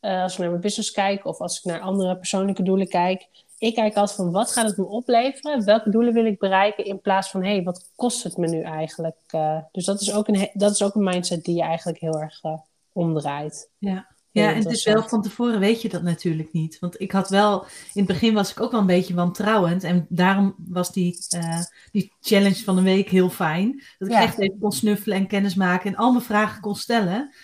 Uh, 0.00 0.22
als 0.22 0.32
ik 0.32 0.38
naar 0.38 0.48
mijn 0.48 0.60
business 0.60 0.90
kijk 0.90 1.24
of 1.24 1.38
als 1.40 1.58
ik 1.58 1.64
naar 1.64 1.80
andere 1.80 2.16
persoonlijke 2.16 2.62
doelen 2.62 2.88
kijk. 2.88 3.28
Ik 3.58 3.74
kijk 3.74 3.96
altijd 3.96 4.16
van 4.16 4.30
wat 4.30 4.52
gaat 4.52 4.66
het 4.66 4.76
me 4.76 4.84
opleveren? 4.84 5.64
Welke 5.64 5.90
doelen 5.90 6.12
wil 6.12 6.24
ik 6.24 6.38
bereiken? 6.38 6.84
In 6.84 7.00
plaats 7.00 7.30
van 7.30 7.42
hé, 7.42 7.50
hey, 7.50 7.62
wat 7.62 7.90
kost 7.94 8.22
het 8.22 8.36
me 8.36 8.48
nu 8.48 8.60
eigenlijk? 8.60 9.16
Uh, 9.34 9.58
dus 9.72 9.84
dat 9.84 10.00
is, 10.00 10.12
ook 10.12 10.28
een, 10.28 10.50
dat 10.52 10.70
is 10.70 10.82
ook 10.82 10.94
een 10.94 11.04
mindset 11.04 11.44
die 11.44 11.56
je 11.56 11.62
eigenlijk 11.62 11.98
heel 11.98 12.20
erg 12.20 12.44
uh, 12.44 12.58
omdraait. 12.92 13.70
Ja. 13.78 14.06
Ja, 14.42 14.52
en 14.52 14.56
het 14.56 14.70
is 14.70 14.84
wel 14.84 15.08
van 15.08 15.22
tevoren 15.22 15.60
weet 15.60 15.82
je 15.82 15.88
dat 15.88 16.02
natuurlijk 16.02 16.52
niet. 16.52 16.78
Want 16.78 17.00
ik 17.00 17.12
had 17.12 17.28
wel, 17.28 17.62
in 17.62 17.68
het 17.92 18.06
begin 18.06 18.34
was 18.34 18.50
ik 18.50 18.60
ook 18.60 18.70
wel 18.70 18.80
een 18.80 18.86
beetje 18.86 19.14
wantrouwend. 19.14 19.84
En 19.84 20.06
daarom 20.08 20.54
was 20.58 20.92
die, 20.92 21.18
uh, 21.36 21.60
die 21.90 22.12
challenge 22.20 22.64
van 22.64 22.78
een 22.78 22.84
week 22.84 23.08
heel 23.08 23.30
fijn. 23.30 23.82
Dat 23.98 24.08
ik 24.08 24.14
echt 24.14 24.38
even 24.38 24.58
kon 24.58 24.72
snuffelen 24.72 25.16
en 25.16 25.26
kennis 25.26 25.54
maken 25.54 25.90
en 25.90 25.96
al 25.96 26.12
mijn 26.12 26.24
vragen 26.24 26.60
kon 26.60 26.74
stellen. 26.74 27.34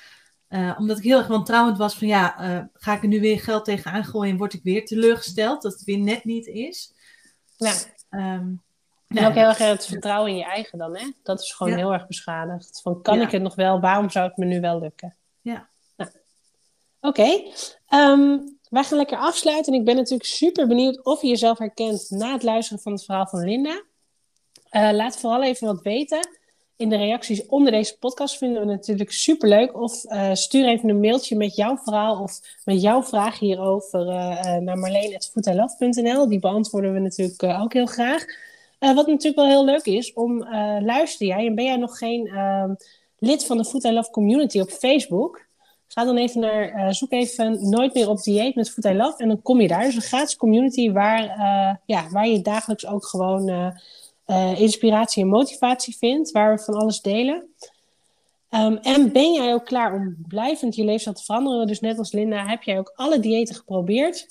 Uh, 0.48 0.76
omdat 0.78 0.98
ik 0.98 1.04
heel 1.04 1.18
erg 1.18 1.26
wantrouwend 1.26 1.78
was 1.78 1.94
van 1.94 2.06
ja, 2.06 2.40
uh, 2.40 2.64
ga 2.72 2.94
ik 2.94 3.02
er 3.02 3.08
nu 3.08 3.20
weer 3.20 3.40
geld 3.40 3.64
tegenaan 3.64 4.04
gooien 4.04 4.32
en 4.32 4.38
word 4.38 4.52
ik 4.52 4.62
weer 4.62 4.84
teleurgesteld 4.84 5.62
dat 5.62 5.72
het 5.72 5.84
weer 5.84 5.98
net 5.98 6.24
niet 6.24 6.46
is. 6.46 6.94
Ja. 7.56 7.72
Um, 8.10 8.62
en 9.08 9.26
ook 9.26 9.34
heel 9.34 9.48
erg 9.48 9.58
het 9.58 9.86
vertrouwen 9.86 10.30
in 10.30 10.36
je 10.36 10.44
eigen 10.44 10.78
dan, 10.78 10.96
hè? 10.96 11.10
Dat 11.22 11.40
is 11.40 11.52
gewoon 11.52 11.76
heel 11.76 11.92
erg 11.92 12.06
beschadigd. 12.06 12.80
Van 12.82 13.02
kan 13.02 13.20
ik 13.20 13.30
het 13.30 13.42
nog 13.42 13.54
wel? 13.54 13.80
Waarom 13.80 14.10
zou 14.10 14.28
het 14.28 14.36
me 14.36 14.44
nu 14.44 14.60
wel 14.60 14.80
lukken? 14.80 15.16
Ja. 15.40 15.69
Oké, 17.00 17.42
um, 17.94 18.58
wij 18.68 18.84
gaan 18.84 18.98
lekker 18.98 19.18
afsluiten. 19.18 19.72
En 19.72 19.78
ik 19.78 19.84
ben 19.84 19.96
natuurlijk 19.96 20.28
super 20.28 20.66
benieuwd 20.66 21.04
of 21.04 21.22
je 21.22 21.28
jezelf 21.28 21.58
herkent 21.58 22.10
na 22.10 22.32
het 22.32 22.42
luisteren 22.42 22.82
van 22.82 22.92
het 22.92 23.04
verhaal 23.04 23.26
van 23.26 23.44
Linda. 23.44 23.82
Uh, 24.70 24.90
laat 24.92 25.18
vooral 25.18 25.42
even 25.42 25.66
wat 25.66 25.82
weten. 25.82 26.28
In 26.76 26.88
de 26.88 26.96
reacties 26.96 27.46
onder 27.46 27.72
deze 27.72 27.98
podcast 27.98 28.36
vinden 28.36 28.60
we 28.60 28.66
natuurlijk 28.66 29.12
super 29.12 29.48
leuk. 29.48 29.74
Of 29.80 30.04
uh, 30.04 30.34
stuur 30.34 30.66
even 30.66 30.88
een 30.88 31.00
mailtje 31.00 31.36
met 31.36 31.56
jouw 31.56 31.76
verhaal 31.76 32.22
of 32.22 32.40
met 32.64 32.82
jouw 32.82 33.02
vraag 33.02 33.38
hierover 33.38 34.06
uh, 34.06 34.56
naar 34.56 34.78
marleen.foodilove.nl. 34.78 36.28
Die 36.28 36.38
beantwoorden 36.38 36.92
we 36.92 36.98
natuurlijk 36.98 37.42
ook 37.42 37.72
heel 37.72 37.86
graag. 37.86 38.24
wat 38.78 39.06
natuurlijk 39.06 39.36
wel 39.36 39.46
heel 39.46 39.64
leuk 39.64 39.84
is, 39.84 40.12
om 40.12 40.38
luister 40.84 41.26
jij 41.26 41.46
en 41.46 41.54
ben 41.54 41.64
jij 41.64 41.76
nog 41.76 41.98
geen 41.98 42.26
ehm, 42.26 42.74
lid 43.18 43.44
van 43.44 43.56
de 43.56 43.64
Food 43.64 43.84
I 43.84 43.92
Love 43.92 44.10
community 44.10 44.60
op 44.60 44.70
Facebook... 44.70 45.48
Ga 45.92 46.04
dan 46.04 46.16
even 46.16 46.40
naar, 46.40 46.74
uh, 46.74 46.90
zoek 46.90 47.12
even 47.12 47.68
Nooit 47.68 47.94
meer 47.94 48.08
op 48.08 48.22
dieet 48.22 48.54
met 48.54 48.70
Food 48.70 48.92
I 48.92 48.96
Love. 48.96 49.22
En 49.22 49.28
dan 49.28 49.42
kom 49.42 49.60
je 49.60 49.68
daar. 49.68 49.84
Dus 49.84 49.94
een 49.94 50.00
gratis 50.00 50.36
community 50.36 50.92
waar, 50.92 51.22
uh, 51.22 51.74
ja, 51.86 52.08
waar 52.10 52.28
je 52.28 52.42
dagelijks 52.42 52.86
ook 52.86 53.06
gewoon 53.06 53.48
uh, 54.26 54.60
inspiratie 54.60 55.22
en 55.22 55.28
motivatie 55.28 55.96
vindt. 55.96 56.30
Waar 56.30 56.56
we 56.56 56.62
van 56.62 56.74
alles 56.74 57.00
delen. 57.00 57.48
Um, 58.50 58.76
en 58.76 59.12
ben 59.12 59.32
jij 59.32 59.54
ook 59.54 59.64
klaar 59.64 59.94
om 59.94 60.16
blijvend 60.28 60.74
je 60.74 60.84
leefstijl 60.84 61.16
te 61.16 61.24
veranderen? 61.24 61.66
Dus 61.66 61.80
net 61.80 61.98
als 61.98 62.12
Linda, 62.12 62.46
heb 62.46 62.62
jij 62.62 62.78
ook 62.78 62.92
alle 62.94 63.20
diëten 63.20 63.54
geprobeerd? 63.54 64.26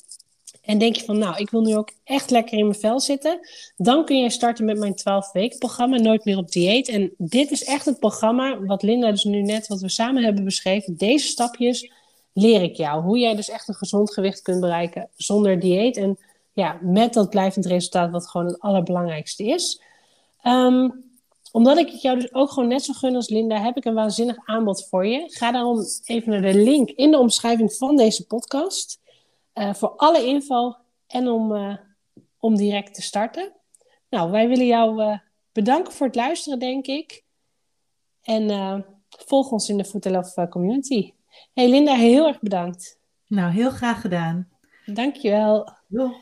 En 0.69 0.77
denk 0.77 0.95
je 0.95 1.05
van, 1.05 1.17
nou, 1.17 1.37
ik 1.37 1.49
wil 1.49 1.61
nu 1.61 1.75
ook 1.75 1.91
echt 2.03 2.29
lekker 2.29 2.57
in 2.57 2.67
mijn 2.67 2.79
vel 2.79 2.99
zitten. 2.99 3.39
Dan 3.77 4.05
kun 4.05 4.17
je 4.17 4.29
starten 4.29 4.65
met 4.65 4.77
mijn 4.77 4.95
12 4.95 5.31
weken 5.31 5.57
programma, 5.57 5.97
Nooit 5.97 6.25
meer 6.25 6.37
op 6.37 6.51
dieet. 6.51 6.87
En 6.87 7.13
dit 7.17 7.51
is 7.51 7.63
echt 7.63 7.85
het 7.85 7.99
programma 7.99 8.59
wat 8.59 8.83
Linda 8.83 9.11
dus 9.11 9.23
nu 9.23 9.41
net, 9.41 9.67
wat 9.67 9.81
we 9.81 9.89
samen 9.89 10.23
hebben 10.23 10.43
beschreven. 10.43 10.97
Deze 10.97 11.27
stapjes 11.27 11.91
leer 12.33 12.61
ik 12.61 12.75
jou. 12.75 13.03
Hoe 13.03 13.17
jij 13.17 13.35
dus 13.35 13.49
echt 13.49 13.67
een 13.67 13.75
gezond 13.75 14.13
gewicht 14.13 14.41
kunt 14.41 14.59
bereiken 14.59 15.09
zonder 15.15 15.59
dieet. 15.59 15.97
En 15.97 16.17
ja, 16.53 16.79
met 16.81 17.13
dat 17.13 17.29
blijvend 17.29 17.65
resultaat 17.65 18.11
wat 18.11 18.29
gewoon 18.29 18.47
het 18.47 18.59
allerbelangrijkste 18.59 19.43
is. 19.43 19.81
Um, 20.43 21.03
omdat 21.51 21.77
ik 21.77 21.89
het 21.91 22.01
jou 22.01 22.19
dus 22.19 22.33
ook 22.33 22.51
gewoon 22.51 22.69
net 22.69 22.83
zo 22.83 22.93
gun 22.93 23.15
als 23.15 23.29
Linda, 23.29 23.61
heb 23.61 23.77
ik 23.77 23.85
een 23.85 23.93
waanzinnig 23.93 24.37
aanbod 24.45 24.87
voor 24.89 25.05
je. 25.05 25.23
Ga 25.27 25.51
daarom 25.51 25.83
even 26.05 26.31
naar 26.31 26.51
de 26.51 26.63
link 26.63 26.89
in 26.89 27.11
de 27.11 27.19
omschrijving 27.19 27.73
van 27.73 27.95
deze 27.95 28.25
podcast. 28.25 28.99
Uh, 29.59 29.73
voor 29.73 29.89
alle 29.89 30.25
info 30.25 30.75
en 31.07 31.27
om, 31.27 31.51
uh, 31.51 31.75
om 32.37 32.55
direct 32.55 32.93
te 32.93 33.01
starten. 33.01 33.53
Nou, 34.09 34.31
wij 34.31 34.47
willen 34.47 34.65
jou 34.65 35.01
uh, 35.03 35.17
bedanken 35.51 35.93
voor 35.93 36.07
het 36.07 36.15
luisteren, 36.15 36.59
denk 36.59 36.85
ik. 36.87 37.23
En 38.21 38.85
volg 39.09 39.51
ons 39.51 39.69
in 39.69 39.77
de 39.77 39.85
Food 39.85 40.05
Love 40.05 40.47
community. 40.49 41.13
Hey 41.53 41.69
Linda, 41.69 41.95
heel 41.95 42.27
erg 42.27 42.39
bedankt. 42.39 42.99
Nou, 43.27 43.51
heel 43.51 43.69
graag 43.69 44.01
gedaan. 44.01 44.49
Dankjewel. 44.85 45.69
Jo. 45.87 46.13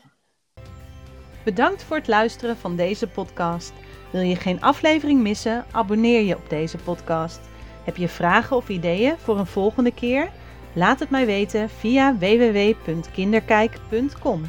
Bedankt 1.44 1.82
voor 1.82 1.96
het 1.96 2.08
luisteren 2.08 2.56
van 2.56 2.76
deze 2.76 3.06
podcast. 3.06 3.72
Wil 4.12 4.20
je 4.20 4.36
geen 4.36 4.60
aflevering 4.60 5.20
missen? 5.20 5.64
Abonneer 5.72 6.22
je 6.22 6.36
op 6.36 6.48
deze 6.48 6.76
podcast. 6.76 7.40
Heb 7.84 7.96
je 7.96 8.08
vragen 8.08 8.56
of 8.56 8.68
ideeën 8.68 9.18
voor 9.18 9.38
een 9.38 9.46
volgende 9.46 9.94
keer? 9.94 10.32
Laat 10.78 11.00
het 11.00 11.10
mij 11.10 11.26
weten 11.26 11.70
via 11.70 12.18
www.kinderkijk.com 12.18 14.42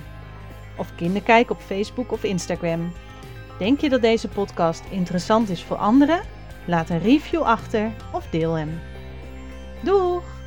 of 0.77 0.95
Kinderkijk 0.95 1.49
op 1.49 1.61
Facebook 1.61 2.11
of 2.11 2.23
Instagram. 2.23 2.91
Denk 3.59 3.81
je 3.81 3.89
dat 3.89 4.01
deze 4.01 4.27
podcast 4.27 4.83
interessant 4.89 5.49
is 5.49 5.63
voor 5.63 5.77
anderen? 5.77 6.21
Laat 6.65 6.89
een 6.89 7.01
review 7.01 7.41
achter 7.41 7.91
of 8.11 8.27
deel 8.29 8.53
hem. 8.53 8.79
Doeg! 9.83 10.38